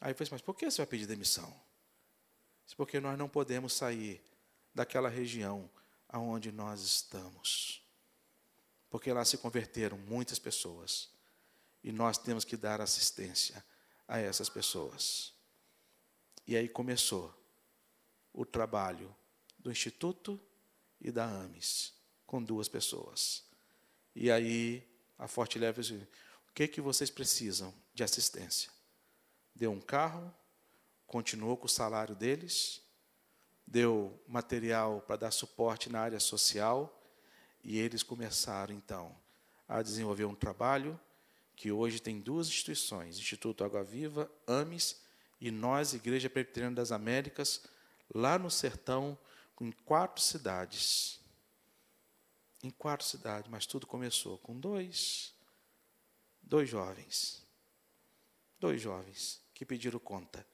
Aí 0.00 0.10
eu 0.10 0.16
falei, 0.16 0.30
mas 0.32 0.42
por 0.42 0.54
que 0.54 0.68
você 0.68 0.78
vai 0.78 0.86
pedir 0.86 1.06
demissão? 1.06 1.54
Porque 2.76 2.98
nós 2.98 3.16
não 3.16 3.28
podemos 3.28 3.72
sair 3.72 4.20
daquela 4.74 5.08
região 5.08 5.70
aonde 6.14 6.52
nós 6.52 6.80
estamos. 6.80 7.82
Porque 8.88 9.12
lá 9.12 9.24
se 9.24 9.36
converteram 9.36 9.98
muitas 9.98 10.38
pessoas. 10.38 11.10
E 11.82 11.90
nós 11.90 12.16
temos 12.16 12.44
que 12.44 12.56
dar 12.56 12.80
assistência 12.80 13.64
a 14.06 14.20
essas 14.20 14.48
pessoas. 14.48 15.34
E 16.46 16.56
aí 16.56 16.68
começou 16.68 17.34
o 18.32 18.46
trabalho 18.46 19.12
do 19.58 19.72
Instituto 19.72 20.40
e 21.00 21.10
da 21.10 21.24
AMES, 21.24 21.92
com 22.24 22.40
duas 22.40 22.68
pessoas. 22.68 23.42
E 24.14 24.30
aí 24.30 24.88
a 25.18 25.26
Forte 25.26 25.58
Leve 25.58 25.82
disse, 25.82 26.08
o 26.48 26.52
que, 26.54 26.68
que 26.68 26.80
vocês 26.80 27.10
precisam 27.10 27.74
de 27.92 28.04
assistência? 28.04 28.70
Deu 29.52 29.72
um 29.72 29.80
carro, 29.80 30.32
continuou 31.08 31.56
com 31.56 31.66
o 31.66 31.68
salário 31.68 32.14
deles, 32.14 32.83
deu 33.66 34.18
material 34.26 35.00
para 35.06 35.16
dar 35.16 35.30
suporte 35.30 35.90
na 35.90 36.00
área 36.00 36.20
social, 36.20 37.00
e 37.62 37.78
eles 37.78 38.02
começaram 38.02 38.74
então 38.74 39.16
a 39.66 39.82
desenvolver 39.82 40.26
um 40.26 40.34
trabalho 40.34 40.98
que 41.56 41.72
hoje 41.72 42.00
tem 42.00 42.20
duas 42.20 42.48
instituições, 42.48 43.18
Instituto 43.18 43.64
Água 43.64 43.82
Viva, 43.82 44.30
AMES 44.46 45.00
e 45.40 45.50
nós, 45.50 45.94
Igreja 45.94 46.28
Presbiteriana 46.28 46.76
das 46.76 46.92
Américas, 46.92 47.62
lá 48.14 48.38
no 48.38 48.50
sertão, 48.50 49.16
em 49.60 49.70
quatro 49.70 50.22
cidades. 50.22 51.20
Em 52.62 52.70
quatro 52.70 53.06
cidades, 53.06 53.50
mas 53.50 53.66
tudo 53.66 53.86
começou 53.86 54.38
com 54.38 54.58
dois, 54.58 55.32
dois 56.42 56.68
jovens. 56.68 57.42
Dois 58.58 58.80
jovens 58.80 59.40
que 59.52 59.64
pediram 59.64 59.98
conta. 59.98 60.46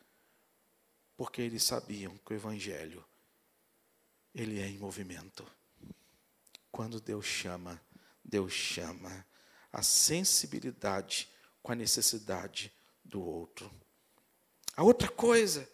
Porque 1.20 1.42
eles 1.42 1.64
sabiam 1.64 2.16
que 2.24 2.32
o 2.32 2.34
Evangelho, 2.34 3.04
ele 4.34 4.58
é 4.58 4.66
em 4.66 4.78
movimento. 4.78 5.46
Quando 6.72 6.98
Deus 6.98 7.26
chama, 7.26 7.78
Deus 8.24 8.54
chama 8.54 9.26
a 9.70 9.82
sensibilidade 9.82 11.28
com 11.62 11.72
a 11.72 11.74
necessidade 11.74 12.72
do 13.04 13.22
outro. 13.22 13.70
A 14.74 14.82
outra 14.82 15.08
coisa, 15.08 15.68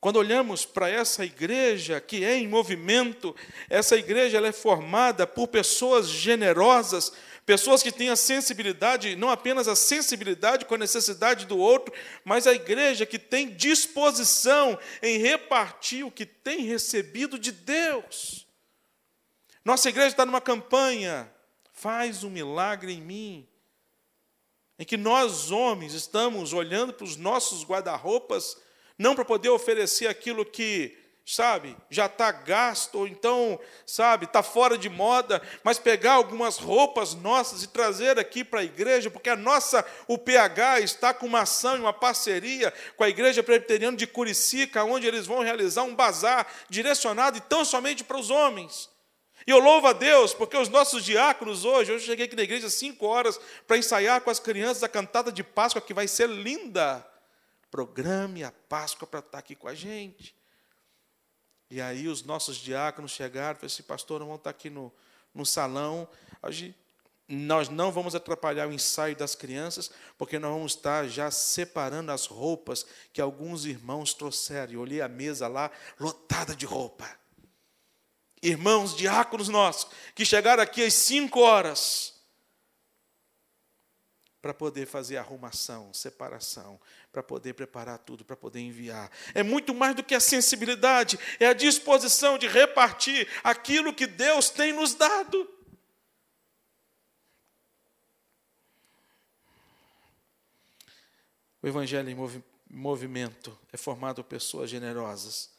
quando 0.00 0.16
olhamos 0.16 0.66
para 0.66 0.88
essa 0.88 1.24
igreja 1.24 2.00
que 2.00 2.24
é 2.24 2.34
em 2.36 2.48
movimento, 2.48 3.32
essa 3.68 3.94
igreja 3.94 4.44
é 4.44 4.50
formada 4.50 5.24
por 5.24 5.46
pessoas 5.46 6.08
generosas, 6.08 7.12
pessoas 7.50 7.82
que 7.82 7.90
têm 7.90 8.10
a 8.10 8.14
sensibilidade, 8.14 9.16
não 9.16 9.28
apenas 9.28 9.66
a 9.66 9.74
sensibilidade 9.74 10.64
com 10.66 10.76
a 10.76 10.78
necessidade 10.78 11.46
do 11.46 11.58
outro, 11.58 11.92
mas 12.24 12.46
a 12.46 12.54
igreja 12.54 13.04
que 13.04 13.18
tem 13.18 13.48
disposição 13.48 14.78
em 15.02 15.18
repartir 15.18 16.06
o 16.06 16.12
que 16.12 16.24
tem 16.24 16.60
recebido 16.60 17.36
de 17.36 17.50
Deus. 17.50 18.46
Nossa 19.64 19.88
igreja 19.88 20.10
está 20.10 20.24
numa 20.24 20.40
campanha, 20.40 21.28
faz 21.72 22.22
um 22.22 22.30
milagre 22.30 22.92
em 22.92 23.00
mim 23.00 23.48
em 24.78 24.84
que 24.84 24.96
nós, 24.96 25.50
homens, 25.50 25.92
estamos 25.92 26.52
olhando 26.52 26.92
para 26.92 27.04
os 27.04 27.16
nossos 27.16 27.64
guarda-roupas, 27.64 28.56
não 28.96 29.16
para 29.16 29.24
poder 29.24 29.48
oferecer 29.48 30.06
aquilo 30.06 30.46
que, 30.46 30.96
sabe, 31.34 31.76
já 31.88 32.06
está 32.06 32.32
gasto, 32.32 32.96
ou 32.96 33.06
então, 33.06 33.58
sabe, 33.86 34.24
está 34.24 34.42
fora 34.42 34.76
de 34.76 34.88
moda, 34.88 35.40
mas 35.62 35.78
pegar 35.78 36.14
algumas 36.14 36.58
roupas 36.58 37.14
nossas 37.14 37.62
e 37.62 37.68
trazer 37.68 38.18
aqui 38.18 38.42
para 38.42 38.60
a 38.60 38.64
igreja, 38.64 39.10
porque 39.10 39.30
a 39.30 39.36
nossa, 39.36 39.84
o 40.08 40.18
PH, 40.18 40.80
está 40.80 41.14
com 41.14 41.26
uma 41.26 41.42
ação 41.42 41.76
e 41.76 41.80
uma 41.80 41.92
parceria 41.92 42.72
com 42.96 43.04
a 43.04 43.08
Igreja 43.08 43.42
Presbiteriana 43.42 43.96
de 43.96 44.06
Curicica, 44.06 44.84
onde 44.84 45.06
eles 45.06 45.26
vão 45.26 45.40
realizar 45.40 45.84
um 45.84 45.94
bazar 45.94 46.46
direcionado 46.68 47.38
e 47.38 47.40
tão 47.40 47.64
somente 47.64 48.02
para 48.02 48.18
os 48.18 48.30
homens. 48.30 48.90
E 49.46 49.50
eu 49.50 49.58
louvo 49.58 49.86
a 49.86 49.92
Deus, 49.92 50.34
porque 50.34 50.56
os 50.56 50.68
nossos 50.68 51.04
diáconos 51.04 51.64
hoje, 51.64 51.92
eu 51.92 51.98
cheguei 51.98 52.26
aqui 52.26 52.36
na 52.36 52.42
igreja 52.42 52.68
cinco 52.68 53.06
horas 53.06 53.40
para 53.66 53.78
ensaiar 53.78 54.20
com 54.20 54.30
as 54.30 54.38
crianças 54.38 54.82
a 54.82 54.88
cantada 54.88 55.32
de 55.32 55.42
Páscoa, 55.42 55.80
que 55.80 55.94
vai 55.94 56.06
ser 56.06 56.28
linda. 56.28 57.06
Programe 57.70 58.42
a 58.42 58.52
Páscoa 58.68 59.06
para 59.06 59.20
estar 59.20 59.38
aqui 59.38 59.54
com 59.54 59.68
a 59.68 59.74
gente. 59.74 60.39
E 61.70 61.80
aí 61.80 62.08
os 62.08 62.22
nossos 62.22 62.56
diáconos 62.56 63.12
chegaram 63.12 63.54
falaram 63.56 63.66
assim, 63.66 63.82
pastor, 63.82 64.20
não 64.20 64.26
vamos 64.26 64.40
estar 64.40 64.50
aqui 64.50 64.68
no, 64.68 64.92
no 65.34 65.46
salão. 65.46 66.08
Hoje, 66.42 66.74
nós 67.28 67.68
não 67.68 67.92
vamos 67.92 68.14
atrapalhar 68.14 68.68
o 68.68 68.72
ensaio 68.72 69.14
das 69.14 69.36
crianças, 69.36 69.90
porque 70.18 70.38
nós 70.38 70.52
vamos 70.52 70.74
estar 70.74 71.06
já 71.06 71.30
separando 71.30 72.10
as 72.10 72.26
roupas 72.26 72.84
que 73.12 73.20
alguns 73.20 73.64
irmãos 73.64 74.12
trouxeram. 74.12 74.72
E 74.72 74.76
olhei 74.76 75.00
a 75.00 75.08
mesa 75.08 75.46
lá, 75.46 75.70
lotada 75.98 76.56
de 76.56 76.66
roupa 76.66 77.20
irmãos, 78.42 78.96
diáconos 78.96 79.48
nossos, 79.48 79.90
que 80.14 80.24
chegaram 80.24 80.62
aqui 80.62 80.84
às 80.84 80.94
cinco 80.94 81.40
horas 81.40 82.14
para 84.40 84.54
poder 84.54 84.86
fazer 84.86 85.18
arrumação, 85.18 85.92
separação, 85.92 86.80
para 87.12 87.22
poder 87.22 87.54
preparar 87.54 87.98
tudo, 87.98 88.24
para 88.24 88.36
poder 88.36 88.60
enviar. 88.60 89.10
É 89.34 89.42
muito 89.42 89.74
mais 89.74 89.94
do 89.94 90.02
que 90.02 90.14
a 90.14 90.20
sensibilidade, 90.20 91.18
é 91.38 91.46
a 91.46 91.52
disposição 91.52 92.38
de 92.38 92.46
repartir 92.46 93.28
aquilo 93.42 93.94
que 93.94 94.06
Deus 94.06 94.50
tem 94.50 94.72
nos 94.72 94.94
dado. 94.94 95.48
O 101.62 101.66
Evangelho 101.66 102.08
em 102.08 102.16
movimento 102.70 103.58
é 103.72 103.76
formado 103.76 104.22
por 104.22 104.30
pessoas 104.30 104.70
generosas 104.70 105.50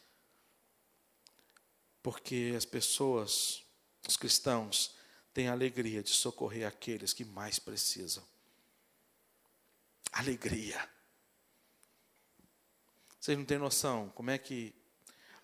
porque 2.01 2.53
as 2.57 2.65
pessoas, 2.65 3.63
os 4.07 4.17
cristãos, 4.17 4.95
têm 5.33 5.47
a 5.47 5.51
alegria 5.51 6.03
de 6.03 6.09
socorrer 6.09 6.67
aqueles 6.67 7.13
que 7.13 7.23
mais 7.23 7.59
precisam. 7.59 8.23
Alegria. 10.11 10.89
Vocês 13.21 13.37
não 13.37 13.45
têm 13.45 13.59
noção 13.59 14.11
como 14.15 14.31
é 14.31 14.37
que 14.39 14.73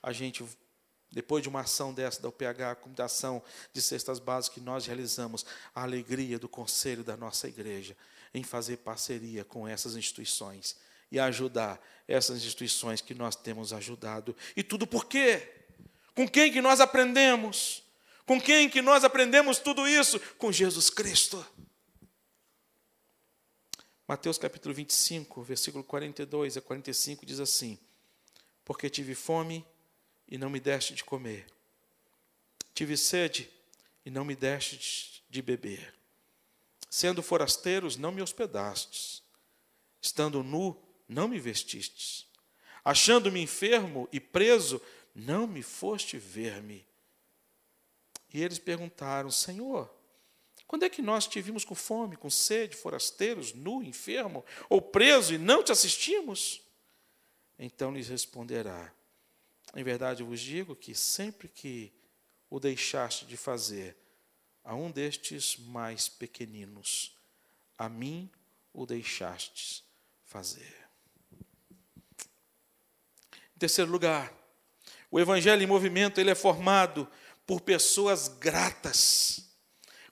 a 0.02 0.12
gente, 0.12 0.44
depois 1.12 1.44
de 1.44 1.48
uma 1.48 1.62
ação 1.62 1.94
dessa 1.94 2.20
da 2.20 2.28
UPH, 2.28 2.82
como 2.82 2.96
da 2.96 3.06
ação 3.06 3.42
de 3.72 3.84
cestas 3.84 4.18
básicas 4.18 4.56
que 4.56 4.66
nós 4.66 4.88
realizamos, 4.88 5.46
a 5.76 5.84
alegria 5.84 6.40
do 6.40 6.50
conselho 6.50 7.04
da 7.04 7.16
nossa 7.16 7.48
igreja 7.48 7.96
em 8.34 8.42
fazer 8.42 8.78
parceria 8.78 9.46
com 9.46 9.68
essas 9.68 9.96
instituições 9.96 10.76
e 11.12 11.20
ajudar 11.20 11.80
essas 12.08 12.38
instituições 12.38 13.00
que 13.00 13.14
nós 13.14 13.36
temos 13.36 13.72
ajudado. 13.72 14.36
E 14.56 14.64
tudo 14.64 14.88
por 14.88 15.06
quê? 15.06 15.48
Com 16.16 16.28
quem 16.28 16.52
que 16.52 16.62
nós 16.62 16.82
aprendemos? 16.82 17.84
Com 18.26 18.42
quem 18.42 18.68
que 18.68 18.82
nós 18.82 19.04
aprendemos 19.04 19.60
tudo 19.60 19.88
isso? 19.88 20.20
Com 20.40 20.52
Jesus 20.52 20.90
Cristo. 20.90 21.46
Mateus 24.08 24.38
capítulo 24.38 24.74
25, 24.74 25.43
versículo 25.43 25.84
42 25.84 26.55
a 26.55 26.62
45 26.62 27.26
diz 27.26 27.41
assim: 27.41 27.78
Porque 28.64 28.89
tive 28.89 29.14
fome 29.14 29.66
e 30.26 30.38
não 30.38 30.49
me 30.49 30.62
deste 30.62 30.93
de 30.93 31.03
comer, 31.03 31.45
tive 32.74 32.95
sede 32.95 33.49
e 34.05 34.10
não 34.10 34.24
me 34.24 34.34
deste 34.34 35.22
de 35.30 35.41
beber, 35.41 35.93
sendo 36.89 37.22
forasteiros, 37.22 37.97
não 37.97 38.14
me 38.14 38.22
hospedastes, 38.22 39.22
estando 40.01 40.41
nu, 40.41 40.82
não 41.05 41.28
me 41.28 41.38
vestistes, 41.38 42.26
achando-me 42.86 43.41
enfermo 43.41 44.08
e 44.10 44.22
preso, 44.22 44.82
não 45.14 45.45
me 45.45 45.62
foste 45.62 46.18
ver-me. 46.18 46.88
E 48.34 48.41
eles 48.41 48.58
perguntaram: 48.58 49.30
Senhor, 49.30 49.93
quando 50.68 50.84
é 50.84 50.89
que 50.89 51.01
nós 51.01 51.26
te 51.26 51.41
vimos 51.41 51.63
com 51.63 51.74
fome, 51.74 52.18
com 52.18 52.30
sede, 52.30 52.76
forasteiros, 52.76 53.53
nu, 53.53 53.82
enfermo 53.82 54.43
ou 54.70 54.82
preso 54.82 55.34
e 55.34 55.38
não 55.38 55.63
te 55.63 55.72
assistimos? 55.72 56.61
Então 57.57 57.93
lhes 57.93 58.09
responderá: 58.09 58.93
Em 59.74 59.84
verdade 59.84 60.24
vos 60.24 60.41
digo 60.41 60.76
que 60.76 60.93
sempre 60.93 61.47
que 61.47 61.93
o 62.49 62.59
deixaste 62.59 63.26
de 63.26 63.38
fazer 63.38 63.95
a 64.63 64.76
um 64.76 64.91
destes 64.91 65.55
mais 65.55 66.09
pequeninos, 66.09 67.15
a 67.78 67.88
mim 67.88 68.30
o 68.74 68.86
deixastes 68.86 69.84
fazer. 70.26 70.76
Em 73.55 73.59
terceiro 73.59 73.89
lugar, 73.89 74.34
o 75.09 75.18
evangelho 75.18 75.63
em 75.63 75.68
movimento 75.68 76.20
ele 76.20 76.30
é 76.30 76.36
formado 76.36 77.09
por 77.45 77.61
pessoas 77.61 78.28
gratas 78.28 79.47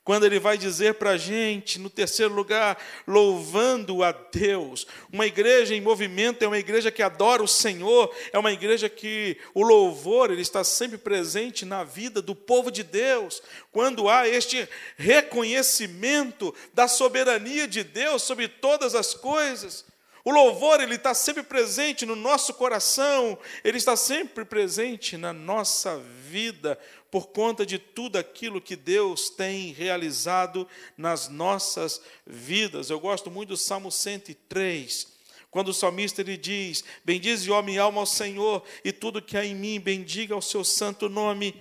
quando 0.06 0.24
ele 0.24 0.40
vai 0.40 0.56
dizer 0.56 0.94
para 0.94 1.10
a 1.10 1.18
gente, 1.18 1.80
no 1.80 1.90
terceiro 1.90 2.32
lugar, 2.32 2.78
louvando 3.08 4.04
a 4.04 4.12
Deus. 4.12 4.86
Uma 5.12 5.26
igreja 5.26 5.74
em 5.74 5.82
movimento 5.82 6.44
é 6.44 6.48
uma 6.48 6.60
igreja 6.60 6.92
que 6.92 7.02
adora 7.02 7.42
o 7.42 7.48
Senhor, 7.48 8.16
é 8.32 8.38
uma 8.38 8.52
igreja 8.52 8.88
que 8.88 9.36
o 9.52 9.64
louvor 9.64 10.30
ele 10.30 10.44
está 10.44 10.64
sempre 10.64 11.00
presente 11.00 11.66
na 11.66 11.84
vida 11.84 12.22
do 12.22 12.36
povo 12.36 12.70
de 12.70 12.84
Deus. 12.84 13.42
Quando 13.72 14.08
há 14.08 14.30
este 14.30 14.70
reconhecimento 14.96 16.54
da 16.72 16.88
soberania 16.88 17.68
de 17.68 17.84
Deus 17.84 18.22
sobre 18.22 18.48
todas 18.48 18.94
as 18.94 19.16
coisas. 19.16 19.86
O 20.24 20.32
louvor 20.32 20.82
ele 20.82 20.96
está 20.96 21.14
sempre 21.14 21.44
presente 21.44 22.04
no 22.04 22.16
nosso 22.16 22.56
coração, 22.56 23.38
ele 23.64 23.78
está 23.78 23.96
sempre 23.96 24.44
presente 24.44 25.18
na 25.18 25.32
nossa 25.32 26.00
vida, 26.28 26.80
por 27.16 27.28
conta 27.28 27.66
de 27.66 27.80
tudo 27.80 28.18
aquilo 28.18 28.60
que 28.60 28.76
Deus 28.76 29.30
tem 29.30 29.72
realizado 29.72 30.68
nas 30.98 31.30
nossas 31.30 32.02
vidas. 32.28 32.90
Eu 32.90 33.00
gosto 33.00 33.32
muito 33.32 33.48
do 33.52 33.58
Salmo 33.58 33.90
103, 33.90 35.08
quando 35.50 35.70
o 35.70 35.74
salmista 35.74 36.20
ele 36.20 36.36
diz: 36.36 36.84
Bendize, 37.06 37.50
ó 37.50 37.62
minha 37.62 37.84
alma, 37.84 38.02
ao 38.02 38.06
Senhor, 38.06 38.62
e 38.84 38.92
tudo 38.92 39.22
que 39.22 39.38
há 39.38 39.46
em 39.46 39.56
mim, 39.56 39.80
bendiga 39.80 40.36
o 40.36 40.42
seu 40.42 40.62
santo 40.66 41.08
nome. 41.08 41.56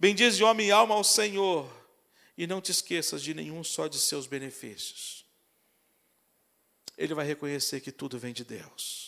Bendize, 0.00 0.42
ó 0.42 0.54
minha 0.54 0.74
alma, 0.74 0.94
ao 0.94 1.04
Senhor, 1.04 1.70
e 2.34 2.46
não 2.46 2.62
te 2.62 2.70
esqueças 2.70 3.22
de 3.22 3.34
nenhum 3.34 3.62
só 3.62 3.86
de 3.86 3.98
seus 3.98 4.26
benefícios. 4.26 5.26
Ele 6.96 7.12
vai 7.12 7.26
reconhecer 7.26 7.82
que 7.82 7.92
tudo 7.92 8.18
vem 8.18 8.32
de 8.32 8.42
Deus. 8.42 9.03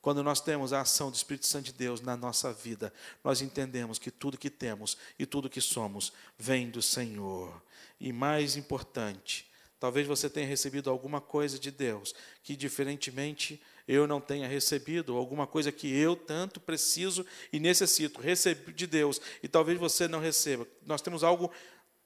Quando 0.00 0.22
nós 0.22 0.40
temos 0.40 0.72
a 0.72 0.80
ação 0.80 1.10
do 1.10 1.14
Espírito 1.14 1.46
Santo 1.46 1.66
de 1.66 1.72
Deus 1.74 2.00
na 2.00 2.16
nossa 2.16 2.52
vida, 2.52 2.92
nós 3.22 3.42
entendemos 3.42 3.98
que 3.98 4.10
tudo 4.10 4.38
que 4.38 4.48
temos 4.48 4.96
e 5.18 5.26
tudo 5.26 5.50
que 5.50 5.60
somos 5.60 6.12
vem 6.38 6.70
do 6.70 6.80
Senhor. 6.80 7.62
E 8.00 8.12
mais 8.12 8.56
importante, 8.56 9.46
talvez 9.78 10.06
você 10.06 10.30
tenha 10.30 10.46
recebido 10.46 10.88
alguma 10.88 11.20
coisa 11.20 11.58
de 11.58 11.70
Deus 11.70 12.14
que, 12.42 12.56
diferentemente, 12.56 13.60
eu 13.86 14.06
não 14.06 14.20
tenha 14.20 14.48
recebido, 14.48 15.16
alguma 15.16 15.46
coisa 15.46 15.70
que 15.70 15.92
eu 15.94 16.16
tanto 16.16 16.60
preciso 16.60 17.26
e 17.52 17.60
necessito, 17.60 18.20
receber 18.20 18.72
de 18.72 18.86
Deus, 18.86 19.20
e 19.42 19.48
talvez 19.48 19.78
você 19.78 20.08
não 20.08 20.20
receba. 20.20 20.66
Nós 20.86 21.02
temos 21.02 21.22
algo 21.22 21.50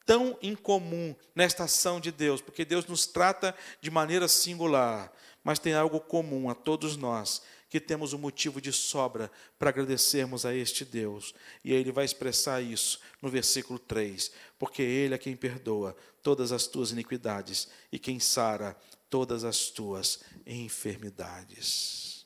tão 0.07 0.36
incomum 0.42 1.14
nesta 1.34 1.64
ação 1.64 2.01
de 2.01 2.11
Deus, 2.11 2.40
porque 2.40 2.64
Deus 2.64 2.86
nos 2.86 3.07
trata 3.07 3.55
de 3.80 3.90
maneira 3.90 4.26
singular, 4.26 5.12
mas 5.42 5.59
tem 5.59 5.74
algo 5.74 6.01
comum 6.01 6.49
a 6.49 6.55
todos 6.55 6.97
nós, 6.97 7.42
que 7.74 7.80
temos 7.80 8.12
um 8.12 8.18
motivo 8.18 8.60
de 8.60 8.72
sobra 8.72 9.28
para 9.58 9.70
agradecermos 9.70 10.46
a 10.46 10.54
este 10.54 10.84
Deus. 10.84 11.34
E 11.64 11.72
ele 11.72 11.90
vai 11.90 12.04
expressar 12.04 12.62
isso 12.62 13.00
no 13.20 13.28
versículo 13.28 13.80
3: 13.80 14.30
Porque 14.56 14.80
Ele 14.80 15.12
é 15.12 15.18
quem 15.18 15.34
perdoa 15.34 15.96
todas 16.22 16.52
as 16.52 16.68
tuas 16.68 16.92
iniquidades 16.92 17.66
e 17.90 17.98
quem 17.98 18.20
sara 18.20 18.78
todas 19.10 19.42
as 19.42 19.70
tuas 19.70 20.20
enfermidades. 20.46 22.24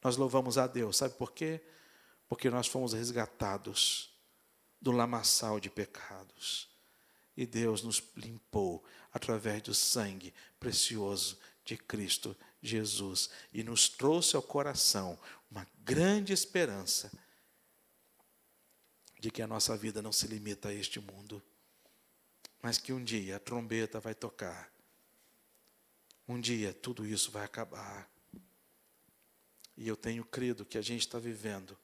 Nós 0.00 0.16
louvamos 0.16 0.56
a 0.56 0.68
Deus, 0.68 0.96
sabe 0.96 1.14
por 1.14 1.32
quê? 1.32 1.60
Porque 2.28 2.48
nós 2.48 2.68
fomos 2.68 2.92
resgatados 2.92 4.16
do 4.80 4.92
lamaçal 4.92 5.58
de 5.58 5.70
pecados. 5.70 6.68
E 7.36 7.44
Deus 7.46 7.82
nos 7.82 8.00
limpou 8.16 8.84
através 9.12 9.60
do 9.62 9.74
sangue 9.74 10.32
precioso 10.60 11.36
de 11.64 11.76
Cristo 11.76 12.36
Jesus 12.62 13.28
e 13.52 13.64
nos 13.64 13.88
trouxe 13.88 14.36
ao 14.36 14.42
coração 14.42 15.18
uma 15.50 15.66
grande 15.80 16.32
esperança 16.32 17.10
de 19.18 19.30
que 19.30 19.42
a 19.42 19.46
nossa 19.46 19.76
vida 19.76 20.00
não 20.00 20.12
se 20.12 20.26
limita 20.26 20.68
a 20.68 20.74
este 20.74 21.00
mundo, 21.00 21.42
mas 22.62 22.78
que 22.78 22.92
um 22.92 23.02
dia 23.02 23.36
a 23.36 23.40
trombeta 23.40 23.98
vai 23.98 24.14
tocar, 24.14 24.72
um 26.28 26.40
dia 26.40 26.72
tudo 26.72 27.04
isso 27.04 27.30
vai 27.30 27.44
acabar. 27.44 28.08
E 29.76 29.88
eu 29.88 29.96
tenho 29.96 30.24
crido 30.24 30.64
que 30.64 30.78
a 30.78 30.82
gente 30.82 31.00
está 31.00 31.18
vivendo 31.18 31.76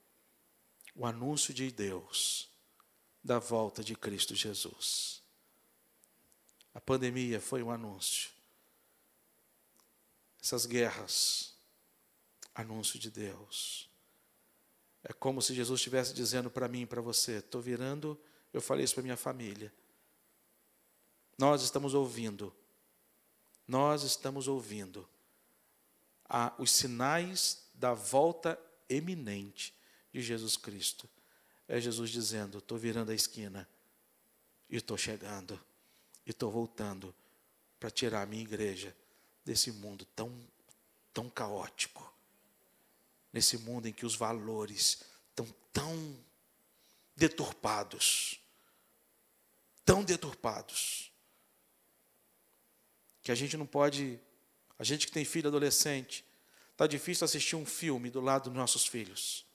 o 0.95 1.05
anúncio 1.05 1.53
de 1.53 1.71
Deus 1.71 2.49
da 3.23 3.39
volta 3.39 3.83
de 3.83 3.97
Cristo 3.97 4.35
Jesus. 4.35 5.23
A 6.75 6.81
pandemia 6.81 7.41
foi 7.41 7.63
um 7.63 7.71
anúncio 7.71 8.38
essas 10.43 10.67
guerras, 10.67 11.55
anúncio 12.55 12.99
de 12.99 13.11
Deus. 13.11 13.89
É 15.03 15.13
como 15.13 15.41
se 15.41 15.55
Jesus 15.55 15.81
estivesse 15.81 16.13
dizendo 16.13 16.51
para 16.51 16.69
mim 16.69 16.83
e 16.83 16.87
para 16.87 17.01
você: 17.01 17.39
estou 17.39 17.61
virando, 17.61 18.19
eu 18.53 18.61
falei 18.61 18.85
isso 18.85 18.95
para 18.95 19.03
minha 19.03 19.17
família. 19.17 19.73
Nós 21.39 21.63
estamos 21.63 21.95
ouvindo, 21.95 22.55
nós 23.67 24.03
estamos 24.03 24.49
ouvindo 24.49 25.09
a, 26.29 26.53
os 26.59 26.71
sinais 26.71 27.69
da 27.75 27.95
volta 27.95 28.59
eminente 28.89 29.73
de 30.13 30.21
Jesus 30.21 30.57
Cristo. 30.57 31.09
É 31.67 31.81
Jesus 31.81 32.11
dizendo: 32.11 32.59
estou 32.59 32.77
virando 32.77 33.13
a 33.13 33.15
esquina 33.15 33.69
e 34.69 34.77
estou 34.77 34.97
chegando 34.99 35.61
e 36.27 36.31
estou 36.31 36.51
voltando 36.51 37.15
para 37.79 37.91
tirar 37.91 38.23
a 38.23 38.27
minha 38.27 38.43
igreja 38.43 38.95
desse 39.49 39.73
mundo 39.73 40.05
tão, 40.15 40.31
tão 41.11 41.31
caótico, 41.31 42.15
nesse 43.33 43.57
mundo 43.57 43.89
em 43.89 43.93
que 43.95 44.05
os 44.05 44.15
valores 44.15 45.03
estão 45.31 45.47
tão 45.73 46.23
deturpados, 47.17 48.39
tão 49.87 50.05
deturpados, 50.05 51.11
que 53.23 53.33
a 53.33 53.35
gente 53.35 53.57
não 53.57 53.65
pode, 53.65 54.21
a 54.79 54.85
gente 54.85 55.07
que 55.07 55.13
tem 55.13 55.25
filho 55.25 55.49
adolescente, 55.49 56.27
está 56.73 56.87
difícil 56.87 57.25
assistir 57.25 57.57
um 57.57 57.65
filme 57.65 58.11
do 58.11 58.21
lado 58.21 58.51
dos 58.51 58.57
nossos 58.57 58.87
filhos. 58.87 59.47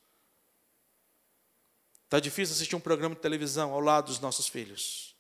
Está 2.06 2.20
difícil 2.20 2.56
assistir 2.56 2.76
um 2.76 2.80
programa 2.80 3.14
de 3.14 3.22
televisão 3.22 3.72
ao 3.72 3.80
lado 3.80 4.08
dos 4.08 4.20
nossos 4.20 4.48
filhos. 4.48 5.12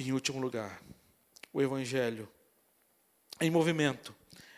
E, 0.00 0.08
em 0.08 0.12
último 0.12 0.40
lugar, 0.40 0.82
o 1.52 1.60
Evangelho 1.60 2.26
em 3.38 3.50
movimento 3.50 4.16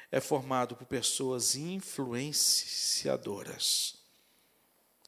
é 0.08 0.20
formado 0.20 0.76
por 0.76 0.86
pessoas 0.86 1.56
influenciadoras. 1.56 3.96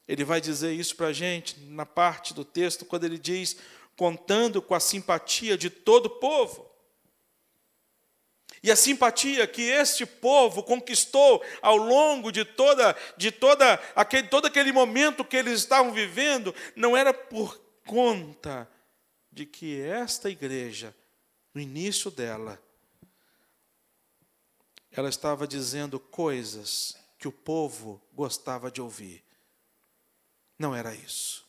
Ele 0.05 0.25
vai 0.25 0.41
dizer 0.41 0.73
isso 0.73 0.97
para 0.97 1.07
a 1.07 1.13
gente 1.13 1.57
na 1.61 1.85
parte 1.85 2.33
do 2.33 2.43
texto, 2.43 2.83
quando 2.83 3.05
ele 3.05 3.17
diz: 3.17 3.55
contando 3.95 4.61
com 4.61 4.75
a 4.75 4.79
simpatia 4.81 5.57
de 5.57 5.69
todo 5.69 6.07
o 6.07 6.19
povo. 6.19 6.69
E 8.61 8.69
a 8.69 8.75
simpatia 8.75 9.47
que 9.47 9.61
este 9.61 10.05
povo 10.05 10.63
conquistou 10.63 11.41
ao 11.61 11.77
longo 11.77 12.29
de 12.29 12.43
toda 12.43 12.93
de 13.15 13.31
toda 13.31 13.75
aquele 13.95 14.27
todo 14.27 14.47
aquele 14.47 14.73
momento 14.73 15.23
que 15.23 15.37
eles 15.37 15.61
estavam 15.61 15.93
vivendo 15.93 16.53
não 16.75 16.97
era 16.97 17.13
por 17.13 17.57
conta 17.85 18.69
de 19.35 19.45
que 19.45 19.79
esta 19.81 20.29
igreja, 20.29 20.95
no 21.53 21.61
início 21.61 22.09
dela, 22.09 22.59
ela 24.89 25.09
estava 25.09 25.47
dizendo 25.47 25.99
coisas 25.99 26.97
que 27.19 27.27
o 27.27 27.31
povo 27.31 28.01
gostava 28.13 28.71
de 28.71 28.81
ouvir. 28.81 29.23
Não 30.57 30.73
era 30.73 30.95
isso. 30.95 31.45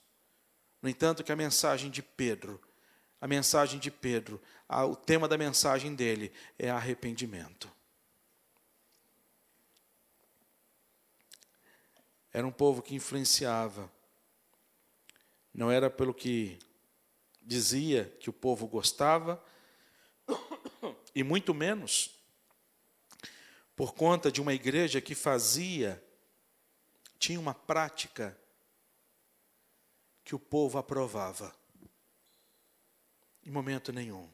No 0.82 0.88
entanto, 0.88 1.24
que 1.24 1.32
a 1.32 1.36
mensagem 1.36 1.90
de 1.90 2.02
Pedro 2.02 2.60
a 3.20 3.26
mensagem 3.26 3.80
de 3.80 3.90
Pedro, 3.90 4.40
o 4.68 4.94
tema 4.94 5.26
da 5.26 5.38
mensagem 5.38 5.94
dele 5.94 6.32
é 6.58 6.70
arrependimento. 6.70 7.70
Era 12.32 12.46
um 12.46 12.52
povo 12.52 12.82
que 12.82 12.94
influenciava. 12.94 13.90
Não 15.54 15.70
era 15.70 15.88
pelo 15.88 16.12
que 16.12 16.58
dizia 17.46 18.12
que 18.20 18.28
o 18.28 18.32
povo 18.32 18.66
gostava, 18.66 19.42
e 21.14 21.22
muito 21.22 21.54
menos 21.54 22.16
por 23.76 23.94
conta 23.94 24.32
de 24.32 24.40
uma 24.40 24.54
igreja 24.54 25.02
que 25.02 25.14
fazia, 25.14 26.02
tinha 27.18 27.38
uma 27.38 27.54
prática 27.54 28.36
que 30.24 30.34
o 30.34 30.38
povo 30.38 30.78
aprovava. 30.78 31.54
Em 33.44 33.50
momento 33.50 33.92
nenhum. 33.92 34.28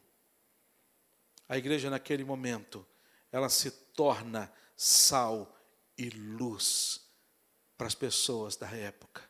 A 1.48 1.58
igreja, 1.58 1.90
naquele 1.90 2.24
momento, 2.24 2.86
ela 3.32 3.48
se 3.48 3.70
torna 3.70 4.50
sal 4.76 5.54
e 5.98 6.08
luz 6.08 7.04
para 7.76 7.88
as 7.88 7.94
pessoas 7.96 8.56
da 8.56 8.70
época. 8.70 9.28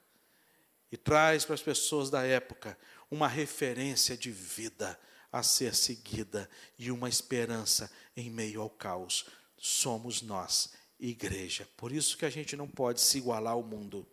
E 0.90 0.96
traz 0.96 1.44
para 1.44 1.54
as 1.54 1.62
pessoas 1.62 2.10
da 2.10 2.22
época 2.22 2.78
uma 3.12 3.28
referência 3.28 4.16
de 4.16 4.30
vida 4.30 4.98
a 5.30 5.42
ser 5.42 5.74
seguida 5.74 6.48
e 6.78 6.90
uma 6.90 7.10
esperança 7.10 7.92
em 8.16 8.30
meio 8.30 8.62
ao 8.62 8.70
caos. 8.70 9.26
Somos 9.58 10.22
nós, 10.22 10.72
igreja. 10.98 11.68
Por 11.76 11.92
isso 11.92 12.16
que 12.16 12.24
a 12.24 12.30
gente 12.30 12.56
não 12.56 12.66
pode 12.66 13.02
se 13.02 13.18
igualar 13.18 13.52
ao 13.52 13.62
mundo 13.62 14.08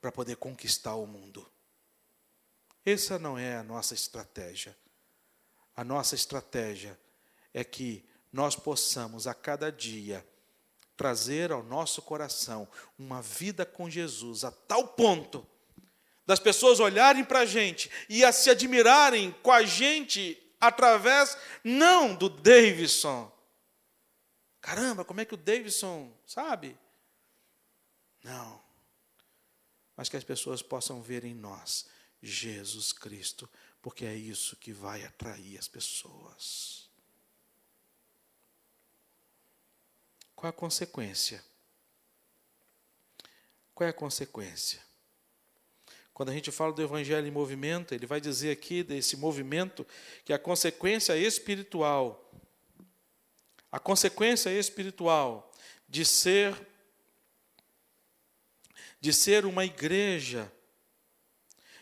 para 0.00 0.12
poder 0.12 0.36
conquistar 0.36 0.94
o 0.94 1.04
mundo. 1.04 1.44
Essa 2.86 3.18
não 3.18 3.36
é 3.36 3.56
a 3.56 3.64
nossa 3.64 3.92
estratégia. 3.92 4.78
A 5.74 5.82
nossa 5.82 6.14
estratégia 6.14 6.96
é 7.52 7.64
que 7.64 8.08
nós 8.32 8.54
possamos 8.54 9.26
a 9.26 9.34
cada 9.34 9.72
dia 9.72 10.24
trazer 10.96 11.50
ao 11.50 11.64
nosso 11.64 12.02
coração 12.02 12.68
uma 12.96 13.20
vida 13.20 13.66
com 13.66 13.90
Jesus 13.90 14.44
a 14.44 14.52
tal 14.52 14.86
ponto 14.86 15.44
das 16.32 16.40
pessoas 16.40 16.80
olharem 16.80 17.22
para 17.22 17.40
a 17.40 17.44
gente 17.44 17.90
e 18.08 18.24
a 18.24 18.32
se 18.32 18.48
admirarem 18.48 19.32
com 19.42 19.52
a 19.52 19.62
gente 19.64 20.42
através 20.58 21.36
não 21.62 22.14
do 22.14 22.30
Davidson. 22.30 23.30
Caramba, 24.58 25.04
como 25.04 25.20
é 25.20 25.26
que 25.26 25.34
o 25.34 25.36
Davidson 25.36 26.10
sabe? 26.26 26.78
Não. 28.24 28.62
Mas 29.94 30.08
que 30.08 30.16
as 30.16 30.24
pessoas 30.24 30.62
possam 30.62 31.02
ver 31.02 31.22
em 31.22 31.34
nós 31.34 31.86
Jesus 32.22 32.94
Cristo, 32.94 33.46
porque 33.82 34.06
é 34.06 34.14
isso 34.14 34.56
que 34.56 34.72
vai 34.72 35.04
atrair 35.04 35.58
as 35.58 35.68
pessoas. 35.68 36.88
Qual 40.34 40.48
a 40.48 40.52
consequência? 40.52 41.44
Qual 43.74 43.86
é 43.86 43.90
a 43.90 43.92
consequência? 43.92 44.91
Quando 46.14 46.28
a 46.28 46.32
gente 46.32 46.50
fala 46.50 46.72
do 46.72 46.82
Evangelho 46.82 47.26
em 47.26 47.30
movimento, 47.30 47.94
ele 47.94 48.06
vai 48.06 48.20
dizer 48.20 48.50
aqui 48.50 48.82
desse 48.82 49.16
movimento 49.16 49.86
que 50.24 50.32
a 50.32 50.38
consequência 50.38 51.16
espiritual, 51.16 52.30
a 53.70 53.78
consequência 53.78 54.50
espiritual 54.50 55.50
de 55.88 56.04
ser 56.04 56.54
de 59.00 59.12
ser 59.12 59.44
uma 59.44 59.64
igreja, 59.64 60.50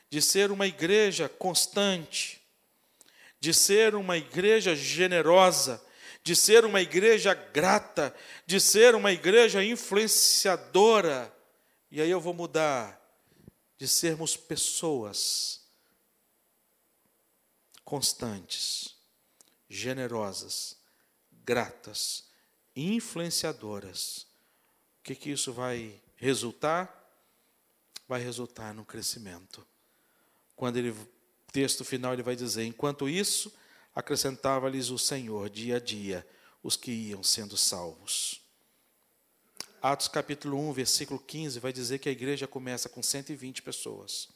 de 0.08 0.22
ser 0.22 0.50
uma 0.50 0.66
igreja 0.66 1.28
constante, 1.28 2.40
de 3.38 3.52
ser 3.52 3.94
uma 3.94 4.16
igreja 4.16 4.74
generosa, 4.74 5.84
de 6.24 6.34
ser 6.34 6.64
uma 6.64 6.80
igreja 6.80 7.34
grata, 7.34 8.14
de 8.46 8.58
ser 8.58 8.94
uma 8.94 9.12
igreja 9.12 9.62
influenciadora. 9.62 11.30
E 11.90 12.00
aí 12.00 12.10
eu 12.10 12.20
vou 12.20 12.32
mudar 12.32 12.99
de 13.80 13.88
sermos 13.88 14.36
pessoas 14.36 15.62
constantes, 17.82 18.94
generosas, 19.70 20.76
gratas, 21.42 22.24
influenciadoras. 22.76 24.26
O 24.98 25.02
que, 25.02 25.14
que 25.14 25.30
isso 25.30 25.50
vai 25.50 25.98
resultar? 26.14 26.94
Vai 28.06 28.20
resultar 28.20 28.74
no 28.74 28.84
crescimento. 28.84 29.66
Quando 30.54 30.76
ele, 30.76 30.94
texto 31.50 31.82
final, 31.82 32.12
ele 32.12 32.22
vai 32.22 32.36
dizer: 32.36 32.64
enquanto 32.64 33.08
isso, 33.08 33.50
acrescentava-lhes 33.94 34.90
o 34.90 34.98
Senhor 34.98 35.48
dia 35.48 35.76
a 35.76 35.80
dia 35.80 36.28
os 36.62 36.76
que 36.76 36.90
iam 36.90 37.22
sendo 37.22 37.56
salvos. 37.56 38.39
Atos 39.82 40.08
capítulo 40.08 40.58
1, 40.68 40.72
versículo 40.74 41.18
15, 41.18 41.58
vai 41.58 41.72
dizer 41.72 41.98
que 41.98 42.08
a 42.08 42.12
igreja 42.12 42.46
começa 42.46 42.86
com 42.86 43.02
120 43.02 43.62
pessoas. 43.62 44.28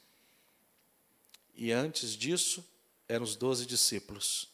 E 1.55 1.71
antes 1.71 2.17
disso, 2.17 2.65
eram 3.07 3.23
os 3.23 3.35
12 3.35 3.67
discípulos. 3.67 4.49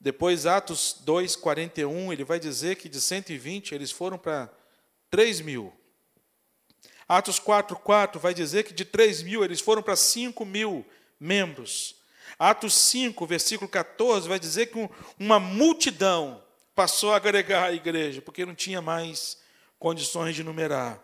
Depois, 0.00 0.44
Atos 0.44 0.96
2, 1.00 1.36
41, 1.36 2.12
ele 2.12 2.24
vai 2.24 2.40
dizer 2.40 2.74
que 2.74 2.88
de 2.88 3.00
120 3.00 3.72
eles 3.72 3.92
foram 3.92 4.18
para 4.18 4.52
3 5.10 5.40
mil. 5.42 5.72
Atos 7.08 7.38
4, 7.38 7.76
4 7.76 8.20
vai 8.20 8.34
dizer 8.34 8.64
que 8.64 8.74
de 8.74 8.84
3 8.84 9.22
mil 9.22 9.44
eles 9.44 9.60
foram 9.60 9.80
para 9.80 9.94
5 9.94 10.44
mil 10.44 10.84
membros. 11.20 11.94
Atos 12.36 12.74
5, 12.74 13.24
versículo 13.26 13.70
14, 13.70 14.28
vai 14.28 14.40
dizer 14.40 14.66
que 14.66 14.90
uma 15.18 15.38
multidão 15.38 16.42
passou 16.74 17.12
a 17.12 17.16
agregar 17.16 17.66
a 17.66 17.72
igreja, 17.72 18.20
porque 18.20 18.44
não 18.44 18.56
tinha 18.56 18.82
mais 18.82 19.38
condições 19.78 20.34
de 20.34 20.42
numerar. 20.42 21.02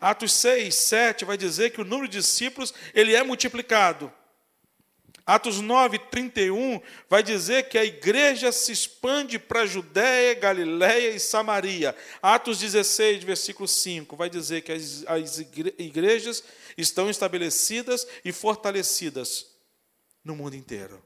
Atos 0.00 0.32
6, 0.34 0.74
7 0.74 1.24
vai 1.24 1.36
dizer 1.36 1.70
que 1.70 1.80
o 1.80 1.84
número 1.84 2.08
de 2.08 2.18
discípulos 2.18 2.74
ele 2.94 3.14
é 3.14 3.22
multiplicado. 3.22 4.12
Atos 5.28 5.60
9, 5.60 5.98
31 6.10 6.80
vai 7.06 7.22
dizer 7.22 7.68
que 7.68 7.76
a 7.76 7.84
igreja 7.84 8.50
se 8.50 8.72
expande 8.72 9.38
para 9.38 9.66
Judéia, 9.66 10.32
Galiléia 10.32 11.10
e 11.10 11.20
Samaria. 11.20 11.94
Atos 12.22 12.58
16, 12.60 13.24
versículo 13.24 13.68
5, 13.68 14.16
vai 14.16 14.30
dizer 14.30 14.62
que 14.62 14.72
as, 14.72 15.04
as 15.06 15.38
igrejas 15.38 16.42
estão 16.78 17.10
estabelecidas 17.10 18.06
e 18.24 18.32
fortalecidas 18.32 19.54
no 20.24 20.34
mundo 20.34 20.56
inteiro. 20.56 21.04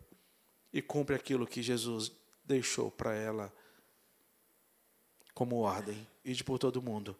E 0.73 0.81
cumpre 0.81 1.17
aquilo 1.17 1.45
que 1.45 1.61
Jesus 1.61 2.13
deixou 2.45 2.93
para 2.93 3.17
ela 3.17 3.53
como 5.35 5.57
ordem: 5.57 6.07
ide 6.25 6.45
por 6.45 6.59
todo 6.59 6.83
mundo, 6.83 7.17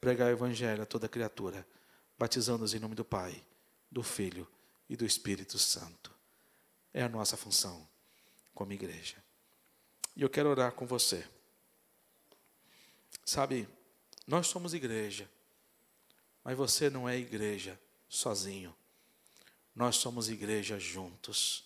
pregar 0.00 0.28
o 0.28 0.32
evangelho 0.32 0.82
a 0.82 0.86
toda 0.86 1.08
criatura, 1.08 1.66
batizando-os 2.18 2.74
em 2.74 2.78
nome 2.78 2.94
do 2.94 3.04
Pai, 3.04 3.42
do 3.90 4.02
Filho 4.02 4.46
e 4.88 4.96
do 4.96 5.04
Espírito 5.04 5.58
Santo. 5.58 6.12
É 6.92 7.02
a 7.02 7.08
nossa 7.08 7.36
função 7.36 7.88
como 8.54 8.72
igreja. 8.72 9.16
E 10.14 10.22
eu 10.22 10.30
quero 10.30 10.48
orar 10.48 10.72
com 10.72 10.86
você. 10.86 11.26
Sabe, 13.24 13.68
nós 14.26 14.46
somos 14.46 14.74
igreja, 14.74 15.28
mas 16.44 16.56
você 16.56 16.90
não 16.90 17.08
é 17.08 17.16
igreja 17.16 17.80
sozinho. 18.08 18.74
Nós 19.74 19.96
somos 19.96 20.28
igreja 20.28 20.78
juntos. 20.78 21.64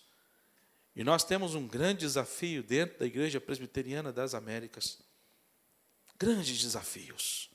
E 0.95 1.03
nós 1.03 1.23
temos 1.23 1.53
um 1.53 1.67
grande 1.67 1.99
desafio 1.99 2.63
dentro 2.63 2.99
da 2.99 3.05
Igreja 3.05 3.39
Presbiteriana 3.39 4.11
das 4.11 4.33
Américas 4.33 4.99
grandes 6.19 6.61
desafios. 6.61 7.49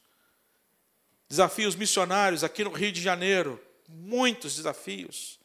Desafios 1.28 1.76
missionários 1.76 2.42
aqui 2.42 2.64
no 2.64 2.70
Rio 2.70 2.90
de 2.90 3.02
Janeiro, 3.02 3.60
muitos 3.88 4.56
desafios. 4.56 5.38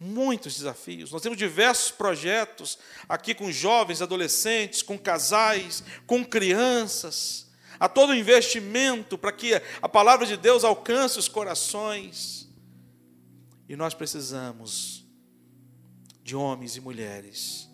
Muitos 0.00 0.54
desafios. 0.54 1.10
Nós 1.10 1.22
temos 1.22 1.36
diversos 1.36 1.90
projetos 1.90 2.78
aqui 3.08 3.34
com 3.34 3.50
jovens, 3.50 4.00
adolescentes, 4.00 4.80
com 4.80 4.96
casais, 4.96 5.82
com 6.06 6.24
crianças. 6.24 7.50
Há 7.80 7.88
todo 7.88 8.14
investimento 8.14 9.18
para 9.18 9.32
que 9.32 9.60
a 9.82 9.88
palavra 9.88 10.24
de 10.24 10.36
Deus 10.36 10.62
alcance 10.62 11.18
os 11.18 11.26
corações. 11.26 12.48
E 13.68 13.74
nós 13.74 13.92
precisamos 13.92 15.04
de 16.22 16.36
homens 16.36 16.76
e 16.76 16.80
mulheres 16.80 17.68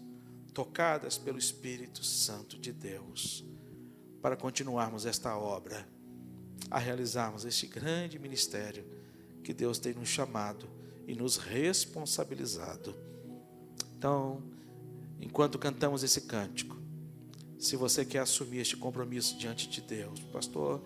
tocadas 0.55 1.19
pelo 1.19 1.39
Espírito 1.39 2.03
Santo 2.03 2.57
de 2.57 2.73
Deus 2.73 3.45
para 4.25 4.37
continuarmos 4.37 5.05
esta 5.05 5.37
obra, 5.37 5.87
a 6.71 6.79
realizarmos 6.79 7.45
este 7.45 7.67
grande 7.67 8.19
ministério 8.19 8.83
que 9.43 9.53
Deus 9.53 9.79
tem 9.79 9.93
nos 9.93 10.09
chamado 10.09 10.67
e 11.07 11.15
nos 11.15 11.37
responsabilizado. 11.37 12.97
Então, 13.99 14.43
enquanto 15.21 15.59
cantamos 15.59 16.03
esse 16.03 16.23
cântico, 16.23 16.75
se 17.59 17.77
você 17.77 18.03
quer 18.03 18.21
assumir 18.21 18.61
este 18.61 18.79
compromisso 18.79 19.37
diante 19.37 19.69
de 19.69 19.83
Deus, 19.83 20.19
pastor, 20.33 20.81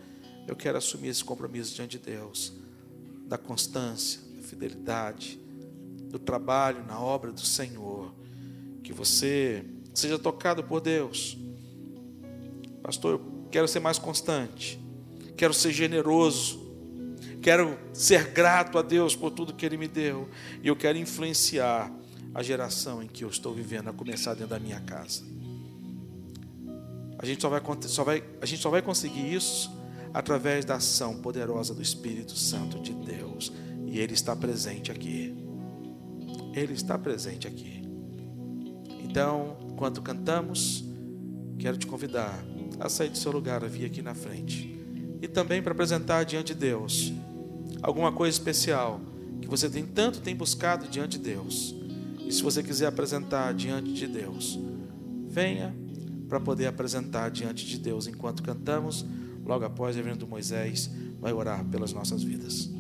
eu 0.49 0.57
quero 0.57 0.77
assumir 0.77 1.07
esse 1.07 1.23
compromisso 1.23 1.77
diante 1.77 1.97
de 1.97 2.07
Deus, 2.07 2.53
da 3.29 3.39
constância, 3.39 4.21
da 4.35 4.43
fidelidade, 4.43 5.39
no 6.11 6.19
trabalho, 6.19 6.85
na 6.85 6.99
obra 6.99 7.31
do 7.31 7.47
Senhor. 7.47 8.13
Que 8.83 8.93
você 8.93 9.65
seja 9.95 10.19
tocado 10.19 10.65
por 10.65 10.81
Deus. 10.81 11.39
Pastor, 12.89 13.21
eu 13.21 13.49
quero 13.51 13.69
ser 13.69 13.81
mais 13.81 13.99
constante, 13.99 14.81
quero 15.37 15.53
ser 15.53 15.73
generoso, 15.75 16.73
quero 17.43 17.79
ser 17.93 18.31
grato 18.31 18.79
a 18.79 18.83
Deus 18.83 19.15
por 19.15 19.31
tudo 19.31 19.53
que 19.53 19.67
Ele 19.67 19.77
me 19.77 19.87
deu, 19.87 20.27
e 20.63 20.69
eu 20.69 20.75
quero 20.75 20.97
influenciar 20.97 21.93
a 22.35 22.43
geração 22.43 23.03
em 23.03 23.07
que 23.07 23.23
eu 23.23 23.29
estou 23.29 23.53
vivendo, 23.53 23.91
a 23.91 23.93
começar 23.93 24.33
dentro 24.33 24.49
da 24.49 24.59
minha 24.59 24.81
casa. 24.81 25.23
A 27.19 27.27
gente 27.27 27.43
só 27.43 27.51
vai, 27.51 27.61
só 27.83 28.05
vai, 28.05 28.25
a 28.41 28.47
gente 28.47 28.63
só 28.63 28.71
vai 28.71 28.81
conseguir 28.81 29.35
isso 29.35 29.71
através 30.15 30.65
da 30.65 30.77
ação 30.77 31.21
poderosa 31.21 31.75
do 31.75 31.83
Espírito 31.83 32.39
Santo 32.39 32.81
de 32.81 32.95
Deus. 32.95 33.53
E 33.87 33.99
Ele 33.99 34.15
está 34.15 34.35
presente 34.35 34.91
aqui. 34.91 35.37
Ele 36.55 36.73
está 36.73 36.97
presente 36.97 37.47
aqui. 37.47 37.83
Então, 39.05 39.59
enquanto 39.71 40.01
cantamos, 40.01 40.83
quero 41.59 41.77
te 41.77 41.87
convidar 41.87 42.43
a 42.81 42.89
sair 42.89 43.09
do 43.09 43.19
seu 43.19 43.33
lugar, 43.33 43.65
a 43.65 43.69
vir 43.69 43.85
aqui 43.85 44.03
na 44.03 44.15
frente. 44.15 44.77
E 45.21 45.27
também 45.27 45.63
para 45.63 45.73
apresentar 45.73 46.25
diante 46.25 46.55
de 46.55 46.61
Deus 46.61 47.13
alguma 47.83 48.13
coisa 48.13 48.37
especial 48.37 49.01
que 49.41 49.49
você 49.49 49.69
tem 49.69 49.85
tanto 49.85 50.21
tem 50.21 50.35
buscado 50.35 50.89
diante 50.89 51.19
de 51.19 51.25
Deus. 51.25 51.75
E 52.27 52.33
se 52.33 52.43
você 52.43 52.63
quiser 52.63 52.87
apresentar 52.87 53.55
diante 53.55 53.93
de 53.93 54.07
Deus, 54.07 54.59
venha 55.29 55.75
para 56.29 56.39
poder 56.39 56.67
apresentar 56.67 57.31
diante 57.31 57.65
de 57.67 57.79
Deus 57.79 58.07
enquanto 58.07 58.43
cantamos. 58.43 59.05
Logo 59.45 59.65
após, 59.65 59.95
o 59.95 59.99
reverendo 59.99 60.27
Moisés 60.27 60.91
vai 61.21 61.33
orar 61.33 61.65
pelas 61.65 61.93
nossas 61.93 62.23
vidas. 62.23 62.71